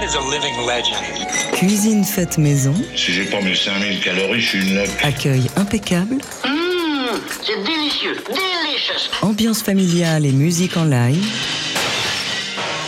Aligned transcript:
man 0.00 0.08
is 0.08 0.14
a 0.14 0.20
living 0.20 0.56
legend. 0.66 1.04
Cuisine 1.52 2.04
faite 2.04 2.38
maison. 2.38 2.74
Si 2.96 3.12
j'ai 3.12 3.24
pas 3.24 3.40
mes 3.40 3.54
5000 3.54 4.00
calories, 4.00 4.40
je 4.40 4.48
suis 4.48 4.68
une 4.68 4.76
loque. 4.76 4.90
Accueil 5.02 5.50
impeccable. 5.56 6.14
Mmh, 6.14 7.18
c'est 7.42 7.62
délicieux, 7.64 8.16
delicious. 8.28 9.10
Ambiance 9.22 9.62
familiale 9.62 10.26
et 10.26 10.32
musique 10.32 10.76
en 10.76 10.84
live. 10.84 11.24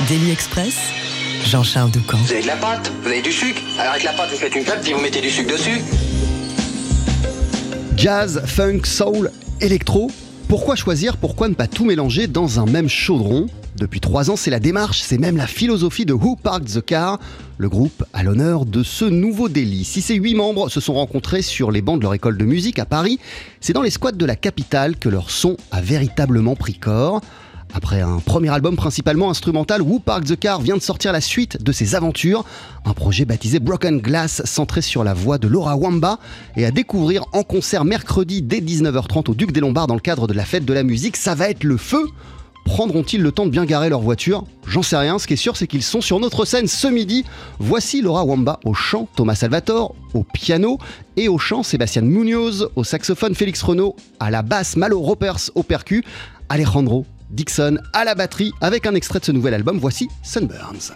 Daily 0.08 0.30
Express. 0.30 0.76
Jean-Charles 1.44 1.90
Doucan. 1.90 2.18
Vous 2.18 2.32
avez 2.32 2.42
de 2.42 2.46
la 2.46 2.56
pâte, 2.56 2.92
vous 3.02 3.08
avez 3.08 3.20
du 3.20 3.32
sucre. 3.32 3.60
Alors 3.78 3.92
avec 3.92 4.04
la 4.04 4.12
pâte, 4.12 4.30
vous 4.30 4.36
faites 4.36 4.54
une 4.54 4.64
pâte, 4.64 4.82
puis 4.82 4.92
vous 4.92 5.00
mettez 5.00 5.20
du 5.20 5.30
sucre 5.30 5.52
dessus. 5.52 5.80
Jazz, 7.96 8.42
funk, 8.46 8.82
soul, 8.84 9.30
électro. 9.60 10.10
Pourquoi 10.52 10.76
choisir 10.76 11.16
Pourquoi 11.16 11.48
ne 11.48 11.54
pas 11.54 11.66
tout 11.66 11.86
mélanger 11.86 12.26
dans 12.26 12.60
un 12.60 12.66
même 12.66 12.86
chaudron? 12.86 13.46
Depuis 13.74 14.00
trois 14.00 14.30
ans, 14.30 14.36
c'est 14.36 14.50
la 14.50 14.60
démarche, 14.60 15.00
c'est 15.00 15.16
même 15.16 15.38
la 15.38 15.46
philosophie 15.46 16.04
de 16.04 16.12
Who 16.12 16.36
Parked 16.36 16.68
the 16.68 16.84
Car, 16.84 17.18
le 17.56 17.70
groupe 17.70 18.04
à 18.12 18.22
l'honneur 18.22 18.66
de 18.66 18.82
ce 18.82 19.06
nouveau 19.06 19.48
délit. 19.48 19.84
Si 19.84 20.02
ces 20.02 20.16
huit 20.16 20.34
membres 20.34 20.68
se 20.68 20.78
sont 20.78 20.92
rencontrés 20.92 21.40
sur 21.40 21.70
les 21.70 21.80
bancs 21.80 21.96
de 21.96 22.02
leur 22.02 22.12
école 22.12 22.36
de 22.36 22.44
musique 22.44 22.78
à 22.78 22.84
Paris, 22.84 23.18
c'est 23.62 23.72
dans 23.72 23.80
les 23.80 23.88
squats 23.88 24.12
de 24.12 24.26
la 24.26 24.36
capitale 24.36 24.96
que 24.96 25.08
leur 25.08 25.30
son 25.30 25.56
a 25.70 25.80
véritablement 25.80 26.54
pris 26.54 26.74
corps. 26.74 27.22
Après 27.74 28.02
un 28.02 28.18
premier 28.18 28.50
album 28.50 28.76
principalement 28.76 29.30
instrumental, 29.30 29.80
Who 29.80 29.98
Park 29.98 30.24
the 30.24 30.38
Car 30.38 30.60
vient 30.60 30.76
de 30.76 30.82
sortir 30.82 31.12
la 31.12 31.22
suite 31.22 31.62
de 31.62 31.72
ses 31.72 31.94
aventures, 31.94 32.44
un 32.84 32.92
projet 32.92 33.24
baptisé 33.24 33.60
Broken 33.60 34.00
Glass 34.00 34.42
centré 34.44 34.82
sur 34.82 35.04
la 35.04 35.14
voix 35.14 35.38
de 35.38 35.48
Laura 35.48 35.76
Wamba 35.76 36.18
et 36.56 36.66
à 36.66 36.70
découvrir 36.70 37.24
en 37.32 37.42
concert 37.44 37.86
mercredi 37.86 38.42
dès 38.42 38.60
19h30 38.60 39.30
au 39.30 39.34
Duc 39.34 39.52
des 39.52 39.60
Lombards 39.60 39.86
dans 39.86 39.94
le 39.94 40.00
cadre 40.00 40.26
de 40.26 40.34
la 40.34 40.44
fête 40.44 40.66
de 40.66 40.72
la 40.74 40.82
musique. 40.82 41.16
Ça 41.16 41.34
va 41.34 41.48
être 41.48 41.64
le 41.64 41.78
feu 41.78 42.06
Prendront-ils 42.64 43.20
le 43.20 43.32
temps 43.32 43.44
de 43.46 43.50
bien 43.50 43.64
garer 43.64 43.88
leur 43.88 44.00
voiture? 44.00 44.44
J'en 44.68 44.82
sais 44.82 44.96
rien, 44.96 45.18
ce 45.18 45.26
qui 45.26 45.32
est 45.32 45.36
sûr 45.36 45.56
c'est 45.56 45.66
qu'ils 45.66 45.82
sont 45.82 46.00
sur 46.00 46.20
notre 46.20 46.44
scène 46.44 46.68
ce 46.68 46.86
midi. 46.86 47.24
Voici 47.58 48.02
Laura 48.02 48.24
Wamba 48.24 48.60
au 48.64 48.74
chant, 48.74 49.08
Thomas 49.16 49.34
Salvatore 49.34 49.94
au 50.14 50.22
piano 50.22 50.78
et 51.16 51.28
au 51.28 51.38
chant 51.38 51.62
Sébastien 51.62 52.02
Munoz, 52.02 52.68
au 52.76 52.84
saxophone 52.84 53.34
Félix 53.34 53.62
Renault, 53.62 53.96
à 54.20 54.30
la 54.30 54.42
basse 54.42 54.76
Malo 54.76 55.00
Ropers 55.00 55.50
au 55.54 55.62
percu, 55.62 56.04
Alejandro 56.48 57.04
Dixon 57.32 57.78
à 57.92 58.04
la 58.04 58.14
batterie 58.14 58.52
avec 58.60 58.86
un 58.86 58.94
extrait 58.94 59.18
de 59.18 59.24
ce 59.24 59.32
nouvel 59.32 59.54
album. 59.54 59.78
Voici 59.78 60.08
Sunburns. 60.22 60.92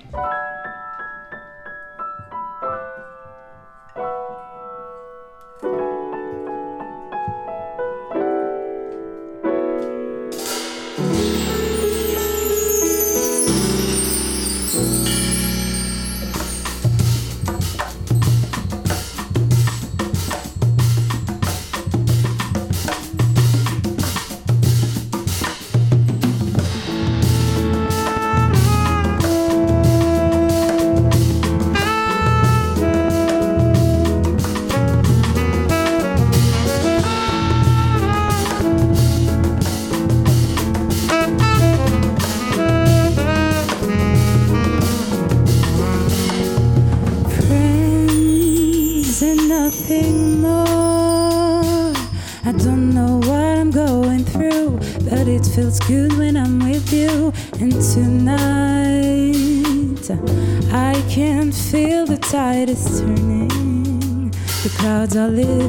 live. 65.29 65.66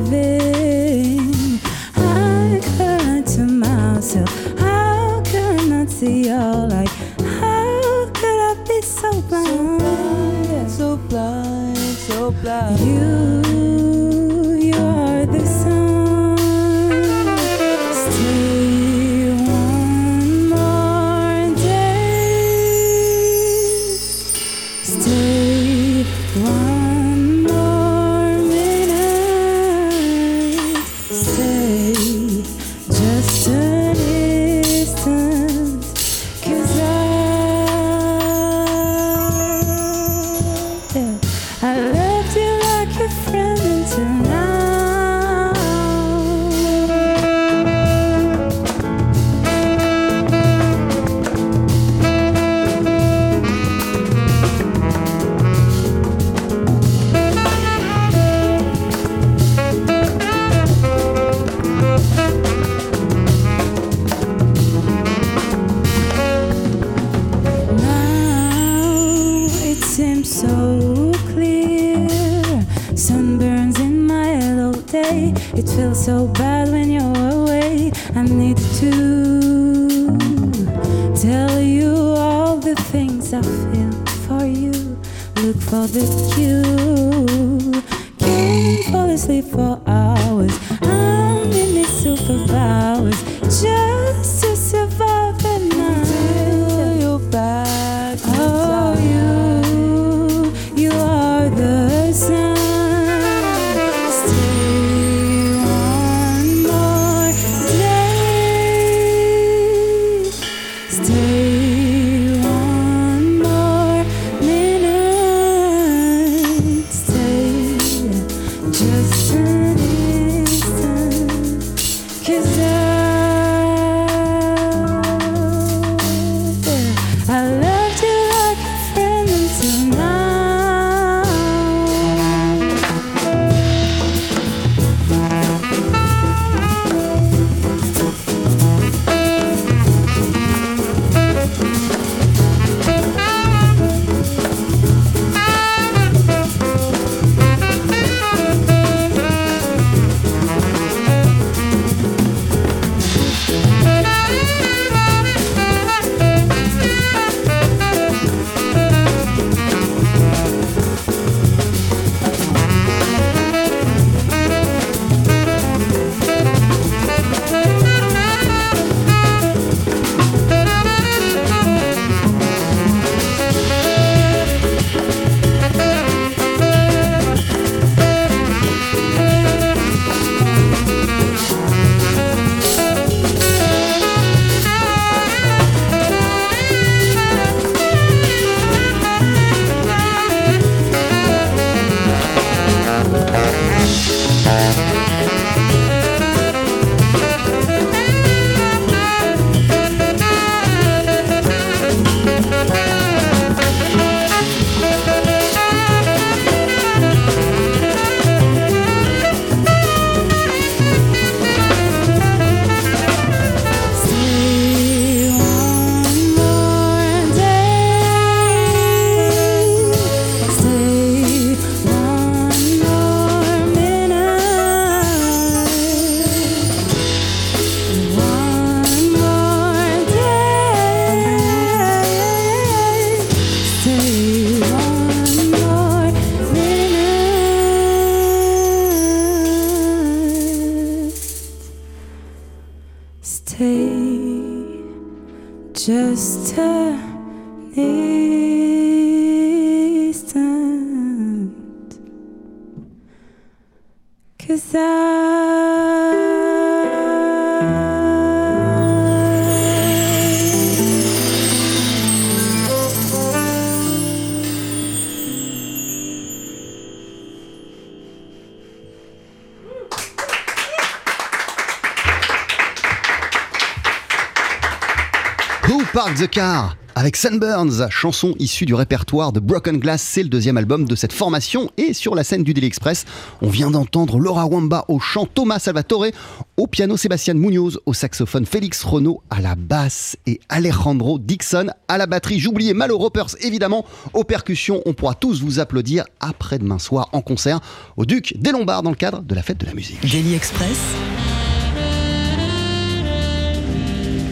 The 276.17 276.27
Car 276.29 276.75
avec 276.95 277.15
Sunburns, 277.15 277.87
chanson 277.91 278.33
issue 278.39 278.65
du 278.65 278.73
répertoire 278.73 279.31
de 279.31 279.39
Broken 279.39 279.77
Glass, 279.77 280.01
c'est 280.01 280.23
le 280.23 280.29
deuxième 280.29 280.57
album 280.57 280.85
de 280.85 280.95
cette 280.95 281.13
formation 281.13 281.69
et 281.77 281.93
sur 281.93 282.15
la 282.15 282.23
scène 282.23 282.41
du 282.41 282.55
Daily 282.55 282.65
Express, 282.65 283.05
on 283.43 283.49
vient 283.49 283.69
d'entendre 283.69 284.17
Laura 284.17 284.47
Wamba 284.47 284.83
au 284.87 284.99
chant, 284.99 285.27
Thomas 285.31 285.59
Salvatore 285.59 286.07
au 286.55 286.65
piano, 286.65 286.97
Sébastien 286.97 287.35
Munoz 287.35 287.79
au 287.85 287.93
saxophone, 287.93 288.47
Félix 288.47 288.83
Renaud 288.83 289.21
à 289.29 289.41
la 289.41 289.53
basse 289.53 290.17
et 290.25 290.39
Alejandro 290.49 291.19
Dixon 291.19 291.67
à 291.87 291.99
la 291.99 292.07
batterie. 292.07 292.39
J'oubliais 292.39 292.73
Malo 292.73 292.97
Ropers 292.97 293.35
évidemment 293.41 293.85
aux 294.13 294.23
percussions. 294.23 294.81
On 294.87 294.93
pourra 294.93 295.13
tous 295.13 295.43
vous 295.43 295.59
applaudir 295.59 296.05
après-demain 296.19 296.79
soir 296.79 297.09
en 297.11 297.21
concert 297.21 297.59
au 297.95 298.05
Duc 298.05 298.33
des 298.39 298.51
Lombards 298.51 298.81
dans 298.81 298.89
le 298.89 298.95
cadre 298.95 299.21
de 299.21 299.35
la 299.35 299.43
fête 299.43 299.59
de 299.59 299.67
la 299.67 299.75
musique. 299.75 300.01
Daily 300.01 300.33
Express. 300.33 300.79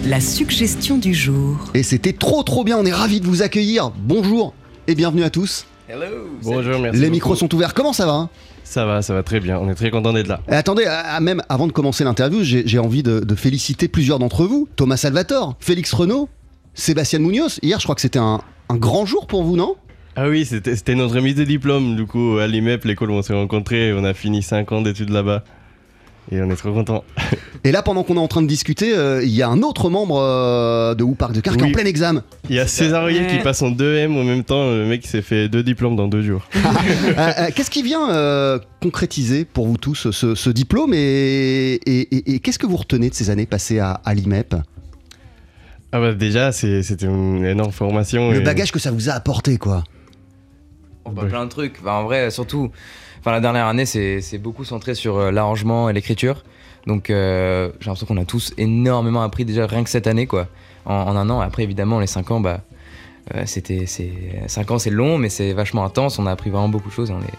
La 0.06 0.20
suggestion 0.20 0.98
du 0.98 1.14
jour. 1.14 1.58
Et 1.74 1.84
c'était 1.84 2.14
trop 2.14 2.44
trop 2.44 2.64
bien, 2.64 2.78
on 2.78 2.86
est 2.86 2.92
ravis 2.94 3.20
de 3.20 3.26
vous 3.26 3.42
accueillir. 3.42 3.92
Bonjour 3.98 4.54
et 4.88 4.94
bienvenue 4.96 5.24
à 5.24 5.30
tous. 5.30 5.66
Bonjour, 6.44 6.80
merci. 6.80 7.00
Les 7.00 7.06
beaucoup. 7.08 7.12
micros 7.12 7.36
sont 7.36 7.54
ouverts, 7.54 7.74
comment 7.74 7.94
ça 7.94 8.06
va 8.06 8.14
hein? 8.14 8.30
Ça 8.64 8.86
va, 8.86 9.02
ça 9.02 9.14
va 9.14 9.24
très 9.24 9.40
bien. 9.40 9.60
On 9.60 9.70
est 9.70 9.76
très 9.76 9.92
content 9.92 10.14
d'être 10.14 10.28
là. 10.28 10.42
Et 10.50 10.54
Attendez, 10.56 10.86
à- 10.86 11.00
à- 11.16 11.20
même 11.20 11.42
avant 11.50 11.68
de 11.68 11.72
commencer 11.72 12.04
l'interview, 12.04 12.40
j'ai 12.44 12.80
envie 12.80 13.04
de, 13.04 13.20
de 13.20 13.36
féliciter 13.36 13.88
plusieurs 13.88 14.20
d'entre 14.20 14.46
vous. 14.46 14.68
Thomas 14.76 14.98
Salvatore, 14.98 15.56
Félix 15.60 15.94
Renaud, 15.94 16.30
Sébastien 16.74 17.20
Munoz. 17.20 17.60
Hier, 17.62 17.80
je 17.80 17.86
crois 17.86 17.96
que 17.96 18.02
c'était 18.02 18.20
un, 18.20 18.42
un 18.70 18.76
grand 18.76 19.06
jour 19.06 19.28
pour 19.28 19.44
vous, 19.44 19.56
non? 19.56 19.76
Ah 20.16 20.30
oui, 20.30 20.46
c'était 20.46 20.76
c'était 20.76 20.96
notre 20.96 21.16
remise 21.16 21.36
de 21.36 21.44
diplôme. 21.44 21.96
Du 21.96 22.06
coup, 22.06 22.38
à 22.38 22.48
l'IMEP, 22.48 22.86
l'école 22.86 23.12
où 23.12 23.16
on 23.16 23.22
s'est 23.22 23.34
rencontrés, 23.34 23.94
on 23.94 24.04
a 24.04 24.14
fini 24.14 24.42
5 24.42 24.72
ans 24.72 24.82
d'études 24.82 25.10
là-bas. 25.10 25.44
Et 26.32 26.42
on 26.42 26.50
est 26.50 26.56
trop 26.56 26.74
contents. 26.74 27.04
Et 27.64 27.72
là, 27.72 27.84
pendant 27.84 28.04
qu'on 28.04 28.16
est 28.16 28.20
en 28.20 28.28
train 28.28 28.42
de 28.42 28.48
discuter, 28.48 28.96
euh, 28.96 29.24
il 29.24 29.30
y 29.30 29.44
a 29.44 29.48
un 29.48 29.62
autre 29.62 29.92
membre 29.92 30.20
euh, 30.20 30.96
de 30.96 31.04
Who 31.04 31.14
Park 31.14 31.34
de 31.34 31.40
Car 31.40 31.56
qui 31.56 31.64
est 31.64 31.68
en 31.68 31.72
plein 31.72 31.86
examen. 31.86 32.24
Il 32.50 32.56
y 32.56 32.60
a 32.60 32.66
César 32.66 33.04
Royer 33.04 33.28
qui 33.28 33.38
passe 33.44 33.62
en 33.62 33.70
2M 33.70 34.12
en 34.20 34.24
même 34.24 34.44
temps. 34.44 34.72
Le 34.72 34.86
mec 34.86 35.06
s'est 35.06 35.22
fait 35.22 35.48
deux 35.50 35.62
diplômes 35.62 35.96
dans 35.96 36.08
deux 36.08 36.22
jours. 36.24 36.48
Euh, 37.18 37.32
euh, 37.38 37.48
qu'est-ce 37.56 37.70
qui 37.70 37.84
vient 37.84 38.10
euh, 38.10 38.60
concrétiser 38.82 39.46
pour 39.46 39.68
vous 39.68 39.78
tous 39.78 40.10
ce, 40.12 40.34
ce 40.36 40.50
diplôme 40.50 40.94
et, 40.94 41.74
et- 41.86 42.16
et- 42.16 42.34
et 42.36 42.40
qu'est-ce 42.40 42.60
que 42.60 42.66
vous 42.66 42.76
retenez 42.78 43.10
de 43.10 43.14
ces 43.14 43.30
années 43.30 43.46
passées 43.46 43.80
à, 43.80 44.02
à 44.04 44.14
l'IMEP? 44.14 44.56
Ah 45.92 46.00
bah 46.00 46.14
déjà, 46.14 46.52
c'est- 46.52 46.84
c'était 46.84 47.06
une 47.06 47.46
énorme 47.46 47.72
formation. 47.72 48.32
Le 48.32 48.38
et- 48.42 48.44
bagage 48.44 48.72
que 48.72 48.80
ça 48.80 48.92
vous 48.92 49.10
a 49.10 49.14
apporté, 49.14 49.58
quoi. 49.58 49.84
Oh, 51.06 51.12
bah, 51.12 51.24
Ouais. 51.24 51.30
plein 51.30 51.46
de 51.46 51.50
trucs. 51.50 51.78
En 51.86 52.04
vrai, 52.04 52.32
surtout, 52.32 52.72
enfin, 53.26 53.32
la 53.32 53.42
dernière 53.42 53.66
année, 53.66 53.86
c'est 53.86 54.38
beaucoup 54.38 54.64
centré 54.64 54.94
sur 54.96 55.18
euh, 55.18 55.32
l'arrangement 55.32 55.90
et 55.90 55.94
l'écriture. 55.94 56.44
Donc, 56.86 57.10
euh, 57.10 57.70
j'ai 57.80 57.88
l'impression 57.88 58.06
qu'on 58.06 58.22
a 58.22 58.26
tous 58.26 58.54
énormément 58.60 59.24
appris 59.24 59.44
déjà 59.44 59.66
rien 59.66 59.84
que 59.84 59.90
cette 59.90 60.06
année, 60.06 60.28
quoi, 60.28 60.48
en, 60.86 60.94
en 60.94 61.16
un 61.16 61.30
an. 61.32 61.40
Après, 61.42 61.64
évidemment, 61.64 62.00
les 62.00 62.06
5 62.08 62.30
ans, 62.30 62.40
bah, 62.40 62.62
euh, 63.34 63.42
c'était, 63.48 63.86
c'est 63.88 64.12
5 64.48 64.70
ans, 64.70 64.78
c'est 64.80 64.92
long, 64.92 65.18
mais 65.18 65.30
c'est 65.30 65.54
vachement 65.54 65.84
intense. 65.84 66.20
On 66.20 66.28
a 66.28 66.32
appris 66.32 66.52
vraiment 66.52 66.70
beaucoup 66.70 66.90
de 66.90 66.94
choses. 66.94 67.10
On 67.10 67.20
est, 67.22 67.34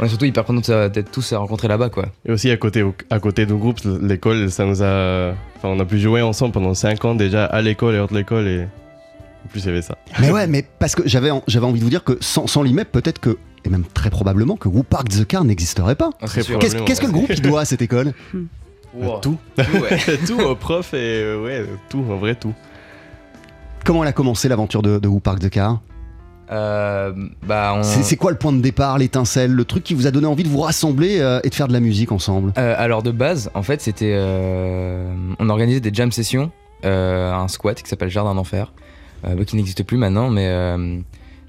on 0.00 0.04
est 0.04 0.08
surtout 0.08 0.24
hyper 0.24 0.44
contents 0.44 0.72
de- 0.72 0.88
d'être 0.88 1.12
tous 1.12 1.32
rencontrés 1.32 1.68
là-bas, 1.68 1.90
quoi. 1.90 2.06
Et 2.26 2.32
aussi 2.32 2.50
à 2.50 2.56
côté, 2.56 2.84
à 3.10 3.20
côté 3.20 3.46
du 3.46 3.54
groupe, 3.54 3.78
l'école, 4.02 4.50
ça 4.50 4.64
nous 4.64 4.82
a. 4.82 5.32
Enfin, 5.56 5.68
on 5.68 5.78
a 5.78 5.84
pu 5.84 6.00
jouer 6.00 6.22
ensemble 6.22 6.52
pendant 6.52 6.74
5 6.74 7.04
ans 7.04 7.14
déjà 7.14 7.44
à 7.44 7.62
l'école 7.62 7.94
et 7.94 7.98
hors 7.98 8.08
de 8.08 8.14
l'école. 8.16 8.48
Et 8.48 8.62
en 9.44 9.48
plus, 9.48 9.60
il 9.60 9.66
y 9.66 9.70
avait 9.70 9.82
ça. 9.82 9.96
Mais 10.18 10.32
ouais, 10.32 10.48
mais 10.48 10.64
parce 10.80 10.96
que 10.96 11.02
j'avais 11.06 11.30
j'avais 11.46 11.66
envie 11.66 11.78
de 11.78 11.84
vous 11.84 11.90
dire 11.90 12.02
que 12.02 12.18
sans, 12.20 12.48
sans 12.48 12.64
l'IMEP, 12.64 12.90
peut-être 12.90 13.20
que, 13.20 13.38
et 13.64 13.70
même 13.70 13.84
très 13.94 14.10
probablement, 14.10 14.56
que 14.56 14.68
Who 14.68 14.82
Park 14.82 15.08
the 15.08 15.26
Car 15.26 15.44
n'existerait 15.44 15.96
pas. 15.96 16.10
Ah. 16.20 16.26
Qu'est-ce 16.32 17.00
que 17.00 17.06
le 17.06 17.12
groupe 17.12 17.30
il 17.30 17.42
doit 17.42 17.62
à 17.62 17.64
cette 17.64 17.82
école 17.82 18.12
Wow. 18.94 19.20
Tout. 19.20 19.36
Tout, 19.56 19.78
ouais. 19.82 20.18
tout 20.26 20.40
aux 20.40 20.54
profs 20.54 20.94
et 20.94 21.22
euh, 21.22 21.42
ouais, 21.42 21.64
tout, 21.90 22.02
en 22.10 22.16
vrai, 22.16 22.34
tout. 22.34 22.54
Comment 23.84 24.02
elle 24.02 24.08
a 24.08 24.12
commencé 24.12 24.48
l'aventure 24.48 24.80
de, 24.80 24.98
de 24.98 25.08
Who 25.08 25.20
Park 25.20 25.40
the 25.40 25.50
Car? 25.50 25.80
Euh, 26.50 27.12
bah, 27.46 27.74
on... 27.76 27.82
C'est 27.82 28.16
quoi 28.16 28.30
le 28.30 28.38
point 28.38 28.52
de 28.52 28.60
départ, 28.60 28.98
l'étincelle, 28.98 29.52
le 29.52 29.64
truc 29.64 29.84
qui 29.84 29.94
vous 29.94 30.06
a 30.06 30.10
donné 30.10 30.26
envie 30.26 30.42
de 30.42 30.48
vous 30.48 30.60
rassembler 30.60 31.20
euh, 31.20 31.40
et 31.44 31.50
de 31.50 31.54
faire 31.54 31.68
de 31.68 31.72
la 31.72 31.80
musique 31.80 32.12
ensemble? 32.12 32.52
Euh, 32.56 32.74
alors 32.78 33.02
de 33.02 33.10
base, 33.10 33.50
en 33.54 33.62
fait, 33.62 33.82
c'était, 33.82 34.14
euh, 34.16 35.12
on 35.38 35.48
organisait 35.50 35.80
des 35.80 35.92
jam 35.92 36.10
sessions, 36.10 36.50
euh, 36.84 37.32
à 37.32 37.36
un 37.36 37.48
squat 37.48 37.80
qui 37.82 37.88
s'appelle 37.88 38.08
Jardin 38.08 38.34
d'enfer, 38.34 38.72
euh, 39.26 39.44
qui 39.44 39.56
n'existe 39.56 39.82
plus 39.82 39.98
maintenant, 39.98 40.30
mais 40.30 40.46
euh, 40.46 40.98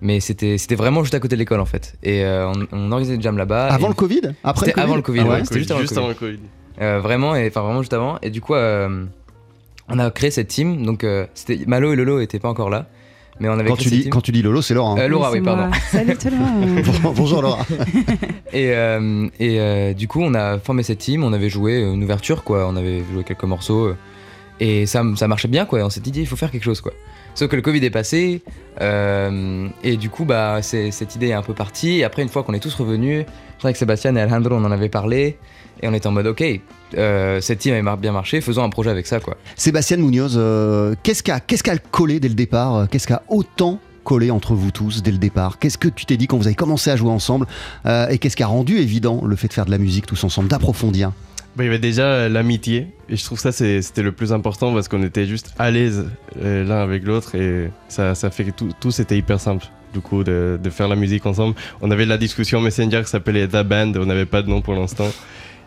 mais 0.02 0.20
c'était 0.20 0.58
c'était 0.58 0.76
vraiment 0.76 1.04
juste 1.04 1.16
à 1.16 1.20
côté 1.20 1.36
de 1.36 1.40
l'école 1.40 1.60
en 1.60 1.66
fait. 1.66 1.96
Et 2.04 2.24
euh, 2.24 2.48
on, 2.48 2.68
on 2.72 2.92
organisait 2.92 3.18
des 3.18 3.24
jams 3.24 3.38
là-bas. 3.38 3.68
Avant 3.68 3.88
et- 3.88 3.90
le 3.90 3.96
Covid 3.96 4.22
Après 4.44 4.68
C'était 4.68 4.80
avant 4.80 4.96
le 4.96 5.02
Covid, 5.02 5.22
Ah 5.24 5.30
ouais. 5.30 5.42
C'était 5.46 5.60
juste 5.60 5.98
avant 5.98 6.08
le 6.10 6.14
Covid. 6.14 6.40
euh, 6.82 7.00
vraiment 7.02 7.36
et 7.36 7.48
enfin 7.48 7.62
vraiment 7.62 7.82
juste 7.82 7.94
avant. 7.94 8.18
Et 8.22 8.30
du 8.30 8.42
coup, 8.42 8.56
euh, 8.56 9.06
on 9.90 10.00
a 10.00 10.10
créé 10.12 10.32
cette 10.32 10.48
team. 10.48 10.86
Donc 10.86 11.04
euh, 11.04 11.26
c'était 11.34 11.60
Malo 11.68 11.92
et 11.94 11.96
Lolo 11.96 12.20
étaient 12.22 12.40
pas 12.40 12.50
encore 12.50 12.70
là, 12.70 12.86
mais 13.40 13.50
on 13.50 13.54
avait 13.54 13.68
Quand 13.70 13.76
tu, 13.76 13.90
dis, 13.90 14.10
quand 14.10 14.22
tu 14.22 14.32
dis 14.32 14.42
Lolo, 14.42 14.62
c'est 14.62 14.74
Laura. 14.74 14.92
hein. 14.94 14.98
Euh, 15.00 15.08
Laura, 15.08 15.32
oui, 15.32 15.42
pardon. 15.42 15.70
Salut 15.92 16.16
monde. 16.36 16.82
Bonjour 17.16 17.42
Laura. 17.42 17.66
Et, 18.54 18.74
euh, 18.74 19.28
et 19.40 19.60
euh, 19.60 19.94
du 19.94 20.08
coup, 20.08 20.22
on 20.24 20.34
a 20.34 20.58
formé 20.58 20.82
cette 20.82 20.98
team, 20.98 21.24
on 21.24 21.34
avait 21.34 21.50
joué 21.50 21.82
une 21.82 22.04
ouverture, 22.04 22.44
quoi. 22.44 22.68
On 22.68 22.76
avait 22.76 23.04
joué 23.14 23.24
quelques 23.24 23.44
morceaux. 23.44 23.94
et 24.60 24.88
ça, 24.88 25.04
ça 25.16 25.28
marchait 25.28 25.48
bien, 25.48 25.66
quoi. 25.66 25.80
On 25.84 25.90
s'est 25.92 26.00
dit, 26.00 26.12
il 26.16 26.26
faut 26.26 26.36
faire 26.36 26.50
quelque 26.50 26.64
chose, 26.64 26.82
quoi. 26.82 26.94
Sauf 27.40 27.48
que 27.50 27.56
le 27.56 27.62
Covid 27.62 27.86
est 27.86 27.90
passé. 27.90 28.42
euh, 28.82 29.70
et 29.82 29.96
du 29.96 30.10
coup, 30.10 30.26
bah, 30.26 30.62
cette 30.62 31.16
idée 31.16 31.28
est 31.28 31.34
un 31.34 31.42
peu 31.42 31.54
partie. 31.54 32.04
Après, 32.04 32.22
une 32.22 32.28
fois 32.28 32.44
qu'on 32.44 32.54
est 32.54 32.60
tous 32.60 32.76
revenus, 32.76 33.24
je 33.26 33.58
crois 33.60 33.72
que 33.72 33.78
Sébastien 33.78 34.14
et 34.18 34.20
Alejandro, 34.20 34.56
on 34.56 34.66
en 34.66 34.72
avait 34.74 34.90
parlé. 34.90 35.38
Et 35.82 35.88
on 35.88 35.94
était 35.94 36.08
en 36.08 36.12
mode, 36.12 36.28
ok, 36.28 36.44
euh, 36.98 37.40
cette 37.40 37.60
team 37.60 37.74
avait 37.74 37.98
bien 37.98 38.12
marché, 38.12 38.42
faisons 38.42 38.62
un 38.62 38.70
projet 38.70 38.90
avec 38.90 39.08
ça, 39.08 39.22
quoi. 39.22 39.38
Sébastien 39.56 39.96
Munoz, 39.96 40.36
euh, 40.36 40.96
qu'est-ce 41.02 41.24
qu'a 41.24 41.40
qu'est-ce 41.40 41.64
qu'a 41.64 41.78
collé 41.78 42.20
dès 42.20 42.28
le 42.28 42.34
départ 42.36 42.90
Qu'est-ce 42.90 43.08
qu'a 43.08 43.24
autant 43.30 43.80
collé 44.04 44.32
entre 44.32 44.54
vous 44.54 44.72
tous 44.72 45.02
dès 45.02 45.12
le 45.12 45.18
départ? 45.18 45.60
Qu'est-ce 45.60 45.78
que 45.78 45.88
tu 45.88 46.06
t'es 46.06 46.18
dit 46.18 46.28
quand 46.28 46.38
vous 46.38 46.48
avez 46.48 46.56
commencé 46.56 46.92
à 46.92 46.98
jouer 46.98 47.12
ensemble 47.12 47.48
Et 48.10 48.18
qu'est-ce 48.18 48.36
qui 48.36 48.44
a 48.44 48.48
rendu 48.48 48.80
évident 48.80 49.22
le 49.24 49.38
fait 49.38 49.48
de 49.48 49.54
faire 49.54 49.66
de 49.66 49.72
la 49.72 49.78
musique 49.78 50.06
tous 50.06 50.22
ensemble, 50.26 50.50
d'approfondir? 50.50 51.14
Il 51.64 51.66
y 51.66 51.70
avait 51.70 51.80
déjà 51.80 52.04
euh, 52.04 52.30
l'amitié, 52.30 52.88
et 53.10 53.16
je 53.16 53.24
trouve 53.24 53.40
ça 53.40 53.52
c'était 53.52 54.04
le 54.04 54.12
plus 54.12 54.32
important 54.34 54.74
parce 54.74 54.88
qu'on 54.88 55.04
était 55.04 55.26
juste 55.26 55.54
à 55.58 55.72
l'aise 55.72 56.06
euh, 56.42 56.64
l'un 56.64 56.82
avec 56.82 57.04
l'autre, 57.04 57.36
et 57.36 57.72
ça, 57.88 58.16
ça 58.16 58.30
fait 58.30 58.46
que 58.46 58.52
tout, 58.52 58.70
tout 58.80 58.92
c'était 58.92 59.18
hyper 59.18 59.40
simple. 59.40 59.66
Du 59.92 60.02
coup, 60.02 60.24
de, 60.24 60.60
de 60.62 60.70
faire 60.70 60.88
la 60.88 60.96
musique 60.96 61.26
ensemble. 61.26 61.56
On 61.82 61.90
avait 61.90 62.06
la 62.06 62.20
discussion 62.20 62.62
Messenger 62.62 63.02
qui 63.04 63.10
s'appelait 63.10 63.48
The 63.48 63.64
Band, 63.64 63.94
on 63.96 64.06
n'avait 64.06 64.28
pas 64.28 64.44
de 64.44 64.48
nom 64.48 64.62
pour 64.62 64.76
l'instant. 64.76 65.08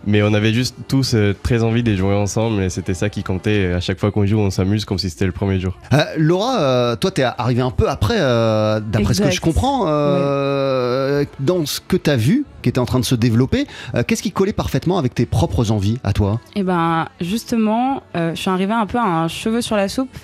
Mais 0.06 0.22
on 0.22 0.34
avait 0.34 0.52
juste 0.52 0.74
tous 0.88 1.14
euh, 1.14 1.34
très 1.42 1.62
envie 1.62 1.82
de 1.82 1.94
jouer 1.94 2.14
ensemble, 2.14 2.62
et 2.62 2.70
c'était 2.70 2.94
ça 2.94 3.08
qui 3.08 3.22
comptait. 3.22 3.72
À 3.72 3.80
chaque 3.80 4.00
fois 4.00 4.10
qu'on 4.10 4.26
joue, 4.26 4.38
on 4.38 4.50
s'amuse 4.50 4.84
comme 4.84 4.98
si 4.98 5.08
c'était 5.10 5.26
le 5.26 5.32
premier 5.32 5.60
jour. 5.60 5.74
Euh, 5.92 5.98
Laura, 6.16 6.60
euh, 6.60 6.96
toi, 6.96 7.10
t'es 7.10 7.22
arrivé 7.22 7.62
un 7.62 7.70
peu 7.70 7.88
après, 7.88 8.16
euh, 8.18 8.80
d'après 8.80 9.14
ce 9.14 9.22
que 9.22 9.30
je 9.30 9.40
comprends, 9.40 9.84
euh, 9.86 11.24
dans 11.40 11.64
ce 11.66 11.80
que 11.80 11.96
t'as 11.96 12.16
vu, 12.16 12.44
qui 12.62 12.68
était 12.68 12.78
en 12.78 12.86
train 12.86 13.00
de 13.00 13.04
se 13.04 13.14
développer. 13.14 13.66
euh, 13.94 14.02
Qu'est-ce 14.06 14.22
qui 14.22 14.32
collait 14.32 14.52
parfaitement 14.52 14.98
avec 14.98 15.14
tes 15.14 15.26
propres 15.26 15.70
envies 15.70 15.98
à 16.04 16.12
toi? 16.12 16.40
Et 16.56 16.62
ben 16.62 17.06
justement, 17.20 18.02
euh, 18.16 18.34
je 18.34 18.40
suis 18.40 18.50
arrivée 18.50 18.72
un 18.74 18.86
peu 18.86 18.98
à 18.98 19.04
un 19.04 19.28
cheveu 19.28 19.60
sur 19.60 19.76
la 19.76 19.88
soupe. 19.88 20.16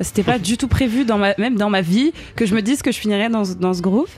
C'était 0.00 0.22
pas 0.22 0.38
du 0.38 0.56
tout 0.56 0.68
prévu, 0.68 1.04
dans 1.04 1.18
ma, 1.18 1.34
même 1.38 1.56
dans 1.56 1.70
ma 1.70 1.80
vie, 1.80 2.12
que 2.36 2.46
je 2.46 2.54
me 2.54 2.62
dise 2.62 2.82
que 2.82 2.92
je 2.92 2.98
finirais 2.98 3.28
dans, 3.28 3.44
ce- 3.44 3.54
dans 3.54 3.74
ce 3.74 3.82
groupe. 3.82 4.08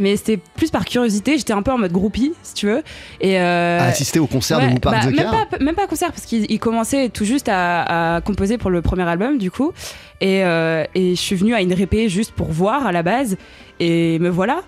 Mais 0.00 0.16
c'était 0.16 0.38
plus 0.56 0.70
par 0.70 0.84
curiosité. 0.84 1.38
J'étais 1.38 1.52
un 1.52 1.62
peu 1.62 1.70
en 1.72 1.78
mode 1.78 1.92
groupie, 1.92 2.32
si 2.42 2.54
tu 2.54 2.66
veux. 2.66 2.82
Et 3.20 3.40
euh, 3.40 3.78
À 3.80 3.84
assister 3.84 4.18
au 4.20 4.26
concert 4.26 4.58
ouais, 4.58 4.74
de 4.74 4.78
bah, 4.80 5.00
the 5.02 5.06
même, 5.14 5.26
pas, 5.50 5.58
même 5.60 5.74
pas 5.74 5.86
concert, 5.86 6.10
parce 6.12 6.24
qu'il 6.24 6.50
il 6.50 6.58
commençait 6.58 7.08
tout 7.08 7.24
juste 7.24 7.48
à, 7.48 8.16
à 8.16 8.20
composer 8.20 8.58
pour 8.58 8.70
le 8.70 8.82
premier 8.82 9.02
album, 9.08 9.38
du 9.38 9.50
coup. 9.50 9.72
Et, 10.20 10.44
euh, 10.44 10.84
et 10.94 11.10
je 11.14 11.20
suis 11.20 11.36
venue 11.36 11.54
à 11.54 11.60
une 11.62 11.72
répé 11.72 12.08
juste 12.08 12.32
pour 12.32 12.50
voir 12.50 12.86
à 12.86 12.92
la 12.92 13.02
base. 13.02 13.36
Et 13.80 14.18
me 14.18 14.28
voilà. 14.28 14.60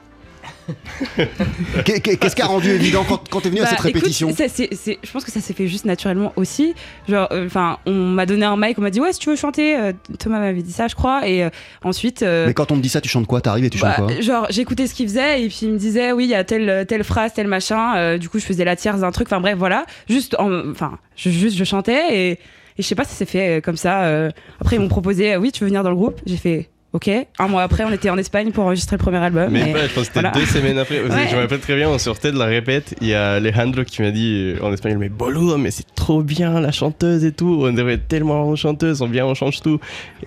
Qu'est- 1.84 2.00
Qu'est-ce 2.16 2.36
qui 2.36 2.42
a 2.42 2.46
rendu 2.46 2.70
évident 2.70 3.04
quand, 3.08 3.28
quand 3.28 3.40
t'es 3.40 3.48
venu 3.50 3.60
à 3.60 3.64
Bah, 3.64 3.70
cette 3.70 3.80
écoute, 3.80 3.94
répétition? 3.94 4.34
ça, 4.34 4.44
je 4.46 5.10
pense 5.12 5.24
que 5.24 5.30
ça 5.30 5.40
s'est 5.40 5.54
fait 5.54 5.66
juste 5.66 5.84
naturellement 5.84 6.32
aussi. 6.36 6.74
Genre, 7.08 7.28
euh, 7.32 7.46
enfin, 7.46 7.78
on 7.86 7.92
m'a 7.94 8.26
donné 8.26 8.44
un 8.44 8.56
mic, 8.56 8.78
on 8.78 8.82
m'a 8.82 8.90
dit 8.90 9.00
ouais, 9.00 9.12
si 9.12 9.18
tu 9.18 9.30
veux 9.30 9.36
chanter, 9.36 9.76
euh, 9.76 9.92
Thomas 10.18 10.38
m'avait 10.40 10.62
dit 10.62 10.72
ça, 10.72 10.88
je 10.88 10.94
crois, 10.94 11.26
et 11.28 11.44
euh, 11.44 11.50
ensuite. 11.84 12.22
Mais 12.22 12.54
quand 12.54 12.70
on 12.72 12.76
te 12.76 12.80
dit 12.80 12.88
ça, 12.88 13.00
tu 13.00 13.08
chantes 13.08 13.26
quoi? 13.26 13.40
T'arrives 13.40 13.64
et 13.64 13.70
tu 13.70 13.78
chantes 13.78 13.90
bah, 13.96 14.04
quoi? 14.08 14.20
genre 14.20 14.46
j'écoutais 14.50 14.86
ce 14.86 14.94
qu'il 14.94 15.06
faisait 15.08 15.42
et 15.42 15.48
puis 15.48 15.60
il 15.62 15.72
me 15.72 15.78
disait 15.78 16.12
oui 16.12 16.24
il 16.24 16.30
y 16.30 16.34
a 16.34 16.44
telle 16.44 16.84
telle 16.86 17.04
phrase 17.04 17.32
tel 17.34 17.46
machin 17.46 18.16
du 18.18 18.28
coup 18.28 18.38
je 18.38 18.44
faisais 18.44 18.64
la 18.64 18.76
tierce 18.76 19.00
d'un 19.00 19.10
truc 19.12 19.28
enfin 19.28 19.40
bref 19.40 19.56
voilà 19.56 19.86
juste 20.08 20.36
en- 20.38 20.70
enfin 20.70 20.98
je, 21.16 21.30
juste 21.30 21.56
je 21.56 21.64
chantais 21.64 22.00
et 22.10 22.30
Et 22.78 22.82
je 22.82 22.86
sais 22.86 22.94
pas 22.94 23.04
si 23.04 23.14
c'est 23.14 23.28
fait 23.28 23.60
comme 23.62 23.76
ça. 23.76 24.28
Après, 24.60 24.76
ils 24.76 24.78
m'ont 24.78 24.88
proposé, 24.88 25.36
oui, 25.36 25.52
tu 25.52 25.60
veux 25.64 25.66
venir 25.68 25.82
dans 25.82 25.90
le 25.90 25.96
groupe? 25.96 26.20
J'ai 26.24 26.36
fait, 26.36 26.70
ok. 26.92 27.10
Un 27.38 27.48
mois 27.48 27.62
après, 27.62 27.84
on 27.84 27.92
était 27.92 28.10
en 28.10 28.18
Espagne 28.18 28.50
pour 28.52 28.64
enregistrer 28.64 28.96
le 28.96 29.02
premier 29.02 29.18
album. 29.18 29.48
Mais 29.50 29.70
et- 29.70 29.72
pas, 29.72 29.86
je 29.86 29.94
pense 29.94 30.08
que 30.08 30.14
c'était 30.14 30.20
voilà. 30.20 30.30
deux 30.32 30.46
semaines 30.46 30.78
après. 30.78 31.00
Ouais. 31.10 31.28
Je 31.30 31.36
me 31.36 31.40
rappelle 31.42 31.60
très 31.60 31.76
bien, 31.76 31.88
on 31.88 31.98
sortait 31.98 32.30
de 32.32 32.38
la 32.38 32.44
répète. 32.46 32.94
Il 33.00 33.08
y 33.08 33.14
a 33.14 33.32
Alejandro 33.32 33.84
qui 33.84 34.02
m'a 34.02 34.10
dit 34.10 34.54
euh, 34.58 34.64
en 34.64 34.72
espagnol 34.72 34.98
Mais 34.98 35.08
boludo, 35.08 35.56
mais 35.56 35.70
c'est 35.70 35.86
trop 35.94 36.22
bien 36.22 36.60
la 36.60 36.72
chanteuse 36.72 37.24
et 37.24 37.32
tout. 37.32 37.62
On 37.66 37.72
devrait 37.72 37.94
être 37.94 38.08
tellement 38.08 38.34
avoir 38.34 38.50
une 38.50 38.56
chanteuse, 38.56 39.02
on 39.02 39.06
vient, 39.08 39.26
on 39.26 39.34
change 39.34 39.60
tout. 39.60 39.78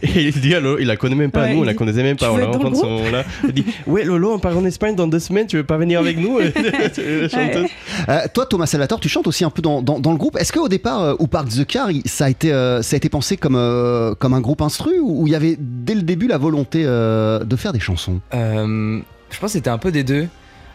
Et 0.02 0.24
il 0.24 0.32
dit 0.42 0.54
à 0.56 0.60
Lolo, 0.60 0.80
il 0.80 0.88
la 0.88 0.96
connaît 0.98 1.16
même 1.16 1.32
pas, 1.32 1.44
Ouais, 1.44 1.54
nous, 1.54 1.60
on 1.60 1.64
il 1.64 1.68
la 1.68 1.74
connaissait 1.74 2.04
même 2.04 2.18
pas. 2.18 2.32
On 2.32 2.38
la 2.38 2.46
rencontre 2.48 2.66
à 2.72 2.76
ce 2.76 2.82
groupe 2.82 2.92
moment-là. 2.92 3.24
Il 3.48 3.54
dit 3.54 3.66
Ouais, 3.88 4.04
Lolo, 4.04 4.34
on 4.34 4.40
part 4.40 4.58
en 4.58 4.66
Espagne 4.66 4.96
dans 4.96 5.08
deux 5.08 5.20
semaines, 5.20 5.48
tu 5.48 5.58
veux 5.58 5.64
pas 5.64 5.78
venir 5.78 6.00
avec 6.00 6.18
nous 6.18 6.40
La 6.40 7.30
chanteuse. 7.30 7.68
Euh, 8.10 8.20
toi, 8.34 8.46
Thomas 8.46 8.66
Salvatore, 8.66 9.00
tu 9.00 9.10
chantes 9.10 9.28
aussi 9.28 9.44
un 9.46 9.50
peu 9.50 9.62
dans, 9.62 9.82
dans- 9.82 10.00
dans 10.00 10.12
le 10.12 10.18
groupe. 10.18 10.38
Est-ce 10.38 10.52
qu'au 10.54 10.68
départ, 10.68 11.02
euh, 11.02 11.16
Who 11.20 11.28
Park 11.28 11.50
the 11.50 11.66
Car, 11.66 11.90
ça 12.06 12.26
a 12.26 12.30
été, 12.30 12.52
euh, 12.52 12.82
ça 12.82 12.96
a 12.96 12.98
été 12.98 13.10
pensé 13.10 13.38
comme, 13.38 13.56
euh, 13.56 14.16
comme 14.16 14.34
un 14.34 14.42
groupe 14.42 14.62
instru 14.62 15.00
ou 15.00 15.24
ou 15.24 15.28
il 15.28 15.34
y 15.34 15.36
avait 15.36 15.56
dès 15.60 15.94
le 15.96 16.02
début 16.02 16.28
la 16.28 16.38
volonté 16.38 16.53
euh, 16.76 17.44
de 17.44 17.56
faire 17.56 17.74
des 17.74 17.80
chansons 17.80 18.20
Euh, 18.34 19.00
je 19.30 19.40
pense 19.40 19.52
que 19.52 19.58
c'était 19.58 19.70
un 19.70 19.78
peu 19.78 19.92
des 19.92 20.04
deux. 20.04 20.28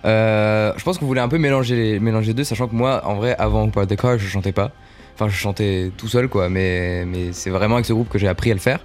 Euh, 0.05 0.73
je 0.77 0.85
pense 0.85 0.99
qu'on 0.99 1.07
voulait 1.07 1.21
un 1.21 1.29
peu 1.29 1.39
mélanger 1.39 1.99
les, 1.99 2.35
deux, 2.35 2.45
sachant 2.45 2.69
que 2.69 2.75
moi, 2.75 3.03
en 3.05 3.17
vrai, 3.17 3.35
avant 3.39 3.69
the 3.69 3.97
Car, 3.97 4.19
je 4.19 4.27
chantais 4.27 4.53
pas. 4.53 4.71
Enfin, 5.15 5.29
je 5.29 5.37
chantais 5.37 5.91
tout 5.97 6.09
seul, 6.09 6.29
quoi. 6.29 6.49
Mais, 6.49 7.05
mais 7.05 7.33
c'est 7.33 7.51
vraiment 7.51 7.75
avec 7.75 7.87
ce 7.87 7.93
groupe 7.93 8.09
que 8.09 8.19
j'ai 8.19 8.29
appris 8.29 8.51
à 8.51 8.55
le 8.55 8.61
faire. 8.61 8.81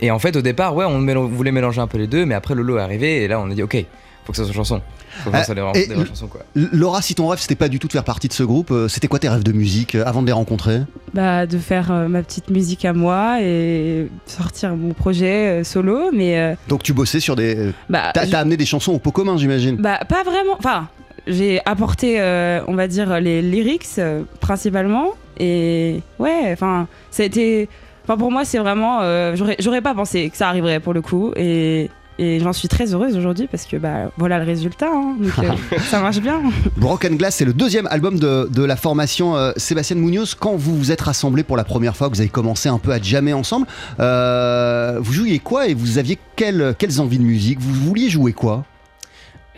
Et 0.00 0.10
en 0.10 0.18
fait, 0.18 0.36
au 0.36 0.42
départ, 0.42 0.74
ouais, 0.74 0.86
on 0.86 1.28
voulait 1.28 1.52
mélanger 1.52 1.80
un 1.80 1.86
peu 1.86 1.98
les 1.98 2.06
deux, 2.06 2.24
mais 2.24 2.34
après 2.34 2.54
Lolo 2.54 2.78
est 2.78 2.80
arrivé 2.80 3.22
et 3.22 3.28
là, 3.28 3.38
on 3.40 3.50
a 3.50 3.54
dit, 3.54 3.62
ok, 3.62 3.84
faut 4.24 4.32
que 4.32 4.38
ça 4.38 4.44
soit 4.44 4.54
chanson. 4.54 4.80
Faut 5.24 5.30
Euh, 5.34 5.72
et 5.74 5.86
des 5.86 5.94
vraies 5.94 6.06
chansons, 6.06 6.28
quoi. 6.28 6.42
Laura, 6.54 7.02
si 7.02 7.14
ton 7.14 7.28
rêve 7.28 7.40
c'était 7.40 7.54
pas 7.56 7.68
du 7.68 7.78
tout 7.78 7.86
de 7.88 7.92
faire 7.92 8.04
partie 8.04 8.28
de 8.28 8.32
ce 8.32 8.42
groupe, 8.42 8.70
euh, 8.70 8.88
c'était 8.88 9.08
quoi 9.08 9.18
tes 9.18 9.28
rêves 9.28 9.42
de 9.42 9.52
musique 9.52 9.94
euh, 9.94 10.04
avant 10.06 10.22
de 10.22 10.26
les 10.26 10.32
rencontrer? 10.32 10.80
Bah, 11.14 11.46
de 11.46 11.58
faire 11.58 11.90
euh, 11.90 12.08
ma 12.08 12.22
petite 12.22 12.48
musique 12.50 12.84
à 12.84 12.92
moi 12.92 13.38
et 13.42 14.08
sortir 14.26 14.76
mon 14.76 14.94
projet 14.94 15.60
euh, 15.60 15.64
solo. 15.64 16.10
Mais 16.12 16.38
euh, 16.38 16.54
Donc 16.68 16.82
tu 16.82 16.92
bossais 16.92 17.20
sur 17.20 17.34
des. 17.36 17.72
bah, 17.88 18.10
T'as 18.14 18.24
je- 18.26 18.30
t'as 18.30 18.38
amené 18.40 18.56
des 18.56 18.66
chansons 18.66 18.92
au 18.92 18.98
pot 18.98 19.10
commun, 19.12 19.36
j'imagine? 19.36 19.76
bah, 19.76 19.98
pas 20.08 20.22
vraiment. 20.22 20.54
Enfin, 20.58 20.88
j'ai 21.26 21.60
apporté, 21.66 22.20
euh, 22.20 22.60
on 22.68 22.74
va 22.74 22.86
dire, 22.88 23.20
les 23.20 23.42
lyrics 23.42 23.86
euh, 23.98 24.22
principalement. 24.40 25.08
Et 25.38 26.00
ouais, 26.18 26.50
enfin, 26.52 26.86
ça 27.10 27.22
a 27.22 27.26
été. 27.26 27.68
Enfin, 28.04 28.16
pour 28.16 28.30
moi, 28.30 28.44
c'est 28.44 28.58
vraiment. 28.58 29.00
euh, 29.02 29.34
J'aurais 29.36 29.56
j'aurais 29.58 29.80
pas 29.82 29.94
pensé 29.94 30.28
que 30.30 30.36
ça 30.36 30.48
arriverait 30.48 30.80
pour 30.80 30.94
le 30.94 31.02
coup. 31.02 31.32
Et. 31.36 31.90
Et 32.22 32.38
j'en 32.38 32.52
suis 32.52 32.68
très 32.68 32.92
heureuse 32.92 33.16
aujourd'hui 33.16 33.46
parce 33.50 33.64
que 33.64 33.78
bah 33.78 34.12
voilà 34.18 34.38
le 34.38 34.44
résultat, 34.44 34.90
hein. 34.92 35.16
donc 35.18 35.38
euh, 35.38 35.78
ça 35.78 36.02
marche 36.02 36.20
bien. 36.20 36.42
Broken 36.76 37.16
Glass, 37.16 37.36
c'est 37.36 37.46
le 37.46 37.54
deuxième 37.54 37.86
album 37.86 38.18
de, 38.18 38.46
de 38.52 38.62
la 38.62 38.76
formation 38.76 39.38
euh, 39.38 39.52
Sébastien 39.56 39.96
Munoz. 39.96 40.34
Quand 40.34 40.54
vous 40.54 40.76
vous 40.76 40.92
êtes 40.92 41.00
rassemblés 41.00 41.44
pour 41.44 41.56
la 41.56 41.64
première 41.64 41.96
fois, 41.96 42.10
que 42.10 42.14
vous 42.14 42.20
avez 42.20 42.28
commencé 42.28 42.68
un 42.68 42.78
peu 42.78 42.92
à 42.92 43.00
jammer 43.00 43.32
ensemble, 43.32 43.66
euh, 44.00 44.98
vous 45.00 45.14
jouiez 45.14 45.38
quoi 45.38 45.68
et 45.68 45.72
vous 45.72 45.96
aviez 45.96 46.18
quelles, 46.36 46.74
quelles 46.78 47.00
envies 47.00 47.18
de 47.18 47.24
musique? 47.24 47.58
Vous 47.58 47.72
vouliez 47.72 48.10
jouer 48.10 48.34
quoi? 48.34 48.66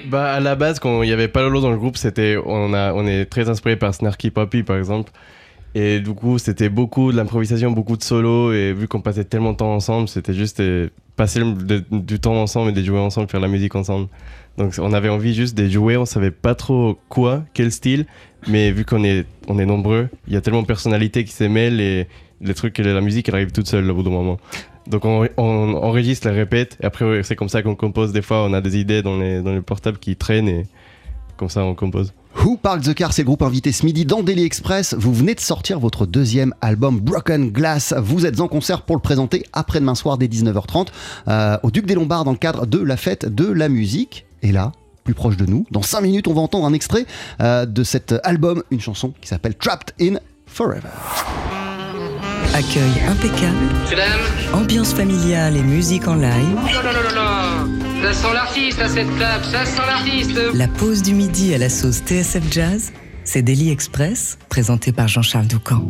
Bah 0.06 0.32
à 0.32 0.38
la 0.38 0.54
base 0.54 0.78
quand 0.78 1.02
il 1.02 1.08
y 1.08 1.12
avait 1.12 1.26
pas 1.26 1.42
Lolo 1.42 1.62
dans 1.62 1.72
le 1.72 1.78
groupe, 1.78 1.96
c'était 1.96 2.36
on 2.46 2.74
a 2.74 2.92
on 2.92 3.08
est 3.08 3.24
très 3.24 3.48
inspiré 3.48 3.74
par 3.74 3.92
Snarky 3.92 4.30
Puppy 4.30 4.62
par 4.62 4.76
exemple. 4.76 5.10
Et 5.74 6.00
du 6.00 6.12
coup, 6.12 6.38
c'était 6.38 6.68
beaucoup 6.68 7.12
de 7.12 7.16
l'improvisation, 7.16 7.70
beaucoup 7.70 7.96
de 7.96 8.02
solos 8.02 8.52
et 8.52 8.72
vu 8.72 8.88
qu'on 8.88 9.00
passait 9.00 9.24
tellement 9.24 9.52
de 9.52 9.56
temps 9.56 9.74
ensemble, 9.74 10.06
c'était 10.06 10.34
juste 10.34 10.60
euh, 10.60 10.88
passer 11.16 11.40
du 11.90 12.20
temps 12.20 12.34
ensemble 12.34 12.70
et 12.70 12.72
de 12.72 12.82
jouer 12.82 12.98
ensemble, 12.98 13.28
faire 13.30 13.40
la 13.40 13.48
musique 13.48 13.74
ensemble. 13.74 14.08
Donc 14.58 14.74
on 14.78 14.92
avait 14.92 15.08
envie 15.08 15.32
juste 15.32 15.56
de 15.56 15.66
jouer, 15.66 15.96
on 15.96 16.04
savait 16.04 16.30
pas 16.30 16.54
trop 16.54 16.98
quoi, 17.08 17.44
quel 17.54 17.72
style, 17.72 18.04
mais 18.48 18.70
vu 18.70 18.84
qu'on 18.84 19.02
est 19.02 19.24
on 19.48 19.58
est 19.58 19.64
nombreux, 19.64 20.08
il 20.26 20.34
y 20.34 20.36
a 20.36 20.42
tellement 20.42 20.60
de 20.60 20.66
personnalités 20.66 21.24
qui 21.24 21.32
se 21.32 21.44
mêlent 21.44 21.80
et 21.80 22.06
les 22.42 22.54
trucs 22.54 22.76
la 22.76 23.00
musique 23.00 23.30
elle 23.30 23.36
arrive 23.36 23.52
toute 23.52 23.66
seule 23.66 23.90
au 23.90 23.94
bout 23.94 24.02
d'un 24.02 24.10
moment. 24.10 24.38
Donc 24.88 25.06
on, 25.06 25.26
on 25.38 25.74
enregistre, 25.74 26.26
la 26.28 26.34
répète, 26.34 26.76
et 26.82 26.84
après 26.84 27.22
c'est 27.22 27.36
comme 27.36 27.48
ça 27.48 27.62
qu'on 27.62 27.76
compose. 27.76 28.12
Des 28.12 28.20
fois, 28.20 28.44
on 28.44 28.52
a 28.52 28.60
des 28.60 28.76
idées 28.76 29.00
dans 29.00 29.16
les, 29.16 29.40
dans 29.40 29.54
les 29.54 29.62
portables 29.62 29.98
qui 29.98 30.16
traînent 30.16 30.48
et 30.48 30.64
comme 31.38 31.48
ça 31.48 31.64
on 31.64 31.74
compose. 31.74 32.12
Who 32.36 32.56
Park 32.56 32.82
the 32.82 32.94
Car, 32.94 33.12
c'est 33.12 33.22
le 33.22 33.26
groupe 33.26 33.42
invité 33.42 33.72
ce 33.72 33.84
midi 33.84 34.04
dans 34.04 34.22
Daily 34.22 34.42
Express. 34.44 34.94
Vous 34.98 35.12
venez 35.12 35.34
de 35.34 35.40
sortir 35.40 35.78
votre 35.78 36.06
deuxième 36.06 36.54
album 36.60 36.98
Broken 36.98 37.50
Glass. 37.50 37.94
Vous 37.98 38.26
êtes 38.26 38.40
en 38.40 38.48
concert 38.48 38.82
pour 38.82 38.96
le 38.96 39.02
présenter 39.02 39.44
après-demain 39.52 39.94
soir 39.94 40.18
dès 40.18 40.26
19h30 40.26 40.88
euh, 41.28 41.58
au 41.62 41.70
Duc 41.70 41.86
des 41.86 41.94
Lombards 41.94 42.24
dans 42.24 42.32
le 42.32 42.38
cadre 42.38 42.66
de 42.66 42.78
la 42.78 42.96
fête 42.96 43.26
de 43.26 43.46
la 43.46 43.68
musique. 43.68 44.26
Et 44.42 44.50
là, 44.50 44.72
plus 45.04 45.14
proche 45.14 45.36
de 45.36 45.46
nous, 45.46 45.66
dans 45.70 45.82
5 45.82 46.00
minutes, 46.00 46.26
on 46.26 46.34
va 46.34 46.40
entendre 46.40 46.66
un 46.66 46.72
extrait 46.72 47.06
euh, 47.40 47.66
de 47.66 47.84
cet 47.84 48.14
album, 48.24 48.62
une 48.70 48.80
chanson 48.80 49.12
qui 49.20 49.28
s'appelle 49.28 49.54
Trapped 49.54 49.94
in 50.00 50.16
Forever. 50.46 50.88
Accueil 52.54 53.02
impeccable, 53.08 53.56
ambiance 54.52 54.92
familiale 54.92 55.56
et 55.56 55.62
musique 55.62 56.06
en 56.08 56.16
live. 56.16 56.54
non, 56.54 56.82
non, 56.82 56.92
non, 56.92 57.14
non, 57.14 57.66
non. 57.66 57.71
Ça 58.02 58.12
sent 58.12 58.34
l'artiste 58.34 58.80
à 58.80 58.88
cette 58.88 59.16
table, 59.16 59.44
ça 59.44 59.64
sent 59.64 59.82
l'artiste. 59.86 60.54
La 60.54 60.66
pause 60.66 61.02
du 61.02 61.14
midi 61.14 61.54
à 61.54 61.58
la 61.58 61.68
sauce 61.68 61.98
TSF 61.98 62.42
Jazz, 62.50 62.92
c'est 63.22 63.42
Daily 63.42 63.70
Express, 63.70 64.38
présenté 64.48 64.90
par 64.90 65.06
Jean-Charles 65.06 65.46
Doucan. 65.46 65.84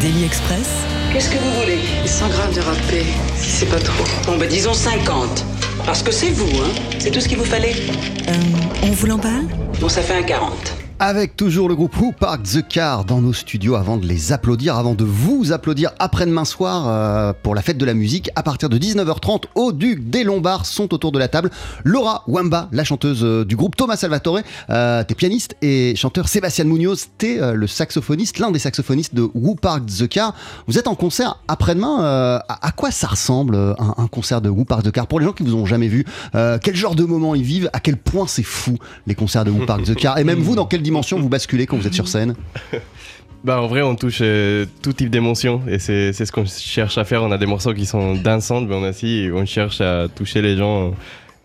Daily 0.00 0.24
Express. 0.24 0.68
Qu'est-ce 1.12 1.30
que 1.30 1.38
vous 1.38 1.50
voulez? 1.60 1.78
100 2.06 2.28
grammes 2.28 2.52
de 2.52 2.60
râpé, 2.60 3.04
si 3.36 3.50
c'est 3.50 3.66
pas 3.66 3.78
trop. 3.80 4.04
Bon, 4.26 4.36
bah 4.38 4.46
disons 4.46 4.74
50. 4.74 5.44
Parce 5.84 6.02
que 6.02 6.12
c'est 6.12 6.30
vous, 6.30 6.62
hein 6.62 6.68
C'est 6.98 7.10
tout 7.10 7.20
ce 7.20 7.28
qu'il 7.28 7.38
vous 7.38 7.44
fallait 7.44 7.74
Euh, 8.28 8.32
on 8.82 8.90
vous 8.90 9.06
l'emballe? 9.06 9.46
Bon, 9.80 9.88
ça 9.88 10.02
fait 10.02 10.14
un 10.14 10.22
40. 10.22 10.52
Avec 11.00 11.36
toujours 11.36 11.68
le 11.68 11.76
groupe 11.76 11.96
Who 12.00 12.10
Park 12.10 12.42
the 12.42 12.66
Car 12.66 13.04
dans 13.04 13.20
nos 13.20 13.32
studios 13.32 13.76
avant 13.76 13.98
de 13.98 14.04
les 14.06 14.32
applaudir, 14.32 14.76
avant 14.76 14.94
de 14.96 15.04
vous 15.04 15.52
applaudir 15.52 15.92
après-demain 16.00 16.44
soir 16.44 16.88
euh, 16.88 17.32
pour 17.40 17.54
la 17.54 17.62
fête 17.62 17.78
de 17.78 17.84
la 17.84 17.94
musique. 17.94 18.30
À 18.34 18.42
partir 18.42 18.68
de 18.68 18.76
19h30, 18.78 19.44
au 19.54 19.70
Duc 19.70 20.10
des 20.10 20.24
Lombards 20.24 20.66
sont 20.66 20.92
autour 20.92 21.12
de 21.12 21.20
la 21.20 21.28
table. 21.28 21.50
Laura 21.84 22.24
Wamba, 22.26 22.68
la 22.72 22.82
chanteuse 22.82 23.20
euh, 23.22 23.44
du 23.44 23.54
groupe 23.54 23.76
Thomas 23.76 23.94
Salvatore, 23.96 24.40
euh, 24.70 25.04
t'es 25.04 25.14
pianiste 25.14 25.54
et 25.62 25.94
chanteur 25.94 26.26
Sébastien 26.26 26.64
Munoz, 26.64 27.06
t'es 27.16 27.40
euh, 27.40 27.52
le 27.54 27.68
saxophoniste, 27.68 28.40
l'un 28.40 28.50
des 28.50 28.58
saxophonistes 28.58 29.14
de 29.14 29.22
Who 29.34 29.54
Park 29.54 29.86
the 29.86 30.08
Car. 30.08 30.34
Vous 30.66 30.78
êtes 30.78 30.88
en 30.88 30.96
concert 30.96 31.38
après-demain. 31.46 32.02
euh, 32.02 32.38
à, 32.48 32.66
à 32.66 32.72
quoi 32.72 32.90
ça 32.90 33.06
ressemble 33.06 33.54
euh, 33.54 33.72
un, 33.78 33.94
un 33.98 34.06
concert 34.08 34.40
de 34.40 34.48
Who 34.48 34.64
Park 34.64 34.82
the 34.82 34.90
Car 34.90 35.06
Pour 35.06 35.20
les 35.20 35.26
gens 35.26 35.32
qui 35.32 35.44
vous 35.44 35.54
ont 35.54 35.64
jamais 35.64 35.86
vu, 35.86 36.04
euh, 36.34 36.58
quel 36.60 36.74
genre 36.74 36.96
de 36.96 37.04
moment 37.04 37.36
ils 37.36 37.44
vivent 37.44 37.70
À 37.72 37.78
quel 37.78 37.98
point 37.98 38.26
c'est 38.26 38.42
fou 38.42 38.78
les 39.06 39.14
concerts 39.14 39.44
de 39.44 39.52
Who 39.52 39.64
Park 39.64 39.84
the 39.84 39.94
Car? 39.94 40.18
Et 40.18 40.24
même 40.24 40.40
vous, 40.42 40.56
dans 40.56 40.66
quelle 40.66 40.82
dimension 40.88 41.18
vous 41.20 41.28
basculez 41.28 41.66
quand 41.66 41.76
vous 41.76 41.86
êtes 41.86 41.94
sur 42.02 42.08
scène 42.08 42.34
Bah, 43.44 43.62
en 43.62 43.68
vrai, 43.68 43.82
on 43.82 43.94
touche 43.94 44.18
euh, 44.20 44.66
tout 44.82 44.92
type 44.92 45.10
d'émotions 45.10 45.62
et 45.68 45.78
c'est 45.78 46.12
c'est 46.12 46.26
ce 46.26 46.32
qu'on 46.32 46.44
cherche 46.44 46.98
à 46.98 47.04
faire. 47.04 47.22
On 47.22 47.30
a 47.30 47.38
des 47.38 47.46
morceaux 47.46 47.72
qui 47.72 47.86
sont 47.86 48.14
dansantes, 48.16 48.66
mais 48.68 48.74
on 48.74 48.82
a 48.82 48.90
aussi, 48.90 49.28
on 49.32 49.46
cherche 49.46 49.80
à 49.80 50.08
toucher 50.08 50.42
les 50.42 50.56
gens, 50.56 50.88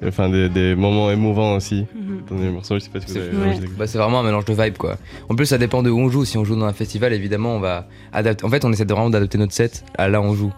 euh, 0.02 0.08
enfin 0.10 0.28
des, 0.28 0.50
des 0.50 0.74
moments 0.74 1.12
émouvants 1.12 1.54
aussi 1.56 1.86
dans 2.32 2.38
les 2.38 2.50
morceaux. 2.50 2.76
Je 2.80 2.86
sais 2.86 2.90
pas 2.90 3.00
si 3.00 3.06
vous 3.12 3.18
avez 3.18 3.38
Ouais. 3.38 3.48
envie 3.50 3.60
d'écouter. 3.60 3.78
Bah, 3.78 3.86
c'est 3.86 4.00
vraiment 4.00 4.22
un 4.22 4.24
mélange 4.24 4.46
de 4.46 4.54
vibes 4.60 4.78
quoi. 4.78 4.98
En 5.30 5.36
plus 5.36 5.46
ça 5.46 5.60
dépend 5.60 5.84
de 5.84 5.92
où 5.92 6.00
on 6.00 6.10
joue. 6.10 6.26
Si 6.26 6.36
on 6.36 6.44
joue 6.44 6.56
dans 6.56 6.66
un 6.66 6.74
festival 6.74 7.14
évidemment 7.14 7.56
on 7.58 7.60
va 7.60 7.88
adapter. 8.12 8.44
En 8.44 8.50
fait 8.50 8.66
on 8.66 8.72
essaie 8.74 8.86
de 8.86 8.94
vraiment 8.94 9.12
d'adapter 9.12 9.38
notre 9.38 9.54
set 9.54 9.86
à 9.96 10.10
là 10.10 10.20
où 10.20 10.24
on 10.24 10.34
joue. 10.34 10.52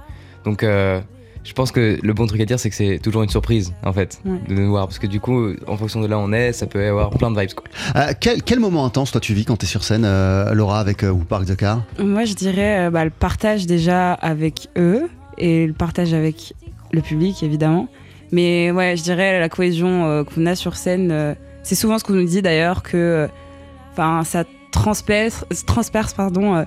Donc 0.45 0.63
euh, 0.63 1.01
je 1.45 1.53
pense 1.53 1.71
que 1.71 1.97
le 2.01 2.13
bon 2.13 2.25
truc 2.27 2.41
à 2.41 2.45
dire 2.45 2.59
c'est 2.59 2.69
que 2.69 2.75
c'est 2.75 2.99
toujours 2.99 3.23
une 3.23 3.29
surprise 3.29 3.73
en 3.83 3.93
fait 3.93 4.19
Ouais. 4.25 4.39
de 4.49 4.53
nous 4.55 4.69
voir 4.69 4.87
parce 4.87 4.99
que 4.99 5.07
du 5.07 5.19
coup 5.19 5.51
en 5.67 5.77
fonction 5.77 6.01
de 6.01 6.07
là 6.07 6.17
où 6.17 6.21
on 6.21 6.33
est 6.33 6.51
ça 6.53 6.65
peut 6.65 6.83
y 6.83 6.87
avoir 6.87 7.11
plein 7.11 7.31
de 7.31 7.39
vibes 7.39 7.53
quoi. 7.53 7.65
Euh, 7.95 8.11
quel, 8.19 8.41
quel 8.43 8.59
moment 8.59 8.83
intense 8.85 9.11
toi 9.11 9.21
tu 9.21 9.33
vis 9.33 9.45
quand 9.45 9.55
t'es 9.55 9.65
sur 9.67 9.83
scène, 9.83 10.03
euh, 10.05 10.53
Laura, 10.53 10.79
avec 10.79 11.03
euh, 11.03 11.11
Who 11.11 11.23
Park 11.23 11.45
the 11.45 11.55
Car? 11.55 11.83
Moi, 11.99 12.25
je 12.25 12.33
dirais 12.33 12.87
euh, 12.87 12.89
bah, 12.89 13.03
le 13.05 13.11
partage 13.11 13.65
déjà 13.67 14.13
avec 14.13 14.67
eux 14.77 15.07
et 15.37 15.67
le 15.67 15.73
partage 15.73 16.13
avec 16.13 16.53
le 16.91 17.01
public, 17.01 17.43
évidemment. 17.43 17.87
Mais 18.31 18.71
ouais, 18.71 18.95
je 18.97 19.03
dirais 19.03 19.39
la 19.39 19.49
cohésion 19.49 20.05
euh, 20.05 20.23
qu'on 20.23 20.45
a 20.47 20.55
sur 20.55 20.75
scène. 20.75 21.09
euh, 21.11 21.33
c'est 21.63 21.75
souvent 21.75 21.99
ce 21.99 22.03
qu'on 22.03 22.13
nous 22.13 22.25
dit 22.25 22.41
d'ailleurs 22.41 22.81
que 22.83 22.97
euh, 22.97 23.27
enfin 23.93 24.23
ça 24.23 24.43
transperce, 24.71 25.45
transperce 25.65 26.13
pardon, 26.13 26.65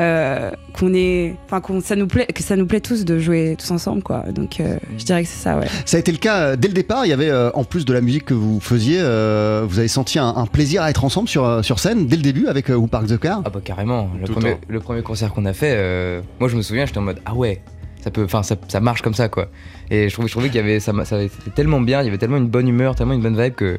euh, 0.00 0.50
qu'on 0.72 0.94
est, 0.94 1.34
enfin 1.46 1.60
qu'on 1.60 1.80
ça 1.80 1.96
nous 1.96 2.06
plaît, 2.06 2.26
que 2.26 2.42
ça 2.42 2.56
nous 2.56 2.66
plaît 2.66 2.80
tous 2.80 3.04
de 3.04 3.18
jouer 3.18 3.56
tous 3.58 3.70
ensemble 3.70 4.02
quoi. 4.02 4.24
Donc 4.32 4.60
euh, 4.60 4.78
je 4.96 5.04
dirais 5.04 5.22
que 5.22 5.28
c'est 5.28 5.42
ça, 5.42 5.58
ouais. 5.58 5.66
Ça 5.84 5.96
a 5.96 6.00
été 6.00 6.12
le 6.12 6.18
cas 6.18 6.38
euh, 6.38 6.56
dès 6.56 6.68
le 6.68 6.74
départ. 6.74 7.04
Il 7.06 7.08
y 7.08 7.12
avait, 7.12 7.30
euh, 7.30 7.50
en 7.54 7.64
plus 7.64 7.84
de 7.84 7.92
la 7.92 8.00
musique 8.00 8.24
que 8.26 8.34
vous 8.34 8.60
faisiez, 8.60 8.98
euh, 9.00 9.64
vous 9.68 9.78
avez 9.78 9.88
senti 9.88 10.18
un, 10.18 10.28
un 10.28 10.46
plaisir 10.46 10.82
à 10.82 10.90
être 10.90 11.04
ensemble 11.04 11.28
sur, 11.28 11.64
sur 11.64 11.78
scène 11.78 12.06
dès 12.06 12.16
le 12.16 12.22
début 12.22 12.46
avec 12.46 12.70
euh, 12.70 12.74
Who 12.74 12.86
Park 12.86 13.06
the 13.06 13.18
Car? 13.18 13.42
Ah 13.44 13.50
bah 13.50 13.60
carrément. 13.64 14.10
Le 14.20 14.26
premier, 14.26 14.56
le 14.68 14.80
premier 14.80 15.02
concert 15.02 15.32
qu'on 15.32 15.46
a 15.46 15.52
fait, 15.52 15.74
euh, 15.76 16.20
moi 16.40 16.48
je 16.48 16.56
me 16.56 16.62
souviens 16.62 16.86
j'étais 16.86 16.98
en 16.98 17.02
mode 17.02 17.20
ah 17.24 17.34
ouais 17.34 17.60
ça 18.00 18.12
peut, 18.12 18.22
enfin 18.22 18.44
ça, 18.44 18.54
ça 18.68 18.78
marche 18.78 19.02
comme 19.02 19.14
ça 19.14 19.28
quoi. 19.28 19.48
Et 19.90 20.08
je 20.08 20.12
trouvais, 20.12 20.28
je 20.28 20.32
trouvais 20.32 20.48
qu'il 20.48 20.56
y 20.56 20.64
avait 20.64 20.78
ça, 20.78 20.92
ça 21.04 21.18
c'était 21.20 21.50
tellement 21.50 21.80
bien, 21.80 22.00
il 22.02 22.04
y 22.04 22.08
avait 22.08 22.18
tellement 22.18 22.36
une 22.36 22.46
bonne 22.48 22.68
humeur, 22.68 22.94
tellement 22.94 23.14
une 23.14 23.22
bonne 23.22 23.40
vibe 23.40 23.54
que, 23.54 23.78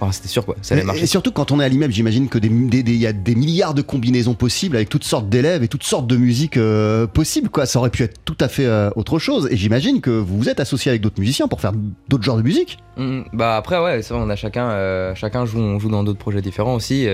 enfin 0.00 0.12
c'était 0.12 0.28
sûr 0.28 0.44
quoi, 0.44 0.56
ça 0.62 0.74
allait 0.74 0.84
marcher. 0.84 1.02
et 1.02 1.06
surtout 1.06 1.32
quand 1.32 1.50
on 1.52 1.60
est 1.60 1.64
à 1.64 1.68
l'IMEP, 1.68 1.90
j'imagine 1.90 2.28
que 2.28 2.38
il 2.38 2.96
y 2.96 3.06
a 3.06 3.12
des 3.12 3.34
milliards 3.34 3.74
de 3.74 3.82
combinaisons 3.82 4.34
possibles 4.34 4.76
avec 4.76 4.88
toutes 4.88 5.04
sortes 5.04 5.28
d'élèves 5.28 5.62
et 5.62 5.68
toutes 5.68 5.82
sortes 5.82 6.06
de 6.06 6.16
musiques 6.16 6.56
euh, 6.56 7.06
possibles. 7.06 7.48
Quoi. 7.48 7.66
Ça 7.66 7.78
aurait 7.78 7.90
pu 7.90 8.02
être 8.02 8.24
tout 8.24 8.36
à 8.40 8.48
fait 8.48 8.66
euh, 8.66 8.90
autre 8.96 9.18
chose. 9.18 9.48
Et 9.50 9.56
j'imagine 9.56 10.00
que 10.00 10.10
vous 10.10 10.38
vous 10.38 10.48
êtes 10.48 10.60
associé 10.60 10.90
avec 10.90 11.02
d'autres 11.02 11.20
musiciens 11.20 11.48
pour 11.48 11.60
faire 11.60 11.72
d'autres 12.08 12.24
genres 12.24 12.36
de 12.36 12.42
musique. 12.42 12.78
Mm, 12.96 13.22
bah 13.32 13.56
après 13.56 13.78
ouais 13.78 14.02
c'est 14.02 14.12
vrai 14.12 14.22
on 14.24 14.30
a 14.30 14.36
chacun 14.36 14.70
euh, 14.70 15.14
chacun 15.14 15.46
joue 15.46 15.60
on 15.60 15.78
joue 15.78 15.88
dans 15.88 16.02
d'autres 16.02 16.18
projets 16.18 16.42
différents 16.42 16.74
aussi 16.74 17.06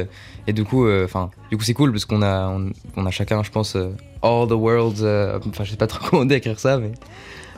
et 0.46 0.52
du 0.54 0.64
coup 0.64 0.88
enfin 0.90 1.30
du 1.50 1.58
coup 1.58 1.62
c'est 1.62 1.74
cool 1.74 1.92
parce 1.92 2.06
qu'on 2.06 2.22
a 2.22 2.48
on, 2.48 2.70
on 2.96 3.04
a 3.04 3.10
chacun 3.10 3.42
je 3.42 3.50
pense 3.50 3.76
all 4.22 4.48
the 4.48 4.52
worlds 4.52 5.04
enfin 5.46 5.64
je 5.64 5.72
sais 5.72 5.76
pas 5.76 5.86
trop 5.86 6.06
comment 6.10 6.24
décrire 6.24 6.58
ça 6.58 6.78
mais 6.78 6.92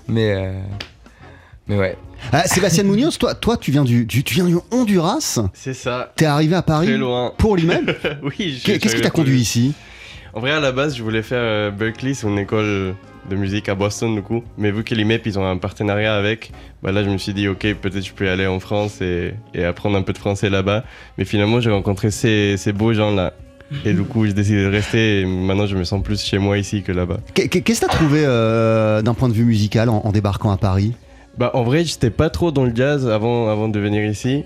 mais 0.09 0.35
euh, 0.35 0.61
mais 1.69 1.77
ouais 1.77 1.97
Ah, 2.33 2.45
Sébastien 2.47 2.83
Munoz, 2.85 3.19
toi, 3.19 3.35
toi 3.35 3.57
tu, 3.57 3.71
viens 3.71 3.85
du, 3.85 4.05
du- 4.07 4.23
tu 4.25 4.35
viens 4.35 4.45
du 4.45 4.57
Honduras. 4.71 5.41
C'est 5.55 5.75
ça. 5.75 6.13
T'es 6.17 6.27
arrivé 6.27 6.55
à 6.55 6.63
Paris 6.63 6.87
Très 6.87 6.97
loin. 6.97 7.33
pour 7.39 7.57
l'IMEP. 7.57 7.91
oui. 8.23 8.61
Qu'est-ce 8.65 8.95
qui 8.97 9.01
t'a 9.03 9.11
conduit 9.11 9.41
ici? 9.41 9.73
En 10.35 10.41
vrai, 10.41 10.51
à 10.53 10.61
la 10.61 10.71
base, 10.73 10.97
je 10.97 11.03
voulais 11.03 11.23
faire 11.23 11.41
euh, 11.41 11.71
Berkeley, 11.71 12.13
c'est 12.15 12.27
une 12.27 12.39
école 12.39 12.95
de 13.31 13.37
musique 13.37 13.69
à 13.71 13.75
Boston, 13.75 14.15
du 14.15 14.23
coup. 14.23 14.45
Mais 14.59 14.71
vu 14.71 14.85
que 14.85 14.95
l'IMEP, 14.95 15.23
ils 15.27 15.39
ont 15.39 15.47
un 15.51 15.57
partenariat 15.57 16.15
avec, 16.15 16.53
bah 16.83 16.93
là, 16.93 17.03
je 17.03 17.09
me 17.09 17.17
suis 17.19 17.33
dit, 17.33 17.49
ok, 17.49 17.61
peut-être 17.81 18.05
je 18.07 18.13
peux 18.13 18.29
aller 18.29 18.47
en 18.47 18.61
France 18.61 19.01
et, 19.01 19.33
et 19.55 19.65
apprendre 19.65 19.97
un 19.97 20.03
peu 20.03 20.13
de 20.13 20.19
français 20.19 20.51
là-bas. 20.51 20.85
Mais 21.17 21.25
finalement, 21.25 21.59
j'ai 21.61 21.71
rencontré 21.71 22.11
ces, 22.11 22.57
ces 22.59 22.73
beaux 22.73 22.93
gens-là. 22.93 23.33
Et 23.85 23.95
du 23.95 24.03
coup, 24.03 24.27
j'ai 24.27 24.33
décidé 24.35 24.63
de 24.63 24.69
rester. 24.71 25.23
Et 25.23 25.25
maintenant, 25.27 25.67
je 25.67 25.75
me 25.75 25.85
sens 25.85 26.03
plus 26.03 26.23
chez 26.23 26.39
moi 26.39 26.57
ici 26.59 26.83
que 26.83 26.93
là-bas. 26.93 27.17
Qu'est- 27.35 27.49
Qu'est-ce 27.49 27.81
que 27.81 27.87
t'as 27.87 27.93
trouvé 27.93 28.23
euh, 28.25 29.01
d'un 29.03 29.15
point 29.15 29.29
de 29.31 29.35
vue 29.35 29.45
musical 29.45 29.89
en, 29.89 30.03
en 30.05 30.13
débarquant 30.13 30.51
à 30.53 30.57
Paris? 30.59 30.93
Bah, 31.39 31.51
en 31.55 31.63
vrai, 31.65 31.85
j'étais 31.85 32.11
pas 32.11 32.31
trop 32.31 32.51
dans 32.51 32.65
le 32.65 32.75
jazz 32.75 33.09
avant, 33.09 33.49
avant 33.49 33.69
de 33.69 33.79
venir 33.79 34.05
ici. 34.05 34.45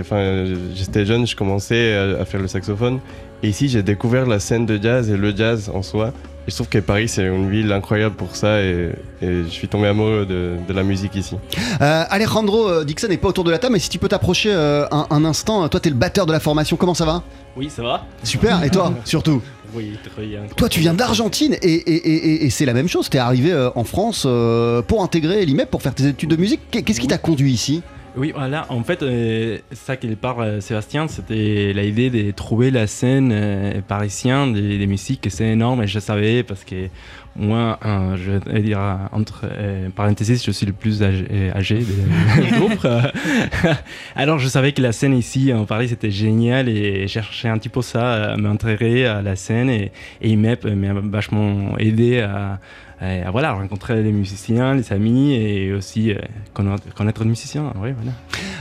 Enfin, 0.00 0.44
j'étais 0.74 1.04
jeune, 1.06 1.26
je 1.26 1.36
commençais 1.36 1.94
à, 1.96 2.20
à 2.20 2.24
faire 2.24 2.40
le 2.40 2.48
saxophone. 2.48 3.00
Et 3.42 3.48
ici, 3.48 3.68
j'ai 3.68 3.82
découvert 3.82 4.26
la 4.26 4.40
scène 4.40 4.66
de 4.66 4.80
jazz 4.80 5.10
et 5.10 5.16
le 5.16 5.34
jazz 5.34 5.70
en 5.72 5.82
soi. 5.82 6.08
Et 6.46 6.50
je 6.50 6.54
trouve 6.54 6.68
que 6.68 6.78
Paris, 6.78 7.08
c'est 7.08 7.26
une 7.26 7.50
ville 7.50 7.70
incroyable 7.72 8.14
pour 8.16 8.34
ça. 8.34 8.60
Et, 8.62 8.90
et 9.22 9.42
je 9.44 9.48
suis 9.48 9.68
tombé 9.68 9.86
amoureux 9.88 10.26
de, 10.26 10.56
de 10.66 10.72
la 10.72 10.82
musique 10.82 11.14
ici. 11.14 11.36
Euh, 11.80 12.04
Alejandro 12.08 12.68
euh, 12.68 12.84
Dixon 12.84 13.08
n'est 13.08 13.18
pas 13.18 13.28
autour 13.28 13.44
de 13.44 13.50
la 13.50 13.58
table, 13.58 13.74
mais 13.74 13.78
si 13.78 13.90
tu 13.90 13.98
peux 13.98 14.08
t'approcher 14.08 14.50
euh, 14.52 14.86
un, 14.90 15.06
un 15.10 15.24
instant, 15.24 15.68
toi 15.68 15.78
t'es 15.78 15.90
le 15.90 15.96
batteur 15.96 16.24
de 16.26 16.32
la 16.32 16.40
formation, 16.40 16.76
comment 16.76 16.94
ça 16.94 17.04
va? 17.04 17.22
Oui, 17.56 17.68
ça 17.70 17.82
va 17.82 18.04
Super, 18.24 18.62
et 18.64 18.70
toi 18.70 18.92
surtout? 19.04 19.42
Oui, 19.74 19.92
très 20.14 20.26
bien. 20.26 20.40
Toi 20.56 20.68
tu 20.68 20.80
viens 20.80 20.94
d'Argentine 20.94 21.54
et, 21.62 21.66
et- 21.72 21.92
et- 21.94 22.16
et- 22.16 22.44
et 22.46 22.50
c'est 22.50 22.64
la 22.64 22.72
même 22.74 22.88
chose, 22.88 23.10
t'es 23.10 23.18
arrivé 23.18 23.52
euh, 23.52 23.70
en 23.74 23.84
France 23.84 24.24
euh, 24.26 24.80
pour 24.82 25.02
intégrer 25.02 25.44
l'IMEP, 25.44 25.70
pour 25.70 25.82
faire 25.82 25.94
tes 25.94 26.06
études 26.06 26.30
de 26.30 26.36
musique. 26.36 26.60
Qu'est- 26.70 26.82
Qu'est-ce 26.82 27.00
qui 27.00 27.06
t'a 27.06 27.18
conduit 27.18 27.52
ici? 27.52 27.82
Oui, 28.18 28.32
voilà, 28.34 28.66
en 28.70 28.82
fait, 28.82 29.02
euh, 29.04 29.58
ça 29.70 29.96
qu'il 29.96 30.16
parle, 30.16 30.42
euh, 30.42 30.60
Sébastien, 30.60 31.06
c'était 31.06 31.72
l'idée 31.72 32.10
de 32.10 32.32
trouver 32.32 32.72
la 32.72 32.88
scène 32.88 33.30
euh, 33.32 33.80
parisienne 33.86 34.52
des, 34.54 34.76
des 34.76 34.86
musiques, 34.88 35.20
que 35.20 35.30
c'est 35.30 35.46
énorme, 35.46 35.84
et 35.84 35.86
je 35.86 36.00
savais, 36.00 36.42
parce 36.42 36.64
que 36.64 36.88
moi, 37.36 37.78
euh, 37.86 38.16
je 38.16 38.32
vais 38.52 38.62
dire, 38.62 38.80
entre 39.12 39.46
parenthèses, 39.94 40.44
je 40.44 40.50
suis 40.50 40.66
le 40.66 40.72
plus 40.72 41.00
âgé, 41.04 41.26
âgé 41.54 41.76
des- 41.78 42.42
du 42.42 42.50
groupe. 42.58 42.84
Alors, 44.16 44.40
je 44.40 44.48
savais 44.48 44.72
que 44.72 44.82
la 44.82 44.90
scène 44.90 45.14
ici, 45.16 45.52
en 45.52 45.64
Paris, 45.64 45.88
c'était 45.90 46.10
génial, 46.10 46.68
et 46.68 47.02
je 47.02 47.12
cherchais 47.12 47.48
un 47.48 47.58
petit 47.58 47.68
peu 47.68 47.82
ça, 47.82 48.32
à 48.32 48.36
m'intégrer 48.36 49.06
à 49.06 49.22
la 49.22 49.36
scène, 49.36 49.70
et, 49.70 49.92
et 50.22 50.30
IMEP 50.30 50.64
m'a 50.64 50.92
vachement 50.94 51.78
aidé 51.78 52.18
à, 52.20 52.58
à, 53.00 53.30
voilà, 53.30 53.52
rencontrer 53.52 54.02
les 54.02 54.12
musiciens, 54.12 54.74
les 54.74 54.92
amis, 54.92 55.34
et 55.34 55.72
aussi 55.72 56.12
euh, 56.12 56.18
connaître, 56.52 56.94
connaître 56.94 57.22
les 57.22 57.28
musiciens. 57.28 57.72
Oui, 57.76 57.90
voilà. 57.92 58.12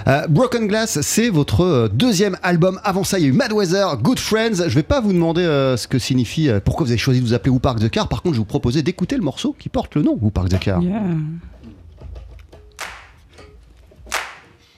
Euh, 0.08 0.28
Broken 0.28 0.68
Glass, 0.68 1.02
c'est 1.02 1.30
votre 1.30 1.62
euh, 1.62 1.88
deuxième 1.88 2.38
album. 2.44 2.80
Avant 2.84 3.04
ça, 3.04 3.20
il 3.20 3.24
y 3.24 3.26
a 3.26 3.30
eu 3.30 3.34
Mad 3.34 3.52
Weather, 3.52 3.98
Good 3.98 4.20
Friends. 4.20 4.68
Je 4.68 4.76
vais 4.76 4.84
pas 4.84 5.02
vous 5.02 5.12
demander 5.12 5.42
euh, 5.42 5.76
ce 5.76 5.88
que 5.88 6.00
signifie, 6.00 6.50
euh, 6.50 6.60
pourquoi 6.64 6.86
vous 6.86 6.92
avez 6.92 7.00
choisi 7.00 7.20
de 7.20 7.26
vous 7.26 7.34
appeler 7.34 7.52
Who 7.52 7.60
Park 7.60 7.80
the 7.80 7.90
Car. 7.90 8.08
Par 8.08 8.22
contre, 8.22 8.36
je 8.36 8.40
vais 8.40 8.44
vous 8.44 8.46
proposer 8.46 8.84
d'écouter 8.84 9.16
le 9.16 9.24
morceau 9.24 9.56
qui 9.58 9.70
porte 9.70 9.96
le 9.96 10.04
nom 10.04 10.18
Who 10.22 10.30
Park 10.30 10.50
the 10.50 10.60
Car. 10.60 10.82
Yeah. 10.82 11.02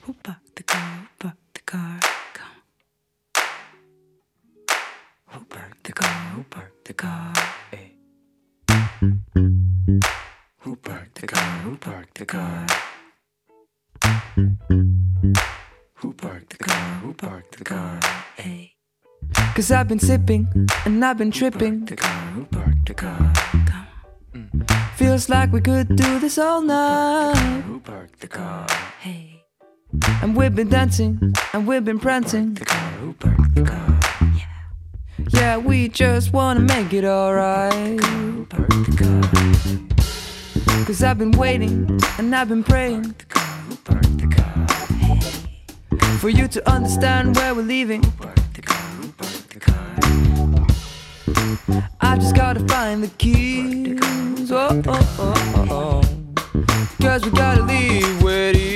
Who 0.06 0.14
parked 0.22 0.54
the 0.56 0.64
car? 0.64 0.80
Who 0.80 1.06
parked 1.18 1.54
the 1.54 1.60
car? 1.66 2.00
Come. 2.34 2.58
Who 5.34 5.44
parked 5.44 5.84
the 5.84 5.92
car? 5.92 6.08
Who 6.34 6.42
parked 6.50 6.84
the 6.86 6.94
car? 6.94 7.32
Who 9.00 10.76
parked 10.76 11.22
the 11.22 11.26
car? 11.26 11.58
Who 11.64 11.76
parked 11.78 12.18
the 12.18 12.26
car? 12.26 12.66
Who 15.94 16.12
parked 16.12 16.50
the 16.50 16.58
car? 16.58 16.98
Who 17.00 17.14
parked 17.14 17.56
the 17.56 17.64
car? 17.64 17.98
Hey. 18.36 18.74
Cause 19.54 19.70
I've 19.70 19.88
been 19.88 20.00
sipping 20.00 20.48
and 20.84 21.02
I've 21.02 21.16
been 21.16 21.30
tripping. 21.30 21.86
The 21.86 21.96
car? 21.96 22.26
Who 22.34 22.44
parked 22.44 22.88
the 22.88 22.94
car? 22.94 23.32
Come. 23.64 24.66
Feels 24.96 25.30
like 25.30 25.50
we 25.50 25.62
could 25.62 25.96
do 25.96 26.18
this 26.18 26.36
all 26.36 26.60
night. 26.60 27.62
Who 27.66 27.80
parked 27.80 28.20
the 28.20 28.28
car? 28.28 28.66
Hey. 29.00 29.44
And 30.20 30.36
we've 30.36 30.54
been 30.54 30.68
dancing 30.68 31.32
and 31.54 31.66
we've 31.66 31.86
been 31.86 32.00
prancing. 32.00 32.52
The 32.52 32.66
car? 32.66 32.90
Who 33.00 33.14
parked 33.14 33.54
the 33.54 33.62
car? 33.62 33.99
Yeah, 35.32 35.58
we 35.58 35.88
just 35.88 36.32
wanna 36.32 36.60
make 36.60 36.92
it 36.92 37.04
alright. 37.04 38.00
Cause 40.86 41.02
I've 41.02 41.18
been 41.18 41.30
waiting 41.32 42.00
and 42.18 42.34
I've 42.34 42.48
been 42.48 42.64
praying 42.64 43.14
for 46.18 46.28
you 46.28 46.48
to 46.48 46.70
understand 46.70 47.36
where 47.36 47.54
we're 47.54 47.62
leaving. 47.62 48.04
I 52.00 52.16
just 52.16 52.34
gotta 52.34 52.60
find 52.66 53.02
the 53.02 53.10
keys. 53.18 54.50
Oh, 54.50 54.82
oh, 54.86 55.16
oh, 55.18 55.34
oh, 55.56 55.66
oh. 55.70 56.02
Cause 57.00 57.24
we 57.24 57.30
gotta 57.30 57.62
leave 57.62 58.22
where 58.22 58.50
it 58.50 58.69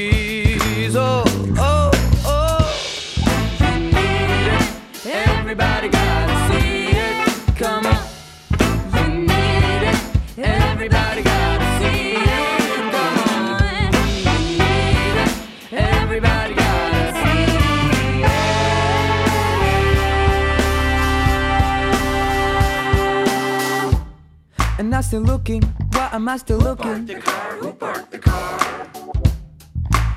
And 24.95 24.99
I'm 24.99 25.03
still 25.09 25.23
looking. 25.23 25.63
Why 25.91 26.09
am 26.13 26.29
I 26.29 26.37
still 26.37 26.59
looking? 26.59 27.09
Who 27.09 27.09
parked 27.09 27.09
the 27.09 27.21
car? 27.21 27.57
Who 27.57 27.73
parked 27.73 28.11
the 28.13 28.19
car? 28.21 28.87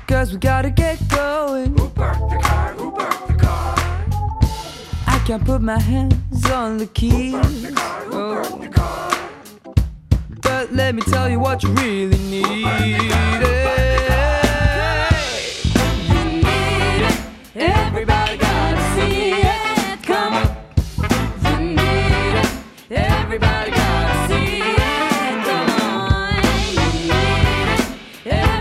Cause 0.06 0.32
we 0.32 0.38
gotta 0.38 0.70
get 0.70 1.00
going. 1.08 1.76
Who 1.76 1.88
parked 1.88 2.30
the 2.30 2.38
car? 2.38 2.74
Who 2.74 2.92
parked 2.92 3.26
the 3.26 3.34
car? 3.34 3.74
I 5.08 5.20
can't 5.26 5.44
put 5.44 5.62
my 5.62 5.80
hands 5.80 6.48
on 6.52 6.78
the 6.78 6.86
keys. 6.86 7.62
The 7.62 7.72
car, 7.72 8.02
Oh. 8.12 8.68
But 10.42 10.72
let 10.72 10.94
me 10.94 11.02
tell 11.02 11.28
you 11.28 11.40
what 11.40 11.64
you 11.64 11.70
really 11.70 12.18
need. 12.30 13.77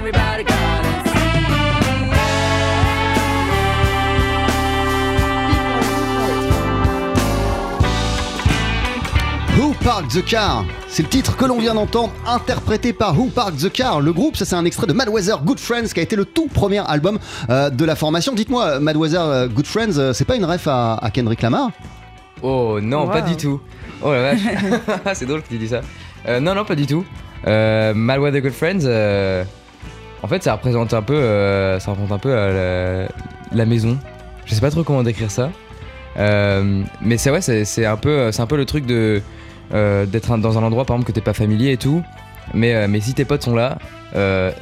Everybody 0.07 0.43
gotta 0.45 1.09
see 1.09 2.47
Who 9.57 9.73
Parked 9.83 10.11
the 10.11 10.23
Car 10.23 10.63
C'est 10.87 11.03
le 11.03 11.09
titre 11.09 11.35
que 11.35 11.43
l'on 11.45 11.59
vient 11.59 11.73
d'entendre, 11.73 12.13
interprété 12.25 12.93
par 12.93 13.19
Who 13.19 13.25
Parked 13.27 13.59
the 13.59 13.71
Car. 13.71 13.99
Le 13.99 14.13
groupe, 14.13 14.37
ça 14.37 14.45
c'est 14.45 14.55
un 14.55 14.63
extrait 14.63 14.87
de 14.87 14.93
Mad 14.93 15.09
Weather 15.09 15.41
Good 15.43 15.59
Friends, 15.59 15.87
qui 15.93 15.99
a 15.99 16.03
été 16.03 16.15
le 16.15 16.23
tout 16.25 16.47
premier 16.47 16.79
album 16.87 17.19
euh, 17.49 17.69
de 17.69 17.83
la 17.83 17.95
formation. 17.95 18.33
Dites-moi, 18.33 18.79
Mad 18.79 18.95
Weather 18.95 19.21
euh, 19.21 19.47
Good 19.47 19.65
Friends, 19.67 19.97
euh, 19.97 20.13
c'est 20.13 20.25
pas 20.25 20.35
une 20.35 20.45
ref 20.45 20.67
à, 20.67 20.95
à 20.95 21.09
Kendrick 21.11 21.41
Lamar? 21.41 21.71
Oh 22.43 22.79
non, 22.81 23.07
pas 23.07 23.21
du 23.21 23.35
tout. 23.35 23.59
Oh 24.01 24.11
la 24.13 24.33
vache, 24.35 24.39
c'est 25.15 25.25
drôle 25.25 25.41
que 25.41 25.49
tu 25.49 25.57
dis 25.57 25.67
ça. 25.67 25.81
Euh, 26.27 26.39
non, 26.39 26.53
non, 26.55 26.63
pas 26.65 26.75
du 26.75 26.85
tout. 26.85 27.03
Euh, 27.45 27.93
Mad 27.93 28.19
Weather 28.19 28.41
Good 28.41 28.53
Friends, 28.53 28.85
euh, 28.85 29.43
en 30.23 30.27
fait, 30.27 30.43
ça 30.43 30.53
représente 30.53 30.93
un 30.93 31.01
peu, 31.01 31.15
euh, 31.15 31.79
euh, 32.25 33.07
la, 33.51 33.65
maison. 33.65 33.97
Je 34.45 34.53
sais 34.53 34.61
pas 34.61 34.71
trop 34.71 34.83
comment 34.83 35.03
décrire 35.03 35.31
ça. 35.31 35.51
Euh, 36.17 36.83
mais 37.01 37.17
c'est 37.17 37.29
ouais, 37.29 37.41
c'est 37.41 37.85
un 37.85 37.97
peu, 37.97 38.31
un 38.37 38.45
peu 38.47 38.57
le 38.57 38.65
truc 38.65 38.85
de 38.85 39.21
d'être 39.71 40.37
dans 40.37 40.57
un 40.57 40.63
endroit 40.63 40.85
par 40.85 40.95
exemple 40.95 41.11
que 41.11 41.11
t'es 41.13 41.21
pas 41.21 41.33
familier 41.33 41.73
et 41.73 41.77
tout. 41.77 42.01
Mais 42.53 42.87
mais 42.87 43.01
si 43.01 43.13
tes 43.13 43.25
potes 43.25 43.43
sont 43.43 43.55
là, 43.55 43.77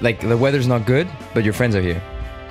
like 0.01 0.19
the 0.19 0.33
weather's 0.33 0.67
not 0.67 0.79
good, 0.79 1.07
but 1.33 1.45
your 1.45 1.53
friends 1.53 1.75
are 1.75 1.83
here. 1.83 2.01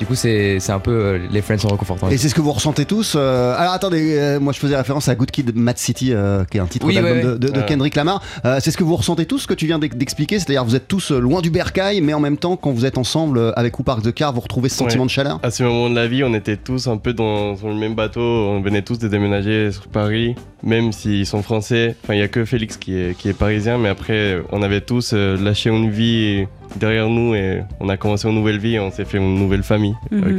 Du 0.00 0.06
coup, 0.06 0.16
c'est 0.16 0.58
c'est 0.58 0.72
un 0.72 0.80
peu 0.80 0.90
euh, 0.90 1.18
les 1.30 1.40
friends 1.40 1.58
sont 1.58 1.68
réconfortants. 1.68 2.08
Et 2.10 2.16
c'est 2.16 2.28
ce 2.28 2.34
que 2.34 2.40
vous 2.40 2.50
ressentez 2.52 2.84
tous. 2.84 3.14
euh, 3.16 3.54
Alors 3.56 3.72
attendez, 3.74 4.16
euh, 4.18 4.40
moi 4.40 4.52
je 4.52 4.58
faisais 4.58 4.76
référence 4.76 5.08
à 5.08 5.14
Good 5.14 5.30
Kid, 5.30 5.54
Mad 5.54 5.78
City, 5.78 6.12
euh, 6.12 6.44
qui 6.44 6.56
est 6.58 6.60
un 6.60 6.66
titre 6.66 6.84
Oui, 6.86 6.94
d'album 6.94 7.12
ouais, 7.12 7.22
de, 7.22 7.28
ouais. 7.28 7.38
de- 7.38 7.48
de 7.48 7.58
Ouais. 7.60 7.64
Kendrick 7.66 7.94
Lamar. 7.94 8.20
Euh, 8.44 8.58
c'est 8.60 8.72
ce 8.72 8.76
que 8.76 8.82
vous 8.82 8.96
ressentez 8.96 9.24
tous, 9.24 9.38
ce 9.38 9.46
que 9.46 9.54
tu 9.54 9.66
viens 9.66 9.78
d'ex- 9.78 9.94
d'expliquer, 9.96 10.40
c'est-à-dire 10.40 10.64
vous 10.64 10.74
êtes 10.74 10.88
tous 10.88 11.12
loin 11.12 11.40
du 11.42 11.50
bercail, 11.50 12.00
mais 12.00 12.12
en 12.12 12.18
même 12.20 12.38
temps, 12.38 12.56
quand 12.56 12.72
vous 12.72 12.84
êtes 12.86 12.98
ensemble 12.98 13.38
euh, 13.38 13.52
avec 13.54 13.78
Who 13.78 13.84
Parked 13.84 14.04
the 14.04 14.12
Car, 14.14 14.32
vous 14.32 14.40
retrouvez 14.40 14.68
ce 14.68 14.76
sentiment 14.78 15.04
Ouais. 15.04 15.06
de 15.06 15.12
chaleur? 15.12 15.38
À 15.44 15.50
ce 15.52 15.62
moment 15.62 15.88
de 15.88 15.94
la 15.94 16.08
vie, 16.08 16.24
on 16.24 16.34
était 16.34 16.56
tous 16.56 16.88
un 16.88 16.96
peu 16.96 17.12
dans, 17.12 17.56
sur 17.56 17.68
le 17.68 17.74
même 17.76 17.94
bateau. 17.94 18.20
On 18.20 18.60
venait 18.60 18.82
tous 18.82 18.98
de 18.98 19.06
déménager 19.06 19.70
sur 19.70 19.86
Paris, 19.86 20.34
même 20.64 20.90
s'ils 20.92 21.24
sont 21.24 21.42
français. 21.42 21.94
Enfin, 22.02 22.14
il 22.14 22.18
n'y 22.18 22.22
a 22.24 22.28
que 22.28 22.44
Félix 22.44 22.76
qui 22.76 22.96
est, 22.98 23.16
qui 23.16 23.28
est 23.28 23.32
parisien, 23.32 23.78
mais 23.78 23.88
après, 23.90 24.42
on 24.50 24.60
avait 24.62 24.80
tous 24.80 25.12
lâché 25.14 25.70
une 25.70 25.88
vie 25.90 26.46
derrière 26.76 27.08
nous 27.08 27.36
et 27.36 27.60
on 27.78 27.88
a 27.88 27.96
commencé 27.96 28.26
une 28.28 28.34
nouvelle 28.34 28.58
vie 28.58 28.80
on 28.80 28.90
s'est 28.90 29.04
fait 29.04 29.18
une 29.18 29.36
nouvelle 29.38 29.62
famille. 29.62 29.83
Mhm. 30.10 30.22
avec- 30.22 30.36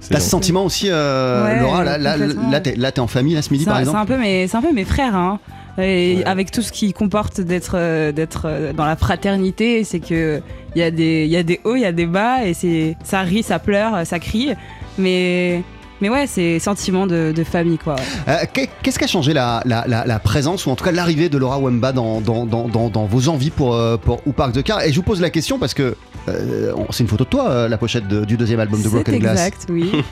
C'est 0.00 0.14
T'as 0.14 0.20
ce 0.20 0.30
sentiment 0.30 0.64
aussi, 0.64 0.88
euh, 0.90 1.44
Ouais, 1.44 1.60
Laura 1.60 1.84
Là, 1.84 1.96
là, 1.98 2.16
là, 2.16 2.60
t'es, 2.60 3.00
en 3.00 3.06
famille, 3.06 3.34
là, 3.34 3.42
ce 3.42 3.50
midi, 3.52 3.64
par 3.64 3.74
un, 3.76 3.84
c'est 3.84 3.90
un 3.90 3.92
exemple 3.92 4.12
peu 4.14 4.18
mes, 4.18 4.48
c'est 4.48 4.56
un 4.56 4.62
peu 4.62 4.72
mes 4.72 4.84
frères, 4.84 5.14
hein. 5.14 5.38
Et 5.78 6.22
avec 6.26 6.50
tout 6.50 6.60
ce 6.60 6.70
qui 6.72 6.92
comporte 6.92 7.40
d'être, 7.40 7.76
euh, 7.76 8.10
d'être 8.12 8.42
euh, 8.46 8.72
dans 8.74 8.84
la 8.84 8.96
fraternité, 8.96 9.84
c'est 9.84 10.00
que 10.00 10.42
il 10.74 10.80
y 10.80 10.82
a 10.82 10.90
des, 10.90 11.24
il 11.24 11.30
y 11.30 11.36
a 11.36 11.42
des 11.44 11.60
hauts, 11.64 11.76
il 11.76 11.82
y 11.82 11.86
a 11.86 11.92
des 11.92 12.06
bas, 12.06 12.44
et 12.44 12.52
c'est, 12.52 12.96
ça 13.04 13.20
rit, 13.22 13.42
ça 13.44 13.58
pleure, 13.58 14.04
ça 14.06 14.18
crie, 14.18 14.50
mais, 14.98 15.62
mais 16.02 16.10
ouais, 16.10 16.26
c'est 16.26 16.58
sentiment 16.58 17.06
de, 17.06 17.32
de 17.34 17.44
famille, 17.44 17.78
quoi. 17.78 17.94
ouais. 17.94 18.00
Euh, 18.28 18.36
qu'est- 18.52 18.68
Qu'est-ce 18.82 18.98
qui 18.98 19.04
a 19.04 19.08
changé 19.08 19.32
la, 19.32 19.62
la- 19.64 19.84
la- 19.86 20.04
la 20.04 20.18
présence, 20.18 20.66
ou 20.66 20.70
en 20.70 20.76
tout 20.76 20.84
cas 20.84 20.92
l'arrivée 20.92 21.30
de 21.30 21.38
Laura 21.38 21.58
Wemba 21.58 21.92
dans, 21.92 22.20
dans, 22.20 22.44
dans, 22.44 22.68
dans- 22.68 22.90
dans 22.90 23.06
vos 23.06 23.28
envies 23.30 23.50
pour, 23.50 23.74
euh, 23.74 23.96
pour 23.96 24.20
Who 24.26 24.32
Parked 24.32 24.60
the 24.60 24.66
Car 24.66 24.82
Et 24.82 24.90
je 24.90 24.96
vous 24.96 25.02
pose 25.02 25.20
la 25.22 25.30
question 25.30 25.58
parce 25.58 25.72
que 25.72 25.96
euh, 26.28 26.72
c'est 26.90 27.04
une 27.04 27.08
photo 27.08 27.24
de 27.24 27.30
toi, 27.30 27.68
la 27.68 27.78
pochette 27.78 28.06
de- 28.08 28.24
du 28.26 28.36
deuxième 28.36 28.60
album 28.60 28.82
de 28.82 28.88
Broken 28.90 29.18
Glass. 29.18 29.32
exact, 29.46 29.66
oui. 29.70 29.90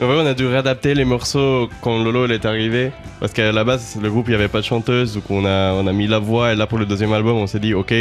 En 0.00 0.06
vrai, 0.06 0.16
on 0.20 0.26
a 0.26 0.34
dû 0.34 0.46
réadapter 0.46 0.94
les 0.94 1.04
morceaux 1.04 1.68
quand 1.80 2.02
Lolo 2.02 2.24
elle 2.24 2.32
est 2.32 2.44
arrivé. 2.44 2.90
Parce 3.20 3.32
qu'à 3.32 3.52
la 3.52 3.62
base, 3.62 3.96
le 4.02 4.10
groupe, 4.10 4.26
il 4.26 4.30
n'y 4.30 4.34
avait 4.36 4.48
pas 4.48 4.58
de 4.58 4.64
chanteuse. 4.64 5.14
Donc, 5.14 5.24
on 5.30 5.44
a, 5.44 5.72
on 5.74 5.86
a 5.86 5.92
mis 5.92 6.08
la 6.08 6.18
voix. 6.18 6.52
Et 6.52 6.56
là, 6.56 6.66
pour 6.66 6.78
le 6.78 6.86
deuxième 6.86 7.12
album, 7.12 7.36
on 7.36 7.46
s'est 7.46 7.60
dit, 7.60 7.72
OK, 7.72 7.94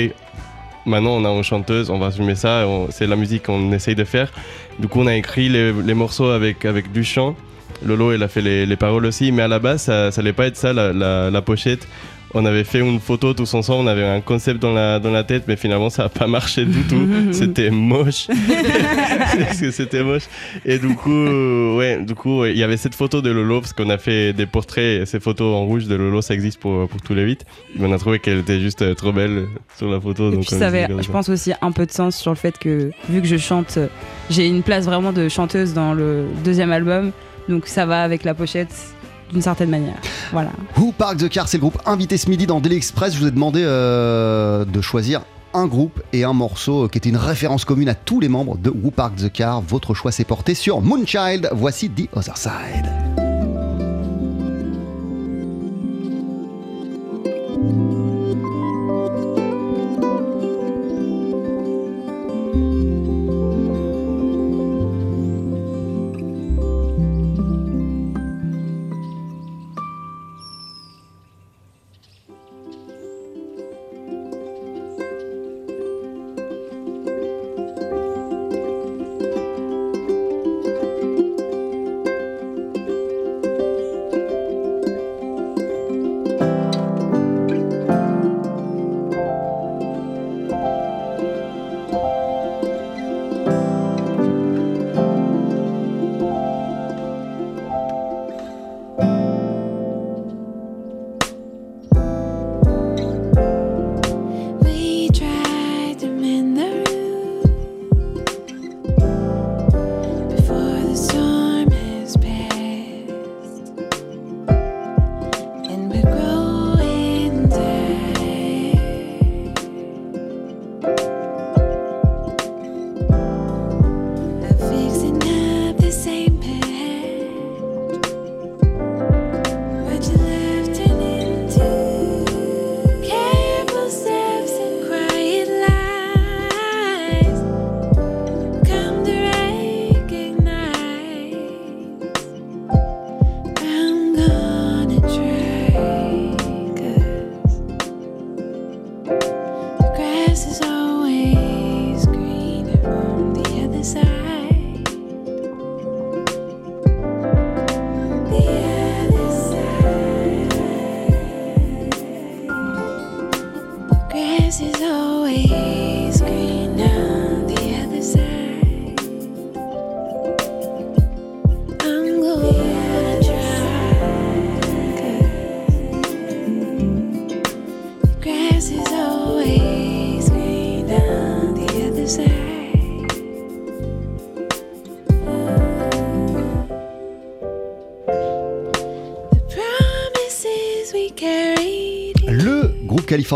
maintenant, 0.85 1.11
on 1.11 1.25
a 1.25 1.29
une 1.29 1.43
chanteuse. 1.43 1.91
On 1.91 1.99
va 1.99 2.07
assumer 2.07 2.33
ça. 2.33 2.65
C'est 2.89 3.05
la 3.05 3.15
musique 3.15 3.43
qu'on 3.43 3.71
essaye 3.73 3.93
de 3.93 4.03
faire. 4.05 4.31
Du 4.79 4.87
coup, 4.87 5.01
on 5.01 5.07
a 5.07 5.15
écrit 5.15 5.49
les, 5.49 5.93
morceaux 5.93 6.29
avec, 6.29 6.65
avec 6.65 6.91
du 6.91 7.03
chant. 7.03 7.35
Lolo, 7.85 8.11
elle 8.11 8.23
a 8.23 8.27
fait 8.27 8.41
les, 8.41 8.65
les 8.65 8.75
paroles 8.75 9.05
aussi. 9.05 9.31
Mais 9.31 9.41
à 9.41 9.47
la 9.47 9.59
base, 9.59 9.83
ça 9.83 10.09
n'allait 10.15 10.33
pas 10.33 10.47
être 10.47 10.57
ça, 10.57 10.73
la 10.73 11.41
pochette. 11.41 11.87
On 12.33 12.45
avait 12.45 12.63
fait 12.63 12.79
une 12.79 12.99
photo 12.99 13.33
tous 13.33 13.53
ensemble, 13.53 13.85
on 13.85 13.87
avait 13.87 14.05
un 14.05 14.21
concept 14.21 14.61
dans 14.61 14.73
la, 14.73 14.99
dans 14.99 15.11
la 15.11 15.23
tête, 15.23 15.43
mais 15.47 15.57
finalement 15.57 15.89
ça 15.89 16.03
n'a 16.03 16.09
pas 16.09 16.27
marché 16.27 16.65
du 16.65 16.83
tout. 16.83 17.07
C'était 17.31 17.69
moche. 17.69 18.27
Parce 19.39 19.59
que 19.59 19.71
c'était 19.71 20.03
moche. 20.03 20.23
Et 20.65 20.77
du 20.79 20.95
coup, 20.95 21.11
euh, 21.11 21.75
ouais, 21.77 22.03
du 22.03 22.15
coup, 22.15 22.45
il 22.45 22.57
y 22.57 22.63
avait 22.63 22.77
cette 22.77 22.95
photo 22.95 23.21
de 23.21 23.29
Lolo, 23.29 23.61
parce 23.61 23.73
qu'on 23.73 23.89
a 23.89 23.97
fait 23.97 24.33
des 24.33 24.45
portraits, 24.45 25.05
ces 25.07 25.19
photos 25.19 25.53
en 25.55 25.65
rouge 25.65 25.85
de 25.85 25.95
Lolo, 25.95 26.21
ça 26.21 26.33
existe 26.33 26.59
pour, 26.59 26.87
pour 26.87 27.01
tous 27.01 27.13
les 27.13 27.23
huit. 27.23 27.45
Mais 27.75 27.87
on 27.87 27.93
a 27.93 27.97
trouvé 27.97 28.19
qu'elle 28.19 28.39
était 28.39 28.59
juste 28.59 28.81
euh, 28.81 28.93
trop 28.93 29.11
belle 29.11 29.47
sur 29.77 29.89
la 29.89 29.99
photo. 29.99 30.29
Et 30.29 30.35
donc 30.35 30.45
puis 30.45 30.55
ça 30.55 30.67
avait, 30.67 30.87
je 30.99 31.09
pense 31.09 31.29
aussi 31.29 31.53
un 31.61 31.71
peu 31.71 31.85
de 31.85 31.91
sens 31.91 32.15
sur 32.15 32.31
le 32.31 32.37
fait 32.37 32.57
que 32.57 32.91
vu 33.09 33.21
que 33.21 33.27
je 33.27 33.37
chante, 33.37 33.79
j'ai 34.29 34.47
une 34.47 34.63
place 34.63 34.85
vraiment 34.85 35.13
de 35.13 35.29
chanteuse 35.29 35.73
dans 35.73 35.93
le 35.93 36.25
deuxième 36.43 36.71
album, 36.71 37.11
donc 37.49 37.67
ça 37.67 37.85
va 37.85 38.03
avec 38.03 38.23
la 38.23 38.33
pochette 38.33 38.73
d'une 39.31 39.41
certaine 39.41 39.69
manière. 39.69 39.95
Voilà. 40.31 40.51
Who 40.77 40.91
Park 40.91 41.17
the 41.17 41.29
Car, 41.29 41.47
c'est 41.47 41.57
le 41.57 41.61
groupe 41.61 41.79
invité 41.85 42.17
ce 42.17 42.29
midi 42.29 42.45
dans 42.45 42.59
Daily 42.59 42.75
Express. 42.75 43.13
Je 43.13 43.19
vous 43.19 43.27
ai 43.27 43.31
demandé 43.31 43.61
euh, 43.63 44.65
de 44.65 44.81
choisir 44.81 45.21
un 45.53 45.67
groupe 45.67 46.01
et 46.13 46.23
un 46.23 46.33
morceau 46.33 46.85
euh, 46.85 46.87
qui 46.87 46.97
était 46.97 47.09
une 47.09 47.17
référence 47.17 47.65
commune 47.65 47.89
à 47.89 47.95
tous 47.95 48.19
les 48.19 48.29
membres 48.29 48.57
de 48.57 48.69
Who 48.69 48.91
Park 48.91 49.15
the 49.15 49.31
Car. 49.31 49.61
Votre 49.61 49.93
choix 49.93 50.11
s'est 50.11 50.23
porté 50.23 50.53
sur 50.55 50.81
Moonchild. 50.81 51.49
Voici 51.53 51.89
The 51.89 52.07
Other 52.15 52.37
Side. 52.37 53.21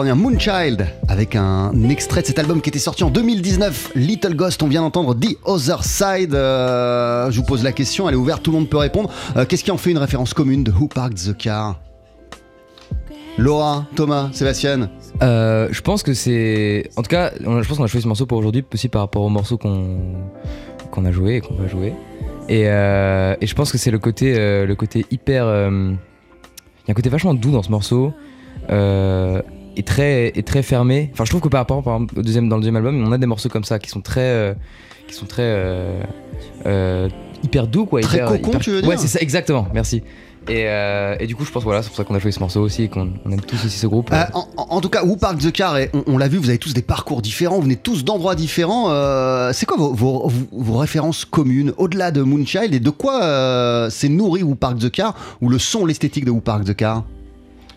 Moonchild, 0.04 0.88
avec 1.08 1.38
un 1.38 1.72
extrait 1.90 2.22
de 2.22 2.28
cet 2.28 2.38
album 2.38 2.62
qui 2.62 2.70
était 2.70 2.80
sorti 2.80 3.06
en 3.06 3.10
2019, 3.10 3.92
Little 3.96 4.36
Ghost, 4.36 4.62
on 4.62 4.68
vient 4.68 4.82
d'entendre 4.82 5.14
The 5.14 5.38
Other 5.46 5.86
Side. 5.86 6.36
Euh, 6.36 7.32
je 7.32 7.40
vous 7.40 7.46
pose 7.46 7.64
la 7.64 7.72
question, 7.72 8.10
elle 8.10 8.16
est 8.16 8.18
ouverte, 8.18 8.44
tout 8.44 8.52
le 8.52 8.58
monde 8.58 8.70
peut 8.70 8.78
répondre. 8.78 9.10
Euh, 9.38 9.46
Qu'est-ce 9.46 9.64
qui 9.64 9.72
en 9.72 9.78
fait 9.78 9.92
une 9.92 9.98
référence 9.98 10.34
commune 10.34 10.66
de 10.66 10.72
Who 10.72 10.90
Parked 10.90 11.18
the 11.18 11.38
Car? 11.38 11.80
Laura, 13.38 13.86
Thomas, 13.96 14.30
Sébastien 14.34 14.90
Euh, 15.24 15.70
je 15.72 15.82
pense 15.82 16.04
que 16.04 16.14
c'est. 16.14 16.90
En 16.98 17.02
tout 17.02 17.10
cas, 17.10 17.32
je 17.40 17.68
pense 17.68 17.78
qu'on 17.78 17.86
a 17.86 17.88
choisi 17.88 18.04
ce 18.04 18.08
morceau 18.10 18.26
pour 18.26 18.38
aujourd'hui, 18.38 18.66
aussi 18.74 18.90
par 18.90 19.02
rapport 19.02 19.22
au 19.22 19.30
morceau 19.30 19.58
qu'on 19.58 21.06
a 21.06 21.12
joué 21.12 21.38
et 21.38 21.42
qu'on 21.42 21.56
va 21.56 21.68
jouer. 21.68 21.94
Et, 22.50 22.66
je 22.66 23.54
pense 23.54 23.72
que 23.72 23.78
c'est 23.78 23.92
le 23.92 24.00
côté, 24.00 24.36
le 24.66 24.76
côté 24.76 25.06
hyper. 25.10 25.46
Il 25.46 26.88
y 26.88 26.92
a 26.92 26.92
un 26.92 26.94
côté 26.94 27.10
vachement 27.10 27.34
doux 27.34 27.52
dans 27.52 27.64
ce 27.64 27.72
morceau. 27.72 28.14
Et 29.78 29.84
très, 29.84 30.28
et 30.36 30.44
très 30.44 30.64
fermé. 30.64 31.10
Enfin, 31.14 31.26
je 31.26 31.30
trouve 31.30 31.42
que 31.42 31.48
par 31.50 31.60
rapport, 31.62 31.84
par 31.84 31.96
exemple, 31.96 32.20
au 32.20 32.22
deuxième, 32.22 32.50
dans 32.50 32.56
le 32.58 32.62
deuxième 32.62 32.76
album, 32.78 33.04
on 33.08 33.12
a 33.12 33.18
des 33.18 33.26
morceaux 33.28 33.50
comme 33.50 33.64
ça 33.66 33.80
qui 33.80 33.90
sont 33.90 34.02
très. 34.02 34.22
euh, 34.22 34.54
qui 35.08 35.14
sont 35.14 35.26
très. 35.26 35.44
euh, 35.44 36.02
euh, 36.66 37.10
hyper 37.44 37.68
doux, 37.68 37.86
quoi. 37.86 38.02
Très 38.02 38.18
hyper, 38.18 38.28
cocon, 38.30 38.52
hyper- 38.52 38.60
tu 38.62 38.72
veux 38.72 38.82
Ouais, 38.82 38.96
dire 38.96 39.00
c'est 39.00 39.08
ça, 39.08 39.20
exactement, 39.20 39.68
merci. 39.74 40.02
Et, 40.48 40.66
euh, 40.68 41.16
et 41.20 41.26
du 41.26 41.36
coup, 41.36 41.44
je 41.44 41.52
pense 41.52 41.64
voilà, 41.64 41.82
c'est 41.82 41.88
pour 41.90 41.98
ça 41.98 42.04
qu'on 42.04 42.14
a 42.14 42.20
choisi 42.20 42.36
ce 42.36 42.40
morceau 42.40 42.62
aussi 42.62 42.84
et 42.84 42.88
qu'on 42.88 43.10
on 43.26 43.32
aime 43.32 43.42
tous 43.42 43.66
aussi 43.66 43.80
ce 43.80 43.88
groupe. 43.88 44.12
Euh, 44.14 44.24
en, 44.36 44.48
en- 44.58 44.80
tout 44.80 44.90
cas, 44.90 45.04
Who 45.04 45.16
Parked 45.18 45.42
the 45.42 45.52
Car, 45.52 45.76
et 45.80 45.90
on, 45.94 46.04
on 46.06 46.18
l'a 46.20 46.28
vu, 46.28 46.38
vous 46.38 46.50
avez 46.50 46.60
tous 46.60 46.74
des 46.76 46.84
parcours 46.84 47.24
différents, 47.24 47.56
vous 47.56 47.64
venez 47.64 47.76
tous 47.78 48.04
d'endroits 48.06 48.36
différents. 48.36 48.92
euh, 48.92 49.50
c'est 49.54 49.66
quoi 49.66 49.76
vos, 49.78 49.92
vos- 49.94 50.32
vos- 50.52 50.78
références 50.78 51.26
communes 51.26 51.74
au-delà 51.78 52.12
de 52.12 52.22
Moonchild 52.22 52.76
et 52.76 52.80
de 52.80 52.90
quoi 52.92 53.90
s'est 53.90 54.08
nourri 54.10 54.44
Who 54.44 54.54
Parked 54.54 54.82
the 54.88 54.92
Car 54.92 55.16
ou 55.42 55.50
le 55.50 55.58
son, 55.58 55.84
l'esthétique 55.84 56.26
de 56.26 56.32
Who 56.32 56.42
Parked 56.42 56.68
the 56.68 56.76
Car? 56.78 57.04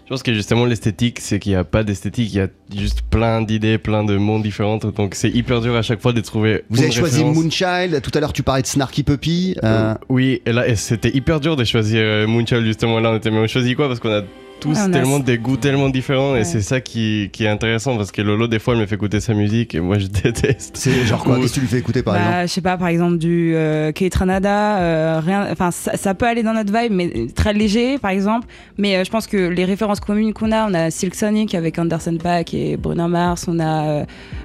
Je 0.09 0.15
pense 0.15 0.23
que 0.23 0.33
justement 0.33 0.65
l'esthétique, 0.65 1.21
c'est 1.21 1.39
qu'il 1.39 1.53
n'y 1.53 1.57
a 1.57 1.65
pas 1.65 1.83
d'esthétique, 1.85 2.33
il 2.33 2.39
y 2.39 2.41
a 2.41 2.49
juste 2.75 3.03
plein 3.11 3.43
d'idées, 3.43 3.77
plein 3.77 4.05
de 4.05 4.17
mondes 4.17 4.43
différents. 4.43 4.79
Donc 4.79 5.15
c'est 5.15 5.29
hyper 5.29 5.61
dur 5.61 5.77
à 5.77 5.83
chaque 5.83 6.01
fois 6.01 6.15
de 6.15 6.23
trouver. 6.23 6.65
Vous 6.71 6.81
avez 6.81 6.91
choisi 6.91 7.17
référence. 7.19 7.37
Moonchild, 7.37 8.01
tout 8.01 8.11
à 8.15 8.21
l'heure 8.21 8.33
tu 8.33 8.43
parlais 8.43 8.63
de 8.63 8.67
Snarky 8.67 9.03
Puppy. 9.03 9.55
euh, 9.63 9.93
Oui, 10.09 10.41
et 10.47 10.53
là 10.53 10.75
c'était 10.77 11.15
hyper 11.15 11.41
dur 11.41 11.57
de 11.57 11.65
choisir 11.65 12.01
euh, 12.03 12.27
Moonchild 12.27 12.65
justement. 12.65 13.01
Là 13.01 13.11
on 13.11 13.17
était, 13.19 13.31
mais 13.31 13.37
on 13.37 13.47
choisit 13.47 13.77
quoi 13.77 13.87
Parce 13.87 14.01
qu'on 14.01 14.09
a 14.11 14.23
tous 14.61 14.71
Ouais, 14.71 14.77
on 14.85 14.91
a- 14.91 14.93
tellement 14.93 15.19
des 15.19 15.39
goûts 15.39 15.57
tellement 15.57 15.89
différents 15.89 16.33
Ouais. 16.33 16.41
et 16.41 16.45
c'est 16.45 16.61
ça 16.63 16.81
qui, 16.81 17.31
qui 17.33 17.45
est 17.45 17.49
intéressant 17.49 17.97
parce 17.97 18.11
que 18.13 18.21
Lolo 18.23 18.47
des 18.49 18.59
fois 18.59 18.75
elle 18.75 18.81
me 18.81 18.87
fait 18.87 18.95
écouter 18.97 19.21
sa 19.21 19.35
musique 19.35 19.75
et 19.75 19.81
moi 19.81 19.99
je 19.99 20.07
déteste. 20.23 20.77
C'est 20.77 21.05
genre 21.07 21.23
quoi? 21.25 21.37
Qu'est-ce 21.39 21.49
que 21.49 21.55
tu 21.55 21.61
lui 21.61 21.69
fais 21.69 21.79
écouter 21.79 22.03
par 22.03 22.17
exemple? 22.17 22.33
Bah, 22.35 22.47
je 22.47 22.53
sais 22.53 22.61
pas, 22.61 22.77
par 22.77 22.89
exemple 22.89 23.19
du 23.19 23.53
euh, 23.55 23.93
Kate 23.93 24.15
Ranada, 24.15 24.79
euh, 24.79 25.21
rien, 25.25 25.47
enfin 25.51 25.71
ça, 25.71 25.97
ça 25.97 26.15
peut 26.15 26.27
aller 26.27 26.43
dans 26.43 26.53
notre 26.55 26.73
vibe, 26.77 26.93
mais 26.93 27.27
très 27.35 27.53
léger, 27.53 27.99
par 27.99 28.11
exemple. 28.11 28.47
Mais 28.79 28.97
euh, 28.97 29.05
je 29.05 29.11
pense 29.11 29.27
que 29.27 29.37
les 29.49 29.65
références 29.65 30.01
communes 30.01 30.33
qu'on 30.33 30.53
a, 30.53 30.69
on 30.69 30.75
a 30.75 30.91
Silk 30.91 31.15
Sonic 31.15 31.55
avec 31.55 31.79
Anderson 31.79 32.17
Paak 32.23 32.55
et 32.55 32.77
Bruno 32.77 33.09
Mars, 33.09 33.47
on 33.49 33.59
a 33.61 33.85
euh, 33.89 34.05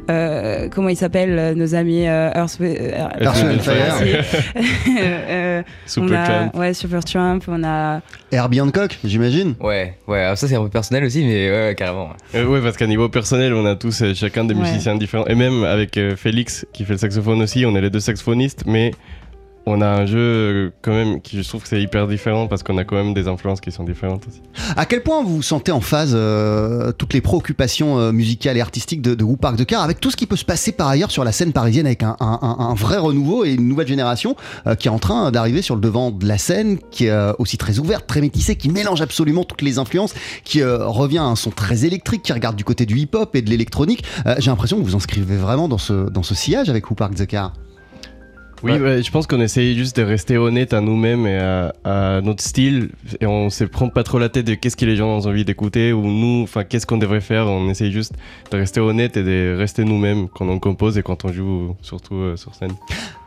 euh, 0.10 0.70
comment 0.70 0.90
ils 0.90 0.96
s'appellent 0.98 1.38
euh, 1.40 1.56
nos 1.56 1.76
amis 1.76 2.08
euh, 2.08 2.30
Earth, 2.36 2.60
Earth, 2.62 3.62
Fire. 3.62 3.96
Euh, 5.00 5.62
Supertramp. 5.86 6.52
a, 6.54 6.58
ouais, 6.60 6.74
Supertramp, 6.74 7.40
on 7.48 7.64
a 7.64 8.02
Herbie 8.32 8.62
Hancock, 8.62 8.98
j'imagine 9.04 9.56
Ouais, 9.60 9.98
ouais, 10.08 10.20
alors 10.20 10.38
ça 10.38 10.48
c'est 10.48 10.56
un 10.56 10.64
peu 10.64 10.70
personnel 10.70 11.04
aussi, 11.04 11.24
mais 11.24 11.50
ouais, 11.50 11.68
ouais, 11.70 11.76
carrément. 11.76 12.10
Euh, 12.36 12.46
ouais, 12.46 12.62
parce 12.62 12.78
qu'à 12.78 12.88
niveau 12.88 13.10
personnel, 13.10 13.54
on 13.54 13.66
a 13.66 13.76
tous 13.76 14.02
euh, 14.02 14.14
chacun 14.14 14.44
des 14.46 14.54
Ouais. 14.54 14.62
musiciens 14.62 14.96
différents. 14.96 15.26
Et 15.28 15.36
même 15.36 15.64
avec 15.64 15.98
euh, 15.98 16.16
Félix, 16.16 16.66
qui 16.74 16.86
fait 16.86 16.94
le 16.94 17.00
saxophone 17.00 17.42
aussi, 17.42 17.66
on 17.66 17.76
est 17.76 17.82
les 17.82 17.90
deux 17.90 18.00
saxophonistes, 18.00 18.64
mais 18.66 18.92
on 19.66 19.82
a 19.82 19.88
un 19.88 20.06
jeu 20.06 20.20
euh, 20.20 20.70
quand 20.82 20.92
même 20.92 21.22
qui 21.22 21.42
je 21.42 21.48
trouve 21.48 21.62
que 21.62 21.68
c'est 21.68 21.82
hyper 21.82 22.08
différent 22.08 22.48
parce 22.48 22.64
qu'on 22.64 22.78
a 22.78 22.84
quand 22.84 22.96
même 22.96 23.14
des 23.14 23.28
influences 23.28 23.62
qui 23.62 23.72
sont 23.72 23.84
différentes 23.84 24.28
aussi. 24.28 24.42
À 24.76 24.86
quel 24.86 25.04
point 25.04 25.24
vous 25.24 25.42
sentez 25.42 25.72
en 25.72 25.82
phase 25.82 26.12
euh, 26.14 26.92
toutes 26.92 27.14
les 27.14 27.22
préoccupations 27.22 27.98
euh, 27.98 28.12
musicales 28.12 28.58
et 28.58 28.62
artistiques 28.62 29.02
de, 29.02 29.16
de 29.16 29.24
Who 29.24 29.38
Parked 29.38 29.60
the 29.60 29.66
Car 29.66 29.82
avec 29.82 30.00
tout 30.00 30.12
ce 30.12 30.18
qui 30.18 30.26
peut 30.26 30.36
se 30.36 30.46
passer 30.46 30.74
par 30.74 30.88
ailleurs 30.88 31.12
sur 31.12 31.24
la 31.24 31.32
scène 31.32 31.54
parisienne 31.54 31.86
avec 31.86 32.04
un, 32.04 32.74
vrai 32.76 32.98
renouveau 32.98 33.46
et 33.46 33.54
une 33.54 33.68
nouvelle 33.68 33.88
génération 33.88 34.36
qui 34.80 34.88
est 34.88 34.92
en 34.92 35.00
train 35.00 35.32
d'arriver 35.32 35.62
sur 35.62 35.76
le 35.76 35.82
devant 35.82 36.12
de 36.12 36.28
la 36.28 36.38
scène, 36.38 36.80
qui 36.92 37.06
est 37.06 37.34
aussi 37.38 37.58
très 37.58 37.80
ouverte, 37.80 38.08
très 38.08 38.22
métissée, 38.22 38.56
qui 38.56 38.70
mélange 38.70 39.02
absolument 39.02 39.44
toutes 39.44 39.62
les 39.62 39.80
influences, 39.80 40.14
qui 40.44 40.64
revient 40.64 41.20
à 41.20 41.26
un 41.26 41.36
son 41.36 41.52
très 41.52 41.86
électrique, 41.86 42.24
qui 42.24 42.34
regarde 42.34 42.56
du 42.56 42.64
côté 42.64 42.86
du 42.86 42.98
hip-hop 42.98 43.36
et 43.36 43.42
de 43.42 43.50
l'électronique. 43.50 44.04
J'ai 44.40 44.50
l'impression 44.50 44.78
que 44.78 44.82
vous 44.82 44.90
vous 44.90 44.96
inscrivez 44.96 45.38
vraiment 45.38 45.68
dans 45.68 45.78
ce, 45.78 46.10
dans 46.10 46.24
ce 46.24 46.36
sillage 46.36 46.70
avec 46.70 46.90
Who 46.90 46.96
Parked 46.96 47.18
the 47.18 47.28
Car. 47.28 47.54
Oui, 48.64 48.80
bah, 48.80 49.02
je 49.02 49.12
pense 49.12 49.28
qu'on 49.28 49.42
essaye 49.42 49.76
juste 49.76 49.98
de 49.98 50.04
rester 50.04 50.38
honnête 50.38 50.74
à 50.74 50.80
nous-mêmes 50.80 51.28
et 51.28 51.38
à, 51.38 51.74
à 51.84 52.22
notre 52.22 52.42
style. 52.42 52.90
Et 53.20 53.26
on 53.26 53.50
se 53.50 53.66
prend 53.66 53.90
pas 53.90 54.04
trop 54.04 54.20
la 54.20 54.30
tête 54.30 54.48
de 54.48 54.54
qu'est-ce 54.54 54.78
que 54.78 54.86
les 54.86 54.96
gens 54.96 55.10
ont 55.10 55.26
envie 55.26 55.44
d'écouter 55.44 55.92
ou 55.92 56.04
nous, 56.04 56.44
enfin, 56.44 56.64
qu'est-ce 56.64 56.86
qu'on 56.86 56.98
devrait 56.98 57.22
faire. 57.22 57.48
On 57.48 57.70
essaye 57.70 57.92
juste 57.92 58.14
de 58.52 58.58
rester 58.58 58.80
honnête 58.80 59.18
et 59.18 59.24
de 59.24 59.56
rester 59.58 59.84
nous-mêmes 59.84 60.30
quand 60.30 60.48
on 60.48 60.60
compose 60.60 60.98
et 60.98 61.04
quand 61.04 61.26
on 61.26 61.34
joue, 61.34 61.76
surtout 61.82 62.16
euh, 62.16 62.38
sur 62.38 62.56
scène. 62.56 62.74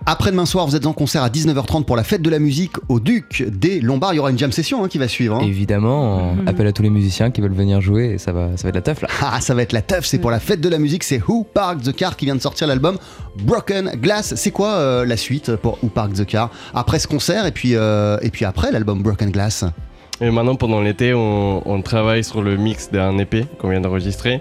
Après-demain 0.08 0.46
soir, 0.46 0.66
vous 0.68 0.76
êtes 0.76 0.86
en 0.86 0.92
concert 0.92 1.24
à 1.24 1.28
19h30 1.30 1.84
pour 1.84 1.96
la 1.96 2.04
fête 2.04 2.22
de 2.22 2.30
la 2.30 2.38
musique 2.38 2.74
au 2.88 3.00
Duc 3.00 3.42
des 3.48 3.80
Lombards. 3.80 4.14
Il 4.14 4.18
y 4.18 4.20
aura 4.20 4.30
une 4.30 4.38
jam 4.38 4.52
session 4.52 4.84
hein, 4.84 4.88
qui 4.88 4.98
va 4.98 5.08
suivre. 5.08 5.34
hein. 5.36 5.40
Évidemment, 5.44 6.32
Mhm. 6.34 6.46
appel 6.46 6.66
à 6.68 6.72
tous 6.72 6.82
les 6.84 6.90
musiciens 6.90 7.32
qui 7.32 7.40
veulent 7.40 7.52
venir 7.54 7.80
jouer 7.80 8.12
et 8.12 8.18
ça 8.18 8.32
va, 8.32 8.56
ça 8.56 8.62
va 8.62 8.68
être 8.68 8.76
la 8.76 8.82
teuf 8.82 9.02
là. 9.02 9.08
Ah, 9.20 9.40
ça 9.40 9.52
va 9.54 9.62
être 9.62 9.72
la 9.72 9.82
teuf, 9.82 10.04
c'est 10.06 10.18
pour 10.18 10.30
la 10.30 10.38
fête 10.38 10.60
de 10.60 10.68
la 10.68 10.78
musique, 10.78 11.02
c'est 11.02 11.20
Who 11.26 11.44
Parked 11.52 11.82
the 11.82 11.96
Car 11.96 12.16
qui 12.16 12.24
vient 12.24 12.36
de 12.36 12.40
sortir 12.40 12.68
l'album 12.68 12.98
Broken 13.42 13.90
Glass. 14.00 14.34
C'est 14.36 14.52
quoi 14.52 14.68
euh, 14.74 15.04
la 15.04 15.16
suite 15.16 15.56
pour 15.56 15.78
Who 15.82 15.88
Parked 15.88 16.16
the 16.16 16.24
Car? 16.24 16.50
Après 16.72 17.00
ce 17.00 17.08
concert 17.08 17.44
et 17.44 17.50
puis, 17.52 17.74
euh, 17.74 18.16
et 18.22 18.30
puis 18.30 18.44
après 18.44 18.70
l'album 18.70 19.02
Broken 19.02 19.30
Glass 19.32 19.64
Et 20.20 20.30
maintenant, 20.30 20.54
pendant 20.54 20.80
l'été, 20.82 21.14
on, 21.14 21.68
on 21.68 21.82
travaille 21.82 22.22
sur 22.22 22.42
le 22.42 22.56
mix 22.56 22.92
d'un 22.92 23.18
EP 23.18 23.44
qu'on 23.58 23.70
vient 23.70 23.80
d'enregistrer. 23.80 24.40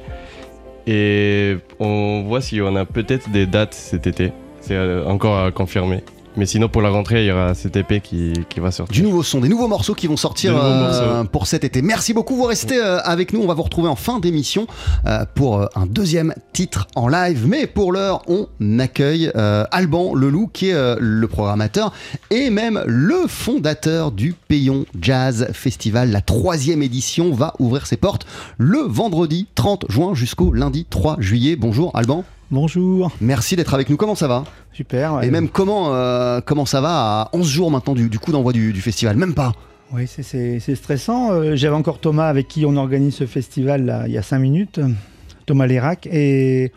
Et 0.86 1.58
on 1.80 2.24
voit 2.28 2.42
s'il 2.42 2.60
y 2.60 2.62
en 2.62 2.76
a 2.76 2.86
peut-être 2.86 3.32
des 3.32 3.48
dates 3.48 3.74
cet 3.74 4.06
été. 4.06 4.32
C'est 4.66 4.76
euh, 4.76 5.06
encore 5.06 5.38
à 5.38 5.52
confirmer. 5.52 6.04
Mais 6.38 6.46
sinon, 6.46 6.68
pour 6.68 6.82
la 6.82 6.90
rentrée, 6.90 7.24
il 7.24 7.28
y 7.28 7.32
aura 7.32 7.54
cet 7.54 7.78
EP 7.78 8.02
qui, 8.02 8.34
qui 8.50 8.60
va 8.60 8.72
sortir. 8.72 8.94
Du 8.94 9.02
nouveau 9.02 9.24
son, 9.24 9.40
des 9.40 9.48
nouveaux 9.48 9.70
morceaux 9.70 9.94
qui 9.94 10.08
vont 10.08 10.18
sortir 10.18 10.54
euh, 10.58 11.24
pour 11.24 11.48
cet 11.48 11.64
été. 11.64 11.82
Merci 11.82 12.14
beaucoup, 12.14 12.36
vous 12.36 12.44
restez 12.44 12.78
euh, 12.78 13.00
avec 13.04 13.32
nous. 13.32 13.42
On 13.42 13.48
va 13.48 13.54
vous 13.54 13.64
retrouver 13.64 13.88
en 13.88 13.96
fin 13.96 14.20
d'émission 14.20 14.68
euh, 15.06 15.24
pour 15.34 15.62
un 15.76 15.86
deuxième 15.86 16.34
titre 16.52 16.88
en 16.96 17.08
live. 17.08 17.46
Mais 17.48 17.68
pour 17.68 17.94
l'heure, 17.94 18.22
on 18.28 18.48
accueille 18.80 19.32
Alban 19.36 20.14
Leloup, 20.14 20.50
qui 20.52 20.70
est 20.70 20.96
le 21.00 21.28
programmateur 21.28 21.94
et 22.32 22.50
même 22.50 22.84
le 22.86 23.28
fondateur 23.28 24.12
du 24.12 24.34
Payon 24.34 24.86
Jazz 25.00 25.48
Festival. 25.54 26.12
La 26.12 26.22
troisième 26.22 26.82
édition 26.82 27.32
va 27.32 27.54
ouvrir 27.60 27.88
ses 27.88 27.98
portes 27.98 28.26
le 28.58 28.80
vendredi 28.80 29.48
30 29.56 29.86
juin 29.90 30.14
jusqu'au 30.14 30.52
lundi 30.52 30.86
3 30.90 31.18
juillet. 31.20 31.56
Bonjour 31.56 31.92
Alban. 31.96 32.26
Bonjour. 32.52 33.12
Merci 33.22 33.56
d'être 33.56 33.74
avec 33.74 33.90
nous. 33.90 33.98
Comment 33.98 34.16
ça 34.16 34.28
va? 34.28 34.44
Super. 34.72 35.16
ouais. 35.16 35.28
Et 35.28 35.32
même 35.32 35.50
comment, 35.50 35.94
euh, 35.96 36.42
comment 36.46 36.66
ça 36.66 36.80
va 36.82 37.22
à 37.22 37.30
11 37.34 37.48
jours 37.48 37.72
maintenant 37.72 37.94
du, 37.96 38.10
du 38.10 38.20
coup 38.20 38.32
d'envoi 38.32 38.54
du, 38.54 38.72
du 38.72 38.82
festival? 38.82 39.16
Même 39.18 39.34
pas. 39.34 39.54
Oui, 39.92 40.08
c'est- 40.08 40.76
stressant. 40.76 41.32
Euh, 41.32 41.56
J'avais 41.56 41.76
encore 41.76 42.00
Thomas 42.00 42.28
avec 42.28 42.48
qui 42.48 42.66
on 42.66 42.76
organise 42.76 43.16
ce 43.16 43.26
festival 43.26 43.86
là, 43.86 44.04
il 44.08 44.14
y 44.14 44.18
a 44.18 44.22
5 44.24 44.40
minutes, 44.40 44.80
Thomas 45.46 45.66
Lérac. 45.68 46.08
Et 46.12 46.72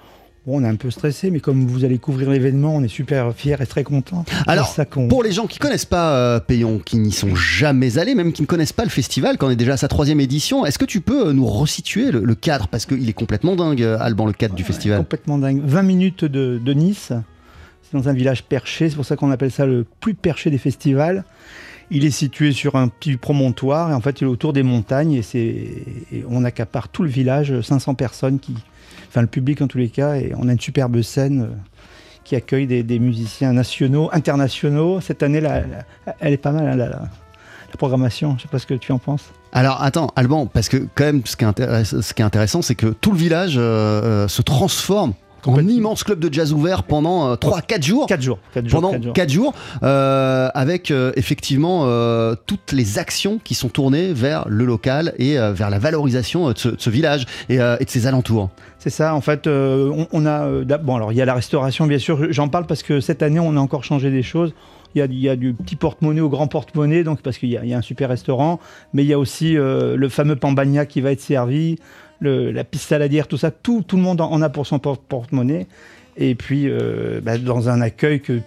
bon, 0.49 0.61
on 0.61 0.65
est 0.65 0.69
un 0.69 0.77
peu 0.77 0.91
stressé, 0.91 1.31
mais 1.31 1.41
comme 1.41 1.67
vous 1.67 1.85
allez 1.85 1.99
couvrir 1.99 2.31
l'événement, 2.31 2.75
on 2.75 2.83
est 2.83 2.89
super 2.89 3.35
fiers 3.35 3.57
et 3.61 3.67
très 3.67 3.85
contents. 3.85 4.25
Alors, 4.47 4.67
ça 4.67 4.87
pour 4.87 5.23
les 5.23 5.33
gens 5.33 5.47
qui 5.47 5.59
connaissent 5.59 5.85
pas 5.85 6.15
euh, 6.17 6.41
Payon, 6.41 6.81
qui 6.85 6.97
n'y 6.97 7.13
sont 7.13 7.37
jamais 7.37 7.99
allés, 7.99 8.15
même 8.15 8.33
qui 8.33 8.43
ne 8.43 8.47
connaissent 8.47 8.73
pas 8.73 8.85
le 8.85 8.91
festival, 8.91 9.37
quand 9.37 9.49
on 9.49 9.51
est 9.51 9.57
déjà 9.57 9.75
à 9.75 9.77
sa 9.77 9.89
troisième 9.89 10.21
édition, 10.21 10.65
est-ce 10.65 10.79
que 10.79 10.87
tu 10.87 11.01
peux 11.01 11.29
euh, 11.29 11.33
nous 11.33 11.47
resituer 11.47 12.11
le, 12.11 12.25
le 12.25 12.35
cadre? 12.35 12.69
Parce 12.69 12.87
qu'il 12.87 13.09
est 13.09 13.13
complètement 13.13 13.57
dingue, 13.57 13.83
euh, 13.83 13.99
Alban, 14.01 14.27
le 14.27 14.33
cadre 14.33 14.55
du 14.55 14.65
festival. 14.65 14.99
complètement 14.99 15.39
dingue. 15.39 15.61
20 15.63 15.83
minutes 15.83 16.25
de, 16.25 16.59
de 16.63 16.73
Nice. 16.73 17.13
C'est 17.83 17.97
dans 17.97 18.09
un 18.09 18.13
village 18.15 18.45
perché, 18.45 18.89
c'est 18.91 18.97
pour 18.97 19.05
ça 19.05 19.17
qu'on 19.17 19.31
appelle 19.31 19.51
ça 19.51 19.67
le 19.67 19.85
plus 20.01 20.15
perché 20.15 20.51
des 20.51 20.59
festivals. 20.59 21.25
Il 21.91 22.05
est 22.05 22.11
situé 22.11 22.53
sur 22.53 22.77
un 22.77 22.89
petit 22.89 23.17
promontoire 23.17 23.91
et 23.91 23.95
en 23.95 24.01
fait 24.03 24.21
il 24.21 24.25
est 24.25 24.31
autour 24.31 24.53
des 24.53 24.63
montagnes 24.63 25.15
et, 25.15 25.25
et 25.39 26.25
on 26.29 26.45
accapare 26.45 26.89
tout 26.89 27.03
le 27.03 27.09
village, 27.09 27.59
500 27.63 27.95
personnes 27.95 28.39
qui, 28.41 28.55
enfin 29.09 29.23
le 29.23 29.27
public 29.27 29.61
en 29.63 29.67
tous 29.67 29.79
les 29.79 29.89
cas, 29.89 30.17
et 30.17 30.33
on 30.37 30.49
a 30.49 30.53
une 30.53 30.61
superbe 30.61 31.01
scène 31.03 31.43
euh, 31.43 31.55
qui 32.25 32.37
accueille 32.37 32.67
des, 32.67 32.99
musiciens 32.99 33.53
nationaux, 33.53 34.11
internationaux. 34.13 35.01
Cette 35.01 35.23
année, 35.23 35.41
la- 35.41 35.63
elle 36.21 36.35
est 36.35 36.37
pas 36.37 36.53
mal, 36.53 36.69
hein, 36.69 36.77
la, 36.77 37.03
programmation. 37.79 38.35
Je 38.39 38.43
sais 38.43 38.49
pas 38.49 38.59
ce 38.59 38.67
que 38.67 38.75
tu 38.75 38.93
en 38.93 38.99
penses. 38.99 39.31
Alors 39.53 39.83
attends, 39.83 40.11
Alban, 40.17 40.47
parce 40.47 40.69
que 40.69 40.79
quand 40.95 41.05
même, 41.05 41.23
ce 41.25 41.37
qui 41.37 41.45
est, 41.45 41.47
intéress- 41.47 42.01
ce 42.01 42.15
qui 42.15 42.23
est 42.23 42.25
intéressant, 42.25 42.61
c'est 42.61 42.75
que 42.75 42.89
tout 42.89 43.13
le 43.13 43.19
village 43.19 43.57
euh, 43.57 43.63
euh, 44.25 44.29
se 44.29 44.43
transforme 44.43 45.13
en 45.47 45.67
immense 45.67 46.05
club 46.05 46.19
de 46.21 46.33
jazz 46.33 46.53
ouvert 46.53 46.83
pendant 46.83 47.35
3-4 47.35 47.83
jours. 47.83 48.07
4 48.07 48.21
jours. 48.23 48.39
pendant 48.71 48.91
quatre 48.93 49.03
jours. 49.03 49.13
4 49.13 49.31
jours, 49.31 49.55
euh, 49.83 50.49
avec 50.55 50.91
euh, 50.91 51.13
effectivement 51.17 51.83
euh, 51.87 52.35
toutes 52.47 52.73
les 52.73 52.99
actions 52.99 53.39
qui 53.43 53.55
sont 53.55 53.69
tournées 53.69 54.13
vers 54.13 54.45
le 54.49 54.65
local 54.65 55.15
et 55.19 55.39
euh, 55.39 55.53
vers 55.53 55.71
la 55.71 55.79
valorisation 55.79 56.49
euh, 56.49 56.53
de 56.53 56.59
ce, 56.59 56.69
de 56.71 56.77
ce 56.81 56.91
village 56.91 57.27
et, 57.49 57.61
euh, 57.61 57.77
et 57.81 57.85
de 57.85 57.91
ses 57.91 58.07
alentours. 58.07 58.51
C'est 58.79 58.91
ça, 58.91 59.15
en 59.15 59.21
fait, 59.21 59.47
euh, 59.47 59.91
on, 59.93 60.07
on 60.13 60.27
a. 60.27 60.43
euh, 60.47 60.65
bon, 60.83 60.97
alors 60.97 61.13
il 61.13 61.19
y 61.19 61.23
a 61.23 61.25
la 61.25 61.35
restauration, 61.35 61.87
bien 61.87 61.99
sûr, 61.99 62.33
j'en 62.33 62.49
parle 62.49 62.67
parce 62.67 62.83
que 62.83 63.01
cette 63.01 63.23
année, 63.23 63.41
on 63.41 63.57
a 63.57 63.61
encore 63.61 63.85
changé 63.85 64.11
des 64.11 64.23
choses. 64.23 64.53
Il 64.95 64.99
y 65.01 65.03
a, 65.03 65.05
il 65.05 65.19
y 65.21 65.29
a 65.29 65.37
du 65.37 65.53
petit 65.53 65.77
porte-monnaie 65.77 66.23
au 66.23 66.31
grand 66.31 66.47
porte-monnaie, 66.47 67.05
donc 67.05 67.21
parce 67.21 67.37
qu'il 67.37 67.51
y, 67.51 67.57
a- 67.59 67.65
il 67.65 67.69
y 67.69 67.75
a 67.75 67.79
un 67.79 67.83
super 67.83 68.09
restaurant, 68.09 68.59
mais 68.95 69.05
il 69.05 69.07
y 69.09 69.13
a 69.13 69.19
aussi 69.19 69.57
euh, 69.57 69.97
le 69.97 70.09
fameux 70.09 70.35
pambagna 70.37 70.87
qui 70.87 71.03
va 71.03 71.11
être 71.13 71.21
servi, 71.21 71.77
le- 72.21 72.51
la 72.51 72.65
piste 72.65 72.89
saladière, 72.89 73.27
tout 73.29 73.37
ça, 73.39 73.51
tout, 73.51 73.83
tout 73.87 73.97
le 73.97 74.03
monde 74.03 74.21
en 74.21 74.43
a 74.43 74.49
pour 74.49 74.67
son 74.67 74.79
porte- 74.79 75.03
porte-monnaie. 75.09 75.67
Et 76.17 76.35
puis, 76.35 76.65
euh, 76.69 77.21
bah, 77.23 77.39
dans 77.39 77.69
un 77.69 77.81
accueil 77.81 78.21
que 78.21 78.41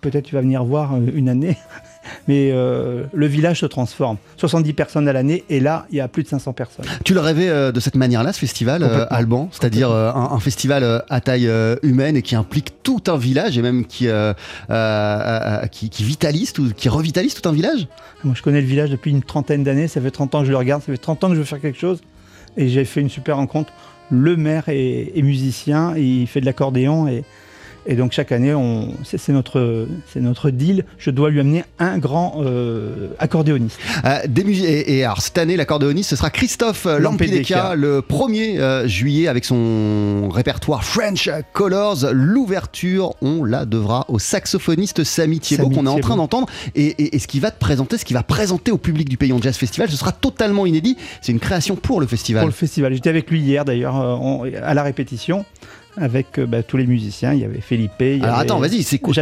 peut-être 0.00 0.24
tu 0.24 0.34
vas 0.34 0.40
venir 0.40 0.64
voir 0.64 0.94
euh, 0.94 1.00
une 1.14 1.28
année, 1.28 1.56
mais 2.26 2.50
euh, 2.52 3.04
le 3.12 3.26
village 3.26 3.60
se 3.60 3.66
transforme. 3.66 4.16
70 4.38 4.72
personnes 4.72 5.06
à 5.08 5.12
l'année, 5.12 5.44
et 5.50 5.60
là, 5.60 5.86
il 5.90 5.96
y 5.98 6.00
a 6.00 6.08
plus 6.08 6.22
de 6.22 6.28
500 6.28 6.54
personnes. 6.54 6.86
Tu 7.04 7.12
le 7.14 7.20
rêvais 7.20 7.48
euh, 7.50 7.70
de 7.70 7.80
cette 7.80 7.96
manière-là, 7.96 8.32
ce 8.32 8.38
festival. 8.40 8.82
Alban, 9.10 9.48
c'est-à-dire 9.52 9.90
un, 9.92 10.30
un 10.32 10.40
festival 10.40 11.04
à 11.10 11.20
taille 11.20 11.48
humaine 11.82 12.16
et 12.16 12.22
qui 12.22 12.34
implique 12.34 12.82
tout 12.82 13.02
un 13.08 13.18
village 13.18 13.58
et 13.58 13.62
même 13.62 13.84
qui, 13.84 14.08
qui, 15.70 15.90
qui 15.90 16.04
vitalise, 16.04 16.52
tout- 16.52 16.72
qui 16.76 16.88
revitalise 16.88 17.34
tout 17.34 17.48
un 17.48 17.52
village? 17.52 17.86
Moi, 18.24 18.34
je 18.36 18.42
connais 18.42 18.60
le 18.60 18.66
village 18.66 18.90
depuis 18.90 19.10
une 19.10 19.22
trentaine 19.22 19.64
d'années. 19.64 19.88
Ça 19.88 20.00
fait 20.00 20.10
30 20.10 20.34
ans 20.34 20.40
que 20.40 20.46
je 20.46 20.50
le 20.50 20.56
regarde. 20.56 20.82
Ça 20.82 20.92
fait 20.92 20.98
30 20.98 21.24
ans 21.24 21.28
que 21.28 21.34
je 21.34 21.40
veux 21.40 21.44
faire 21.44 21.60
quelque 21.60 21.78
chose. 21.78 22.00
Et 22.56 22.68
j'ai 22.68 22.84
fait 22.84 23.00
une 23.00 23.08
super 23.08 23.36
rencontre. 23.36 23.72
Le 24.10 24.36
maire 24.36 24.64
est, 24.68 25.22
musicien. 25.22 25.96
Il 25.96 26.26
fait 26.26 26.40
de 26.40 26.46
l'accordéon. 26.46 27.08
Et, 27.08 27.24
et 27.86 27.96
donc, 27.96 28.12
chaque 28.12 28.30
année, 28.32 28.54
c'est, 29.04 29.28
notre, 29.32 30.50
deal. 30.50 30.84
Je 30.98 31.10
dois 31.10 31.30
lui 31.30 31.40
amener 31.40 31.64
un 31.78 31.98
grand 31.98 32.36
euh, 32.44 33.08
accordéoniste. 33.18 33.78
Euh, 34.04 34.18
des 34.28 34.42
et, 34.64 34.98
et 34.98 35.04
alors 35.04 35.20
cette 35.20 35.38
année, 35.38 35.56
l'accordéoniste, 35.56 36.10
ce 36.10 36.16
sera 36.16 36.30
Christophe 36.30 36.86
euh, 36.86 36.98
Lampideka. 36.98 37.74
le 37.74 38.00
1er 38.00 38.58
euh, 38.58 38.86
juillet 38.86 39.28
avec 39.28 39.44
son 39.44 40.28
répertoire 40.30 40.84
French 40.84 41.28
Colors. 41.52 42.06
L'ouverture, 42.12 43.14
on 43.22 43.44
la 43.44 43.64
devra 43.64 44.04
au 44.08 44.18
saxophoniste 44.18 45.04
Samy 45.04 45.40
Thiebaud 45.40 45.70
qu'on 45.70 45.86
est 45.86 45.88
en 45.88 45.98
train 46.00 46.16
d'entendre. 46.16 46.48
Et, 46.74 46.86
et- 46.86 47.16
et 47.16 47.18
ce 47.18 47.26
qui 47.26 47.40
va 47.40 47.50
te 47.50 47.58
présenter, 47.58 47.98
ce 47.98 48.04
qui 48.04 48.14
va 48.14 48.22
présenter 48.22 48.70
au 48.72 48.78
public 48.78 49.08
du 49.08 49.16
Payon 49.16 49.40
Jazz 49.40 49.56
Festival, 49.56 49.90
ce 49.90 49.96
sera 49.96 50.12
totalement 50.12 50.66
inédit. 50.66 50.96
C'est 51.20 51.32
une 51.32 51.40
création 51.40 51.76
pour 51.76 52.00
le 52.00 52.06
festival. 52.06 52.40
Pour 52.42 52.48
le 52.48 52.52
festival. 52.54 52.92
J'étais 52.94 53.10
avec 53.10 53.30
lui 53.30 53.40
hier, 53.40 53.64
d'ailleurs, 53.64 53.96
à 54.62 54.74
la 54.74 54.82
répétition. 54.82 55.44
Avec 55.96 56.38
euh, 56.38 56.46
bah, 56.46 56.62
tous 56.62 56.76
les 56.76 56.86
musiciens. 56.86 57.32
Il 57.34 57.40
y 57.40 57.44
avait 57.44 57.60
Felipe. 57.60 57.92
il 58.00 58.18
y 58.18 58.22
Alors 58.22 58.36
avait 58.36 58.42
attends, 58.44 58.58
vas-y, 58.60 58.82
c'est 58.82 58.98
quoi, 58.98 59.14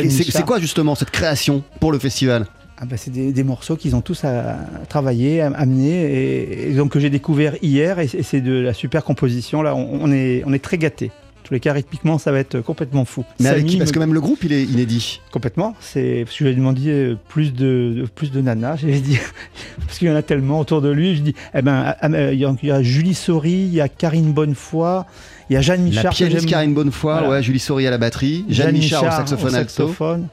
quoi 0.46 0.60
justement 0.60 0.94
cette 0.94 1.10
création 1.10 1.62
pour 1.80 1.90
le 1.92 1.98
festival? 1.98 2.46
Ah 2.82 2.86
bah, 2.86 2.96
c'est 2.96 3.10
des, 3.10 3.32
des 3.32 3.42
morceaux 3.44 3.76
qu'ils 3.76 3.94
ont 3.94 4.00
tous 4.00 4.24
à, 4.24 4.56
travailler, 4.88 5.42
à 5.42 5.48
amener, 5.48 6.02
et, 6.04 6.70
et 6.70 6.74
donc 6.74 6.92
que 6.92 7.00
j'ai 7.00 7.10
découvert 7.10 7.54
hier, 7.60 7.98
et, 7.98 8.08
c'est- 8.08 8.18
et 8.18 8.22
c'est 8.22 8.40
de 8.40 8.52
la 8.52 8.72
super 8.72 9.04
composition. 9.04 9.60
Là, 9.62 9.74
on, 9.74 9.98
on 10.02 10.12
est, 10.12 10.42
on 10.46 10.52
est 10.54 10.60
très 10.64 10.78
gâtés. 10.78 11.10
En 11.40 11.42
tous 11.50 11.54
les 11.54 11.60
cas, 11.60 11.72
rythmiquement, 11.74 12.16
ça 12.16 12.32
va 12.32 12.38
être 12.38 12.60
complètement 12.60 13.04
fou. 13.04 13.24
Mais 13.40 13.48
avec 13.48 13.66
qui? 13.66 13.76
Parce 13.76 13.90
me- 13.90 13.94
que 13.94 13.98
même 13.98 14.14
le 14.14 14.20
groupe, 14.20 14.44
il 14.44 14.52
est 14.52 14.62
inédit. 14.62 15.20
Complètement. 15.32 15.74
C'est 15.80 16.22
parce 16.24 16.36
que 16.36 16.44
je 16.44 16.44
lui 16.44 16.52
ai 16.52 16.56
demandé 16.56 16.88
euh, 16.88 17.18
plus 17.28 17.52
de, 17.52 18.06
plus 18.14 18.30
de 18.30 18.40
nanas. 18.40 18.76
J'ai 18.80 19.00
dit 19.00 19.18
parce 19.84 19.98
qu'il 19.98 20.08
y 20.08 20.10
en 20.10 20.16
a 20.16 20.22
tellement 20.22 20.60
autour 20.60 20.80
de 20.80 20.90
lui. 20.90 21.16
Je 21.16 21.22
dis 21.22 21.34
eh 21.54 21.60
ben 21.60 21.82
ah, 21.86 21.96
ah, 22.00 22.08
il 22.32 22.38
y, 22.38 22.44
a- 22.46 22.54
il 22.62 22.68
y 22.68 22.70
a 22.72 22.82
Julie 22.82 23.14
Sori, 23.14 23.50
il 23.52 23.74
y 23.74 23.80
a 23.82 23.88
Karine 23.88 24.32
Bonnefoy, 24.32 25.02
il 25.50 25.54
y 25.54 25.56
a 25.56 25.60
Jeanne 25.60 25.82
Michard. 25.82 26.04
La 26.04 26.10
pianiste 26.10 26.46
Karine 26.46 26.72
Bonnefoy, 26.74 27.12
Voilà. 27.12 27.28
ouais, 27.28 27.42
Julie 27.42 27.58
Sori 27.58 27.86
à 27.86 27.90
la 27.90 27.98
batterie, 27.98 28.44
Jeanne, 28.48 28.72
Michard, 28.72 29.02
au 29.04 29.10
saxophone 29.10 29.54
alto. 29.54 29.68
saxophone. 29.68 30.28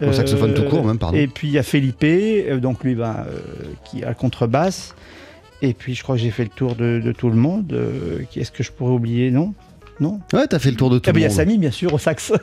Au 0.00 0.12
saxophone 0.12 0.54
tout 0.54 0.64
court, 0.64 0.84
même, 0.84 0.98
pardon. 0.98 1.16
Et 1.16 1.26
puis 1.28 1.48
il 1.48 1.54
y 1.54 1.58
a 1.58 1.62
Felipe, 1.62 2.02
euh, 2.02 2.58
donc 2.58 2.82
lui 2.82 2.94
ben, 2.94 3.24
euh, 3.28 3.38
qui 3.84 4.02
a 4.04 4.14
contrebasse. 4.14 4.94
Et 5.60 5.74
puis 5.74 5.94
je 5.94 6.02
crois 6.02 6.16
que 6.16 6.22
j'ai 6.22 6.30
fait 6.30 6.42
le 6.44 6.48
tour 6.50 6.74
de, 6.74 7.00
de 7.04 7.12
tout 7.12 7.28
le 7.30 7.36
monde. 7.36 7.72
Euh, 7.72 8.22
qui 8.30 8.40
est-ce 8.40 8.50
que 8.50 8.64
je 8.64 8.72
pourrais 8.72 8.92
oublier? 8.94 9.30
Non? 9.30 9.54
Non? 10.00 10.20
Ouais, 10.32 10.46
t'as 10.48 10.58
fait 10.58 10.70
le 10.70 10.76
tour 10.76 10.90
de 10.90 10.98
tout 10.98 11.08
Ah 11.08 11.12
ben, 11.12 11.20
le 11.20 11.20
Il 11.20 11.22
y 11.22 11.24
a 11.26 11.28
monde. 11.28 11.36
Samy, 11.36 11.58
bien 11.58 11.70
sûr, 11.70 11.92
au 11.94 11.98
sax. 11.98 12.32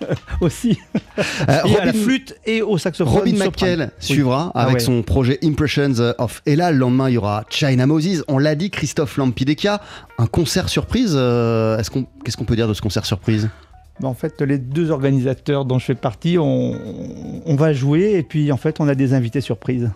aussi. 0.40 0.78
Euh, 1.18 1.22
et 1.46 1.50
à 1.50 1.84
la 1.84 1.92
Robin- 1.92 1.92
flûte 1.92 2.36
et 2.46 2.62
au 2.62 2.78
saxophone. 2.78 3.14
Robin. 3.18 3.32
McKell 3.32 3.80
Oui. 3.80 3.86
suivra 3.98 4.52
Ah 4.54 4.62
avec 4.62 4.74
ouais. 4.74 4.80
son 4.80 5.02
projet 5.02 5.38
Impressions 5.42 5.94
of 6.18 6.42
Ella. 6.46 6.70
Le 6.72 6.78
lendemain, 6.78 7.08
il 7.08 7.14
y 7.14 7.18
aura 7.18 7.44
China 7.50 7.86
Moses. 7.86 8.24
On 8.28 8.38
l'a 8.38 8.54
dit, 8.54 8.70
Christophe 8.70 9.16
Lampideka. 9.16 9.80
Un 10.18 10.26
concert 10.26 10.68
surprise. 10.68 11.12
euh, 11.16 11.78
est-ce 11.78 11.90
qu'on, 11.90 12.06
qu'est-ce 12.24 12.36
qu'on 12.36 12.44
peut 12.44 12.56
dire 12.56 12.68
de 12.68 12.74
ce 12.74 12.82
concert 12.82 13.06
surprise? 13.06 13.48
Ben, 14.00 14.08
en 14.08 14.14
fait, 14.14 14.40
les 14.42 14.58
deux 14.58 14.90
organisateurs 14.90 15.64
dont 15.64 15.78
je 15.78 15.86
fais 15.86 15.94
partie, 15.94 16.36
on, 16.38 16.74
on 17.46 17.54
va 17.54 17.72
jouer 17.72 18.12
et 18.18 18.22
puis 18.22 18.52
en 18.52 18.58
fait, 18.58 18.78
on 18.80 18.88
a 18.88 18.94
des 18.94 19.14
invités 19.14 19.40
surprises. 19.40 19.90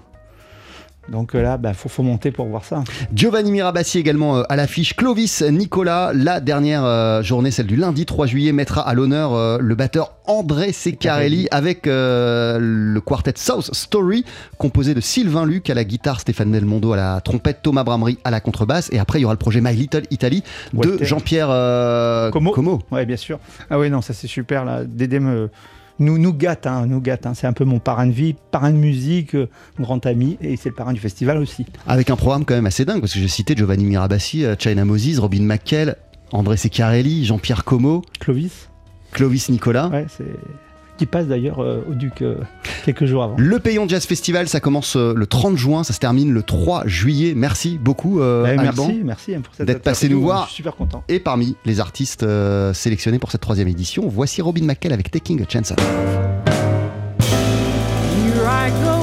Donc 1.08 1.34
euh, 1.34 1.42
là, 1.42 1.58
il 1.62 1.74
faut, 1.74 1.88
faut 1.88 2.02
monter 2.02 2.30
pour 2.30 2.46
voir 2.46 2.64
ça. 2.64 2.84
Giovanni 3.12 3.50
Mirabassi 3.50 3.98
également 3.98 4.38
euh, 4.38 4.42
à 4.48 4.56
l'affiche. 4.56 4.94
Clovis 4.94 5.42
Nicolas, 5.42 6.12
la 6.14 6.40
dernière 6.40 6.84
euh, 6.84 7.22
journée, 7.22 7.50
celle 7.50 7.66
du 7.66 7.76
lundi 7.76 8.06
3 8.06 8.26
juillet, 8.26 8.52
mettra 8.52 8.82
à 8.82 8.94
l'honneur 8.94 9.60
le 9.60 9.74
batteur 9.74 10.14
André 10.30 10.72
Seccarelli 10.72 11.48
avec 11.50 11.88
euh, 11.88 12.56
le 12.60 13.00
quartet 13.00 13.32
South 13.34 13.74
Story, 13.74 14.24
composé 14.58 14.94
de 14.94 15.00
Sylvain 15.00 15.44
Luc 15.44 15.68
à 15.70 15.74
la 15.74 15.82
guitare, 15.82 16.20
Stéphane 16.20 16.52
Belmondo 16.52 16.92
à 16.92 16.96
la 16.96 17.20
trompette, 17.20 17.62
Thomas 17.62 17.82
Bramery 17.82 18.18
à 18.22 18.30
la 18.30 18.40
contrebasse. 18.40 18.90
Et 18.92 19.00
après, 19.00 19.18
il 19.18 19.22
y 19.22 19.24
aura 19.24 19.34
le 19.34 19.38
projet 19.38 19.60
My 19.60 19.74
Little 19.74 20.04
Italy 20.10 20.44
de. 20.72 20.98
Jean-Pierre 21.02 21.48
euh, 21.50 22.30
Como. 22.30 22.52
Como. 22.52 22.80
Ouais, 22.92 23.04
bien 23.06 23.16
sûr. 23.16 23.40
Ah 23.70 23.78
oui, 23.80 23.90
non, 23.90 24.02
ça 24.02 24.14
c'est 24.14 24.28
super 24.28 24.64
là. 24.64 24.84
Dédé 24.84 25.18
me 25.18 25.50
nous 26.00 26.18
nous 26.18 26.32
gâte, 26.32 26.66
hein, 26.66 26.86
nous 26.86 27.00
gâte. 27.00 27.26
hein. 27.26 27.34
C'est 27.34 27.46
un 27.46 27.52
peu 27.52 27.64
mon 27.64 27.78
parrain 27.78 28.06
de 28.06 28.12
vie, 28.12 28.34
parrain 28.50 28.70
de 28.72 28.76
musique, 28.76 29.34
euh, 29.36 29.48
grand 29.78 30.04
ami, 30.06 30.36
et 30.40 30.56
c'est 30.56 30.70
le 30.70 30.74
parrain 30.74 30.92
du 30.92 30.98
festival 31.00 31.38
aussi. 31.38 31.66
Avec 31.86 32.10
un 32.10 32.16
programme 32.16 32.44
quand 32.44 32.54
même 32.54 32.66
assez 32.66 32.84
dingue, 32.84 33.00
parce 33.00 33.12
que 33.12 33.20
j'ai 33.20 33.28
cité 33.28 33.54
Giovanni 33.54 33.84
Mirabassi, 33.84 34.44
euh, 34.44 34.56
China 34.58 34.84
Moses, 34.84 35.18
Robin 35.20 35.42
McKell, 35.42 35.96
André 36.32 36.56
Seccarelli, 36.56 37.24
Jean-Pierre 37.24 37.64
Como, 37.64 38.02
Clovis. 38.18 38.68
Clovis 39.12 39.48
Nicolas. 39.50 39.88
Ouais, 39.88 40.06
c'est 40.08 40.24
qui 41.00 41.06
passe 41.06 41.26
d'ailleurs 41.28 41.60
euh, 41.60 41.82
au 41.90 41.94
Duc 41.94 42.20
euh, 42.20 42.34
quelques 42.84 43.06
jours 43.06 43.22
avant. 43.22 43.34
Le 43.38 43.58
Payon 43.58 43.88
Jazz 43.88 44.04
Festival, 44.04 44.50
ça 44.50 44.60
commence 44.60 44.96
euh, 44.96 45.14
le 45.16 45.26
30 45.26 45.56
juin, 45.56 45.82
ça 45.82 45.94
se 45.94 45.98
termine 45.98 46.30
le 46.30 46.42
3 46.42 46.82
juillet. 46.84 47.32
Merci 47.34 47.78
beaucoup, 47.78 48.20
euh, 48.20 48.44
Alban, 48.44 48.88
merci, 48.88 49.00
merci 49.02 49.34
hein, 49.34 49.40
pour 49.42 49.54
cette 49.54 49.66
d'être 49.66 49.82
passé 49.82 50.10
nous 50.10 50.20
voir. 50.20 50.42
Je 50.42 50.48
suis 50.48 50.56
super 50.56 50.76
content. 50.76 51.02
Et 51.08 51.18
parmi 51.18 51.56
les 51.64 51.80
artistes 51.80 52.22
euh, 52.22 52.74
sélectionnés 52.74 53.18
pour 53.18 53.30
cette 53.30 53.40
troisième 53.40 53.68
édition, 53.68 54.08
voici 54.08 54.42
Robin 54.42 54.66
McKell 54.66 54.92
avec 54.92 55.10
Taking 55.10 55.42
a 55.42 55.48
Chance. 55.48 55.72
Here 58.20 58.44
I 58.46 58.70
go 58.84 58.99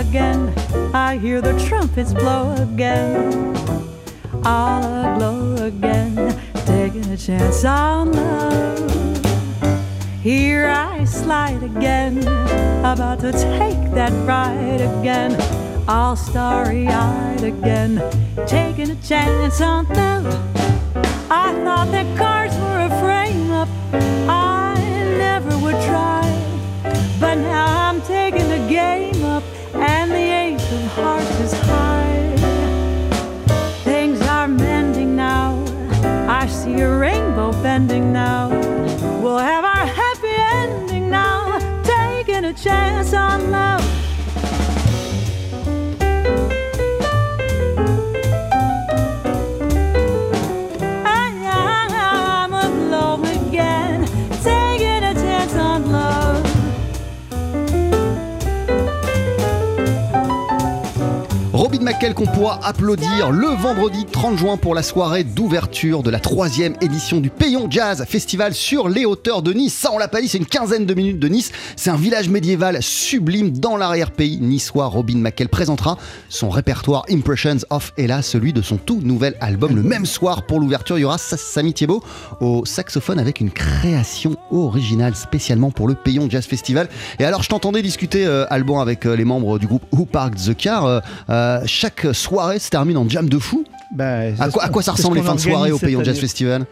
again. 0.00 0.52
I 0.94 1.18
hear 1.18 1.40
the 1.40 1.58
trumpets 1.66 2.12
blow 2.14 2.54
again. 2.54 3.56
All 4.44 4.84
aglow 4.84 5.66
again. 5.66 6.14
Taking 6.66 7.04
a 7.10 7.16
chance 7.16 7.64
on 7.64 8.12
love. 8.12 8.88
Here 10.22 10.68
I 10.68 11.04
slide 11.04 11.62
again, 11.62 12.18
about 12.80 13.20
to 13.20 13.32
take 13.32 13.80
that 13.94 14.12
ride 14.26 14.80
again, 14.80 15.40
all 15.88 16.16
starry 16.16 16.86
eyed 16.88 17.44
again, 17.44 18.02
taking 18.46 18.90
a 18.90 18.96
chance 18.96 19.60
on 19.60 19.86
love. 19.88 20.26
I 21.30 21.54
thought 21.64 21.90
that 21.92 22.18
cards 22.18 22.54
were 22.56 22.80
a 22.80 23.00
frame 23.00 23.52
up, 23.52 23.68
I 24.28 24.74
never 25.16 25.56
would 25.58 25.80
try, 25.86 26.26
but 27.20 27.36
now 27.36 27.88
I'm 27.88 28.02
taking 28.02 28.48
the 28.48 28.66
game 28.68 29.17
McKell 61.88 62.12
qu'on 62.12 62.26
pourra 62.26 62.60
applaudir 62.66 63.30
le 63.30 63.46
vendredi 63.48 64.04
30 64.12 64.36
juin 64.36 64.56
pour 64.58 64.74
la 64.74 64.82
soirée 64.82 65.24
d'ouverture 65.24 66.02
de 66.02 66.10
la 66.10 66.20
troisième 66.20 66.74
édition 66.82 67.18
du 67.18 67.30
Payon 67.30 67.66
Jazz 67.70 68.04
Festival 68.06 68.52
sur 68.52 68.90
les 68.90 69.06
hauteurs 69.06 69.40
de 69.40 69.54
Nice. 69.54 69.72
Ça, 69.72 69.90
on 69.94 69.96
l'a 69.98 70.06
pas 70.08 70.20
dit, 70.20 70.28
c'est 70.28 70.36
une 70.36 70.44
quinzaine 70.44 70.84
de 70.84 70.92
minutes 70.92 71.18
de 71.18 71.28
Nice. 71.28 71.50
C'est 71.76 71.88
un 71.88 71.96
village 71.96 72.28
médiéval 72.28 72.82
sublime 72.82 73.52
dans 73.52 73.78
l'arrière-pays 73.78 74.38
niçois. 74.38 74.84
Robin 74.86 75.16
McKell 75.16 75.48
présentera 75.48 75.96
son 76.28 76.50
répertoire 76.50 77.04
Impressions 77.10 77.56
of 77.70 77.94
Ella, 77.96 78.20
celui 78.20 78.52
de 78.52 78.60
son 78.60 78.76
tout 78.76 79.00
nouvel 79.02 79.34
album. 79.40 79.74
Le 79.74 79.82
même 79.82 80.04
soir 80.04 80.42
pour 80.44 80.60
l'ouverture, 80.60 80.98
il 80.98 81.02
y 81.02 81.04
aura 81.04 81.16
Sa- 81.16 81.38
Samy 81.38 81.72
Thiebaud 81.72 82.02
au 82.40 82.66
saxophone 82.66 83.18
avec 83.18 83.40
une 83.40 83.50
création 83.50 84.36
originale 84.50 85.14
spécialement 85.14 85.70
pour 85.70 85.88
le 85.88 85.94
Payon 85.94 86.28
Jazz 86.28 86.44
Festival. 86.44 86.90
Et 87.18 87.24
alors, 87.24 87.42
je 87.42 87.48
t'entendais 87.48 87.80
discuter, 87.80 88.26
euh, 88.26 88.44
Alban, 88.50 88.78
avec 88.80 89.06
euh, 89.06 89.16
les 89.16 89.24
membres 89.24 89.58
du 89.58 89.66
groupe 89.66 89.84
Who 89.92 90.04
Parked 90.04 90.38
the 90.38 90.54
Car. 90.54 90.84
Euh, 90.84 91.00
euh, 91.30 91.60
chaque 91.78 92.06
soirée 92.12 92.58
se 92.58 92.70
termine 92.70 92.96
en 92.96 93.08
jam 93.08 93.28
de 93.28 93.38
fou. 93.38 93.64
Ben, 93.94 94.34
À 94.38 94.48
quoi, 94.50 94.64
à 94.64 94.68
quoi 94.68 94.82
ça 94.82 94.92
ressemble 94.92 95.16
les 95.16 95.22
fins 95.22 95.34
de 95.36 95.40
soirée 95.40 95.70
au 95.72 95.78
Payon 95.78 96.02
Jazz. 96.04 96.18
Festival? 96.18 96.66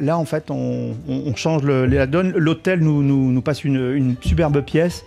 Là, 0.00 0.16
en 0.16 0.24
fait, 0.24 0.50
on, 0.50 0.94
on- 1.08 1.22
on 1.26 1.34
change 1.36 1.62
le- 1.62 1.86
la 1.86 2.06
donne. 2.06 2.32
L'hôtel 2.36 2.80
nous, 2.80 3.02
nous- 3.02 3.32
nous 3.32 3.42
passe 3.42 3.64
une, 3.64 3.92
une 3.94 4.14
superbe 4.20 4.60
pièce 4.62 5.04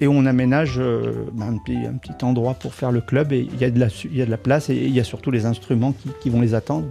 et 0.00 0.06
on 0.06 0.26
aménage 0.26 0.74
euh, 0.78 1.24
ben, 1.32 1.54
un, 1.54 1.58
petit, 1.58 1.76
un 1.86 1.94
petit 1.94 2.24
endroit 2.24 2.54
pour 2.54 2.74
faire 2.74 2.92
le 2.92 3.00
club. 3.00 3.32
Et 3.32 3.48
il 3.52 3.60
y, 3.60 3.64
a 3.64 3.70
de 3.70 3.80
la 3.80 3.88
su- 3.88 4.08
il 4.12 4.18
y 4.18 4.22
a 4.22 4.26
de 4.26 4.30
la 4.30 4.36
place 4.36 4.68
et 4.70 4.74
il 4.76 4.94
y 4.94 5.00
a 5.00 5.04
surtout 5.04 5.30
les 5.30 5.46
instruments 5.46 5.92
qui, 5.92 6.10
qui 6.22 6.30
vont 6.30 6.40
les 6.40 6.54
attendre. 6.54 6.86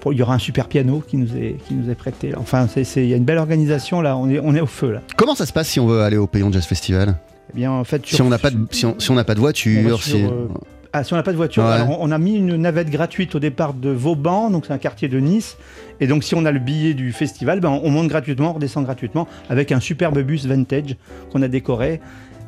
Pour, 0.00 0.12
il 0.12 0.18
y 0.18 0.22
aura 0.22 0.34
un 0.34 0.38
super 0.40 0.66
piano 0.66 1.02
qui 1.06 1.16
nous 1.16 1.34
est, 1.36 1.56
qui 1.68 1.74
nous 1.74 1.88
est 1.88 1.94
prêté. 1.94 2.32
Enfin, 2.36 2.66
il 2.76 3.06
y 3.06 3.14
a 3.14 3.16
une 3.16 3.24
belle 3.24 3.38
organisation 3.38 4.00
là. 4.00 4.16
On 4.16 4.28
est, 4.28 4.40
on 4.40 4.54
est 4.54 4.60
au 4.60 4.66
feu 4.66 4.90
là. 4.92 5.00
Comment 5.16 5.34
ça 5.36 5.46
se 5.46 5.52
passe 5.52 5.68
si 5.68 5.78
on 5.80 5.86
veut 5.86 6.00
aller 6.02 6.16
au 6.16 6.26
Payon 6.26 6.50
Jazz 6.52 6.64
Festival? 6.64 7.14
Eh 7.52 7.56
bien, 7.56 7.70
en 7.70 7.84
fait, 7.84 8.04
Si 8.06 8.20
on 8.22 8.28
n'a 8.28 8.38
pas, 8.38 8.50
de- 8.50 8.66
si 8.72 8.84
on, 8.86 8.96
si 8.98 9.10
on 9.10 9.14
n'a 9.14 9.24
pas 9.24 9.34
de 9.34 9.38
On 9.38 9.42
voiture, 9.42 9.82
va 9.90 9.96
sur, 9.96 10.02
si... 10.02 10.24
euh, 10.24 10.46
Ah, 10.94 11.04
si 11.04 11.12
on 11.14 11.16
n'a 11.16 11.22
pas 11.22 11.32
de 11.32 11.36
voiture, 11.38 11.62
Ouais. 11.64 11.70
alors 11.72 12.00
on, 12.00 12.08
on 12.08 12.10
a 12.10 12.18
mis 12.18 12.34
une 12.36 12.56
navette 12.56 12.90
gratuite 12.90 13.34
au 13.34 13.38
départ 13.38 13.72
de 13.72 13.88
Vauban, 13.90 14.50
donc 14.50 14.66
c'est 14.66 14.72
un 14.74 14.78
quartier 14.78 15.08
de 15.08 15.18
Nice. 15.18 15.56
Et 16.00 16.06
donc 16.06 16.22
si 16.22 16.34
on 16.34 16.44
a 16.44 16.50
le 16.52 16.58
billet 16.58 16.92
du 16.94 17.12
festival, 17.12 17.60
ben, 17.60 17.70
on 17.82 17.90
monte 17.90 18.08
gratuitement, 18.08 18.50
on 18.50 18.54
redescend 18.54 18.84
gratuitement 18.84 19.26
avec 19.48 19.72
un 19.72 19.80
superbe 19.80 20.18
bus 20.20 20.44
vintage 20.46 20.96
qu'on 21.32 21.40
a 21.42 21.48
décoré, 21.48 22.00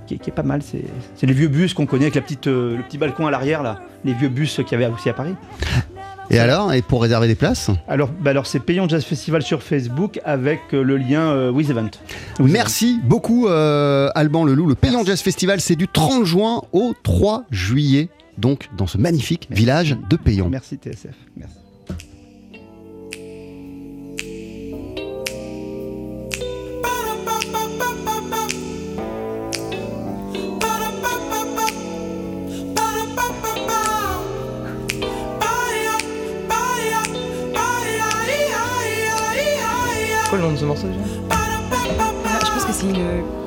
qui 0.07 0.15
est, 0.15 0.19
qui 0.19 0.29
est 0.29 0.33
pas 0.35 0.43
mal. 0.43 0.61
C'est 0.63 1.27
les 1.27 1.33
vieux 1.33 1.49
bus 1.49 1.73
qu'on 1.73 1.87
connaît 1.87 2.05
avec 2.05 2.17
la 2.17 2.21
petite, 2.21 2.47
euh, 2.49 2.77
le 2.77 2.83
petit 2.83 2.99
balcon 2.99 3.27
à 3.27 3.31
l'arrière, 3.31 3.63
là, 3.63 3.81
les 4.05 4.13
vieux 4.13 4.29
bus 4.29 4.57
qu'il 4.57 4.79
y 4.79 4.85
avait 4.85 4.93
aussi 4.95 5.09
à 5.09 5.15
Paris. 5.15 5.35
Et 6.31 6.39
alors 6.39 6.73
Et 6.73 6.81
pour 6.81 7.03
réserver 7.03 7.29
des 7.29 7.35
places? 7.35 7.71
Alors, 7.87 8.09
ben 8.09 8.31
alors 8.31 8.47
c'est 8.47 8.59
Payant 8.59 8.89
Jazz 8.89 9.05
Festival 9.05 9.43
sur 9.43 9.63
Facebook 9.63 10.21
avec 10.25 10.61
euh, 10.73 10.83
le 10.83 10.97
lien 10.97 11.21
euh, 11.21 11.51
With 11.51 11.69
Event. 11.69 11.91
Merci 12.41 12.99
beaucoup 13.05 13.47
euh, 13.47 14.09
Alban 14.15 14.45
Leloup. 14.47 14.67
Le 14.67 14.75
Payon 14.75 15.05
Jazz 15.05 15.21
Festival, 15.21 15.61
c'est 15.61 15.77
du 15.77 15.87
30 15.87 16.25
juin 16.25 16.63
au 16.73 16.95
3 17.03 17.45
juillet, 17.51 18.09
donc 18.39 18.69
dans 18.77 18.87
ce 18.87 18.99
magnifique 18.99 19.49
village 19.51 19.97
de 20.11 20.17
Payon. 20.17 20.49
Merci 20.49 20.77
TSF. 20.77 21.15
Merci. 21.37 21.59
Quoi 40.29 40.39
le 40.39 40.45
nom 40.45 40.53
de 40.53 40.57
ce 40.57 40.65
morceau 40.65 40.89
déjà? 40.89 41.01
Je 42.45 42.51
pense 42.53 42.65
que 42.65 42.73
c'est 42.73 42.87
une. 42.87 43.44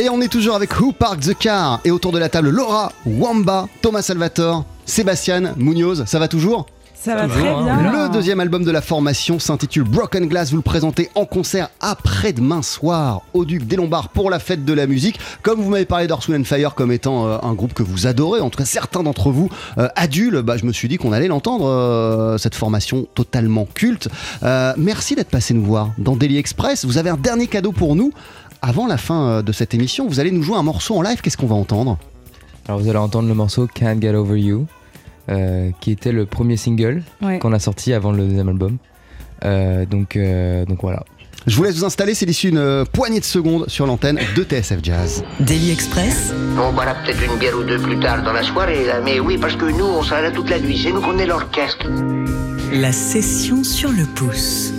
Et 0.00 0.08
on 0.08 0.20
est 0.20 0.28
toujours 0.28 0.54
avec 0.54 0.78
Who 0.78 0.92
Park 0.92 1.18
the 1.18 1.36
Car 1.36 1.80
et 1.84 1.90
autour 1.90 2.12
de 2.12 2.20
la 2.20 2.28
table 2.28 2.50
Laura, 2.50 2.92
Wamba, 3.04 3.66
Thomas 3.82 4.02
Salvatore, 4.02 4.64
Sébastien 4.86 5.54
Munoz. 5.56 6.04
Ça 6.06 6.20
va 6.20 6.28
toujours? 6.28 6.66
Ça 6.94 7.16
va 7.16 7.22
Toujours, 7.24 7.40
très 7.40 7.48
hein. 7.48 7.82
bien. 7.82 8.06
Le 8.06 8.12
deuxième 8.12 8.38
album 8.38 8.62
de 8.62 8.70
la 8.70 8.80
formation 8.80 9.40
s'intitule 9.40 9.82
Broken 9.82 10.26
Glass. 10.26 10.50
Vous 10.50 10.56
le 10.56 10.62
présentez 10.62 11.10
en 11.16 11.24
concert 11.26 11.68
après-demain 11.80 12.62
soir 12.62 13.22
au 13.34 13.44
Duc 13.44 13.66
des 13.66 13.74
Lombards 13.74 14.10
pour 14.10 14.30
la 14.30 14.38
fête 14.38 14.64
de 14.64 14.72
la 14.72 14.86
musique. 14.86 15.18
Comme 15.42 15.60
vous 15.60 15.70
m'avez 15.70 15.84
parlé 15.84 16.06
d'Orson 16.06 16.32
and 16.32 16.44
Fire 16.44 16.76
comme 16.76 16.92
étant 16.92 17.26
euh, 17.26 17.38
un 17.42 17.54
groupe 17.54 17.74
que 17.74 17.82
vous 17.82 18.06
adorez, 18.06 18.40
en 18.40 18.50
tout 18.50 18.58
cas 18.58 18.64
certains 18.64 19.02
d'entre 19.02 19.30
vous 19.30 19.48
euh, 19.78 19.88
adultes, 19.96 20.36
bah, 20.42 20.56
je 20.56 20.64
me 20.64 20.72
suis 20.72 20.86
dit 20.86 20.96
qu'on 20.96 21.12
allait 21.12 21.28
l'entendre, 21.28 21.66
euh, 21.66 22.38
cette 22.38 22.54
formation 22.54 23.08
totalement 23.16 23.66
culte. 23.74 24.08
Euh, 24.44 24.74
merci 24.76 25.16
d'être 25.16 25.30
passé 25.30 25.54
nous 25.54 25.64
voir 25.64 25.90
dans 25.98 26.14
Daily 26.14 26.36
Express. 26.36 26.84
Vous 26.84 26.98
avez 26.98 27.10
un 27.10 27.16
dernier 27.16 27.48
cadeau 27.48 27.72
pour 27.72 27.96
nous. 27.96 28.12
Avant 28.62 28.86
la 28.86 28.96
fin 28.96 29.28
euh, 29.28 29.42
de 29.42 29.52
cette 29.52 29.74
émission, 29.74 30.06
vous 30.08 30.20
allez 30.20 30.30
nous 30.30 30.42
jouer 30.42 30.56
un 30.56 30.62
morceau 30.62 30.96
en 30.96 31.02
live. 31.02 31.20
Qu'est-ce 31.20 31.36
qu'on 31.36 31.46
va 31.46 31.54
entendre? 31.54 31.98
Alors 32.66 32.80
vous 32.80 32.88
allez 32.88 32.98
entendre 32.98 33.28
le 33.28 33.34
morceau 33.34 33.66
Can't 33.72 34.00
Get 34.00 34.14
Over 34.14 34.38
You, 34.38 34.66
euh, 35.30 35.70
qui 35.80 35.90
était 35.92 36.12
le 36.12 36.26
premier 36.26 36.56
single 36.56 37.02
Ouais. 37.22 37.38
qu'on 37.38 37.52
a 37.52 37.58
sorti 37.58 37.92
avant 37.92 38.12
le 38.12 38.24
deuxième 38.26 38.48
album. 38.48 38.76
Euh, 39.44 39.86
donc, 39.86 40.16
euh, 40.16 40.64
donc 40.66 40.80
voilà. 40.82 41.04
Je 41.46 41.56
vous 41.56 41.62
laisse 41.62 41.76
vous 41.76 41.84
installer, 41.84 42.14
c'est 42.14 42.26
d'ici 42.26 42.48
une 42.48 42.84
poignée 42.92 43.20
de 43.20 43.24
secondes 43.24 43.64
sur 43.68 43.86
l'antenne 43.86 44.18
de 44.36 44.42
TSF 44.42 44.80
Jazz. 44.82 45.24
Daily 45.40 45.70
Express, 45.70 46.34
On 46.60 46.72
boira 46.72 46.94
peut-être 47.04 47.22
une 47.24 47.38
bière 47.38 47.56
ou 47.56 47.62
deux 47.62 47.78
plus 47.78 47.98
tard 48.00 48.22
dans 48.24 48.32
la 48.32 48.42
soirée, 48.42 48.84
là. 48.84 49.00
Mais 49.02 49.18
oui, 49.20 49.38
parce 49.38 49.54
que 49.56 49.64
nous, 49.66 49.84
on 49.84 50.02
sera 50.02 50.20
là 50.20 50.30
toute 50.32 50.50
la 50.50 50.58
nuit. 50.58 50.78
C'est 50.82 50.90
nous 50.92 51.00
qu'on 51.00 51.16
est 51.18 51.26
l'orchestre. 51.26 51.86
la 52.72 52.92
session 52.92 53.62
sur 53.64 53.90
le 53.90 54.04
pouce. 54.14 54.72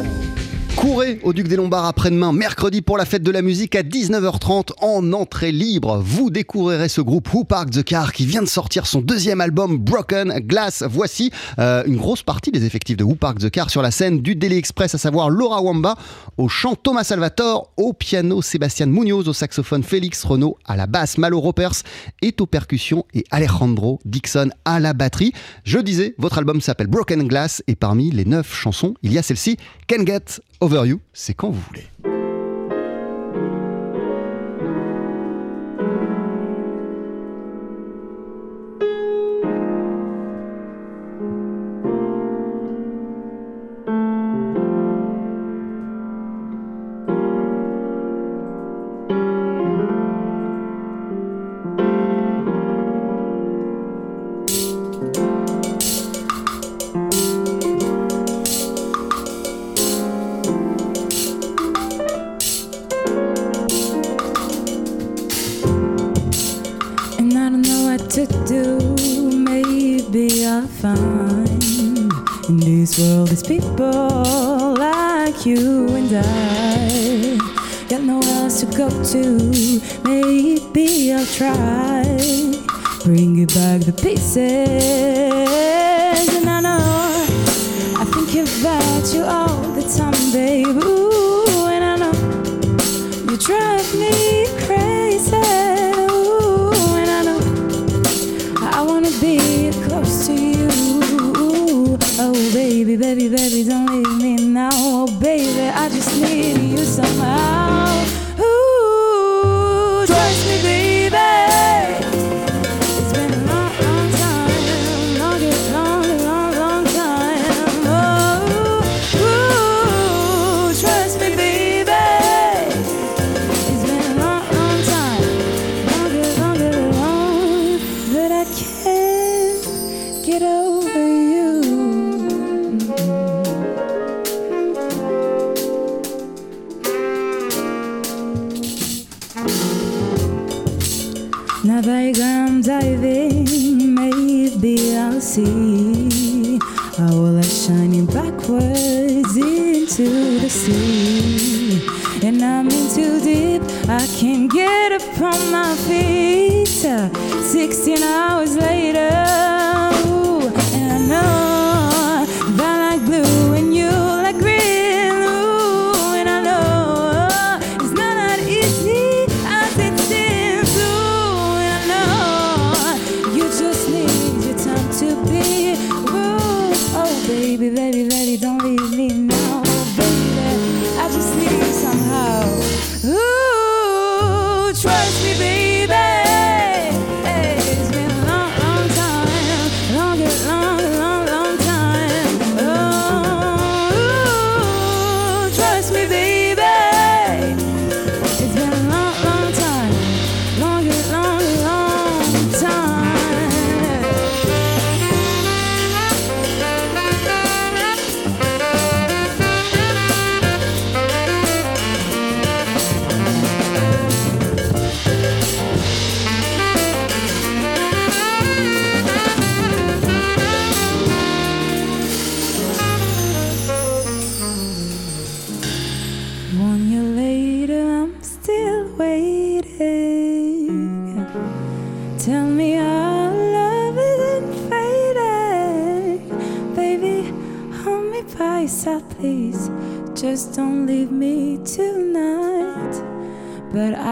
Courez 0.80 1.19
au 1.23 1.34
Duc 1.34 1.49
des 1.49 1.57
Lombards 1.57 1.84
après-demain, 1.84 2.32
mercredi 2.32 2.82
pour 2.82 2.97
la 2.97 3.03
fête 3.03 3.21
de 3.21 3.32
la 3.32 3.41
musique 3.41 3.75
à 3.75 3.84
19h30 3.84 4.69
en 4.80 5.11
entrée 5.11 5.51
libre. 5.51 6.01
Vous 6.01 6.30
découvrirez 6.30 6.88
ce 6.88 7.01
groupe 7.01 7.34
Who 7.34 7.43
Park 7.43 7.71
the 7.71 7.84
Car 7.84 8.13
qui 8.13 8.25
vient 8.25 8.41
de 8.41 8.47
sortir 8.47 8.88
son 8.88 9.01
deuxième 9.01 9.41
album 9.41 9.77
Broken 9.77 10.39
Glass. 10.39 10.86
Voici 10.89 11.32
euh, 11.59 11.84
une 11.86 11.97
grosse 11.97 12.23
partie 12.23 12.51
des 12.51 12.63
effectifs 12.63 12.95
de 12.95 13.03
Who 13.03 13.15
Park 13.15 13.39
the 13.39 13.49
Car 13.49 13.69
sur 13.69 13.82
la 13.82 13.91
scène 13.91 14.21
du 14.21 14.38
Daily 14.38 14.55
Express, 14.55 14.95
à 14.95 14.97
savoir 14.97 15.30
Laura 15.30 15.61
Wamba 15.61 15.97
au 16.38 16.47
chant 16.47 16.75
Thomas 16.75 17.03
Salvatore, 17.03 17.69
au 17.75 17.91
piano 17.91 18.41
Sébastien 18.41 18.86
Munoz, 18.86 19.27
au 19.27 19.34
saxophone 19.34 19.84
Félix 19.84 20.23
Renault, 20.23 20.57
à 20.65 20.77
la 20.77 20.88
basse 20.88 21.17
Malo 21.17 21.41
Ropers 21.41 21.84
est 22.21 22.39
aux 22.39 22.45
percussions 22.45 23.03
et 23.13 23.25
Alejandro 23.32 23.99
Dixon 24.05 24.49
à 24.63 24.80
la 24.80 24.93
batterie. 24.93 25.34
Je 25.65 25.80
disais, 25.80 26.15
votre 26.17 26.38
album 26.38 26.61
s'appelle 26.61 26.88
Broken 26.88 27.27
Glass 27.27 27.61
et 27.67 27.75
parmi 27.75 28.11
les 28.11 28.23
neuf 28.23 28.55
chansons, 28.55 28.93
il 29.03 29.11
y 29.11 29.17
a 29.17 29.23
celle-ci, 29.23 29.57
Can 29.89 30.05
Get 30.05 30.39
Over 30.61 30.68
You. 30.72 30.99
C'est 31.13 31.34
quand 31.34 31.49
vous 31.49 31.61
voulez. 31.61 32.09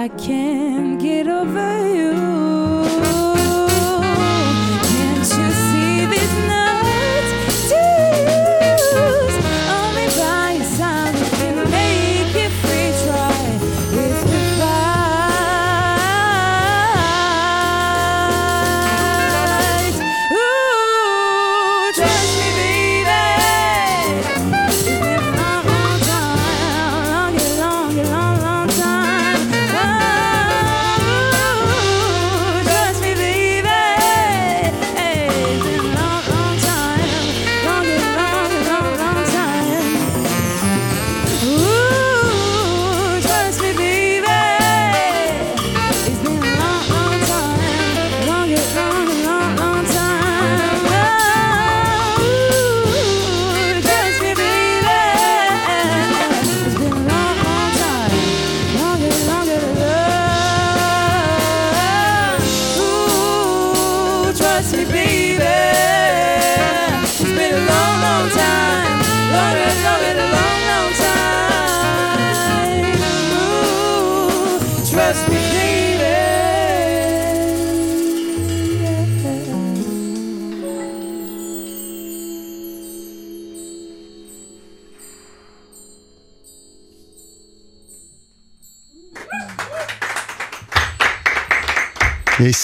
I 0.07 0.09
can't 0.11 1.01
get 1.01 1.27
over 1.27 1.66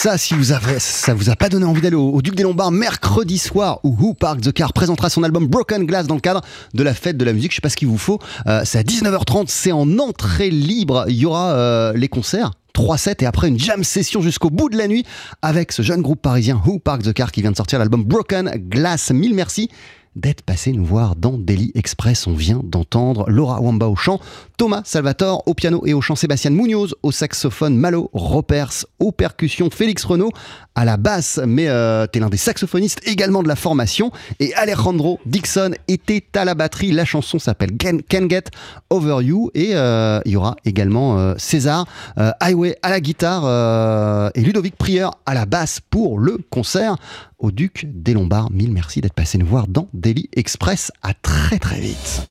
ça, 0.04 0.18
si 0.18 0.34
vous 0.34 0.51
avez, 0.51 0.80
ça 0.80 1.14
vous 1.14 1.30
a 1.30 1.38
pas 1.38 1.47
donné 1.47 1.64
envie 1.64 1.80
d'aller 1.80 1.95
au, 1.95 2.22
Duc 2.22 2.36
des 2.36 2.43
Lombards 2.43 2.74
mercredi 2.74 3.38
soir 3.38 3.80
où 3.84 3.95
Who 3.97 4.14
Park 4.14 4.41
the 4.41 4.51
Car 4.51 4.74
présentera 4.74 5.10
son 5.10 5.24
album 5.24 5.47
Broken 5.47 5.86
Glass 5.86 6.08
dans 6.08 6.16
le 6.16 6.20
cadre 6.20 6.41
de 6.74 6.84
la 6.84 6.93
fête 6.93 7.16
de 7.16 7.24
la 7.24 7.32
musique. 7.32 7.51
Je 7.51 7.56
sais 7.56 7.62
pas 7.62 7.70
ce 7.70 7.78
qu'il 7.78 7.88
vous 7.88 7.97
faut. 7.97 8.20
Euh, 8.45 8.64
c'est 8.66 8.78
à 8.78 8.84
19h30, 8.84 9.45
c'est 9.47 9.72
en 9.72 9.99
entrée 9.99 10.49
libre. 10.49 11.06
Il 11.08 11.16
y 11.16 11.26
aura 11.26 11.54
euh, 11.54 11.93
les 11.95 12.10
concerts. 12.10 12.51
3-7 12.76 13.24
et 13.24 13.26
après 13.26 13.47
une 13.47 13.58
jam 13.58 13.82
session 13.86 14.22
jusqu'au 14.22 14.49
bout 14.49 14.68
de 14.68 14.76
la 14.76 14.89
nuit 14.89 15.06
avec 15.41 15.72
ce 15.72 15.82
jeune 15.84 16.01
groupe 16.01 16.22
parisien 16.22 16.62
Who 16.66 16.80
Park 16.80 17.04
the 17.04 17.14
Car 17.14 17.32
qui 17.32 17.41
vient 17.41 17.51
de 17.51 17.56
sortir 17.56 17.80
l'album 17.80 18.04
Broken 18.04 18.51
Glass. 18.58 19.10
Mille 19.12 19.36
merci 19.36 19.70
d'être 20.16 20.41
passé 20.41 20.72
nous 20.72 20.86
voir 20.86 21.16
dans 21.16 21.38
Daily 21.38 21.72
Express. 21.76 22.28
On 22.28 22.34
vient 22.34 22.61
d'entendre 22.64 23.26
Laura 23.30 23.61
Wamba 23.61 23.88
au 23.88 23.95
chant, 23.95 24.20
Thomas 24.57 24.82
Salvatore 24.86 25.43
au 25.47 25.53
piano 25.53 25.84
et 25.86 25.93
au 25.93 26.01
chant, 26.01 26.16
Sébastien 26.16 26.51
Munoz 26.51 26.95
au 27.03 27.11
saxophone, 27.11 27.76
Malo 27.76 28.09
Ropers 28.14 28.86
aux 28.99 29.11
percussions, 29.11 29.70
Félix 29.70 30.03
Renaud 30.03 30.32
à 30.76 30.86
la 30.86 30.97
basse, 30.97 31.39
mais 31.45 31.68
euh, 31.68 32.07
t'es 32.07 32.20
l'un 32.20 32.30
des 32.30 32.38
saxophonistes 32.38 32.99
également 33.07 33.43
de 33.43 33.47
la 33.47 33.55
formation, 33.55 34.11
et 34.39 34.53
Alejandro 34.55 35.20
Dixon 35.26 35.72
était 35.88 36.26
à 36.36 36.45
la 36.45 36.55
batterie. 36.55 36.91
La 36.91 37.05
chanson 37.05 37.39
s'appelle 37.39 37.72
Can, 37.78 37.99
Get 38.30 38.45
Over 38.89 39.24
You, 39.24 39.51
et 39.53 39.72
euh, 39.74 40.20
il 40.26 40.32
y 40.32 40.36
aura 40.36 40.55
également 40.66 41.18
euh, 41.18 41.36
César 41.38 41.86
euh, 42.18 42.32
Highway 42.39 42.78
à 42.82 42.89
la 42.89 42.99
guitare 42.99 44.32
et 44.36 44.41
Ludovic 44.41 44.76
Prieur 44.76 45.11
à 45.26 45.34
la 45.34 45.45
basse 45.45 45.80
pour 45.80 46.18
le 46.20 46.39
concert 46.49 46.95
au 47.44 47.52
Duc 47.52 47.86
des 47.94 48.14
Lombards. 48.14 48.50
Mille 48.52 48.72
merci 48.72 49.02
d'être 49.02 49.14
passé 49.14 49.38
nous 49.38 49.46
voir 49.46 49.68
dans 49.68 49.89
Daily 49.94 50.30
Express. 50.34 50.91
À 51.04 51.14
très 51.14 51.60
très 51.60 51.80
vite. 51.80 52.28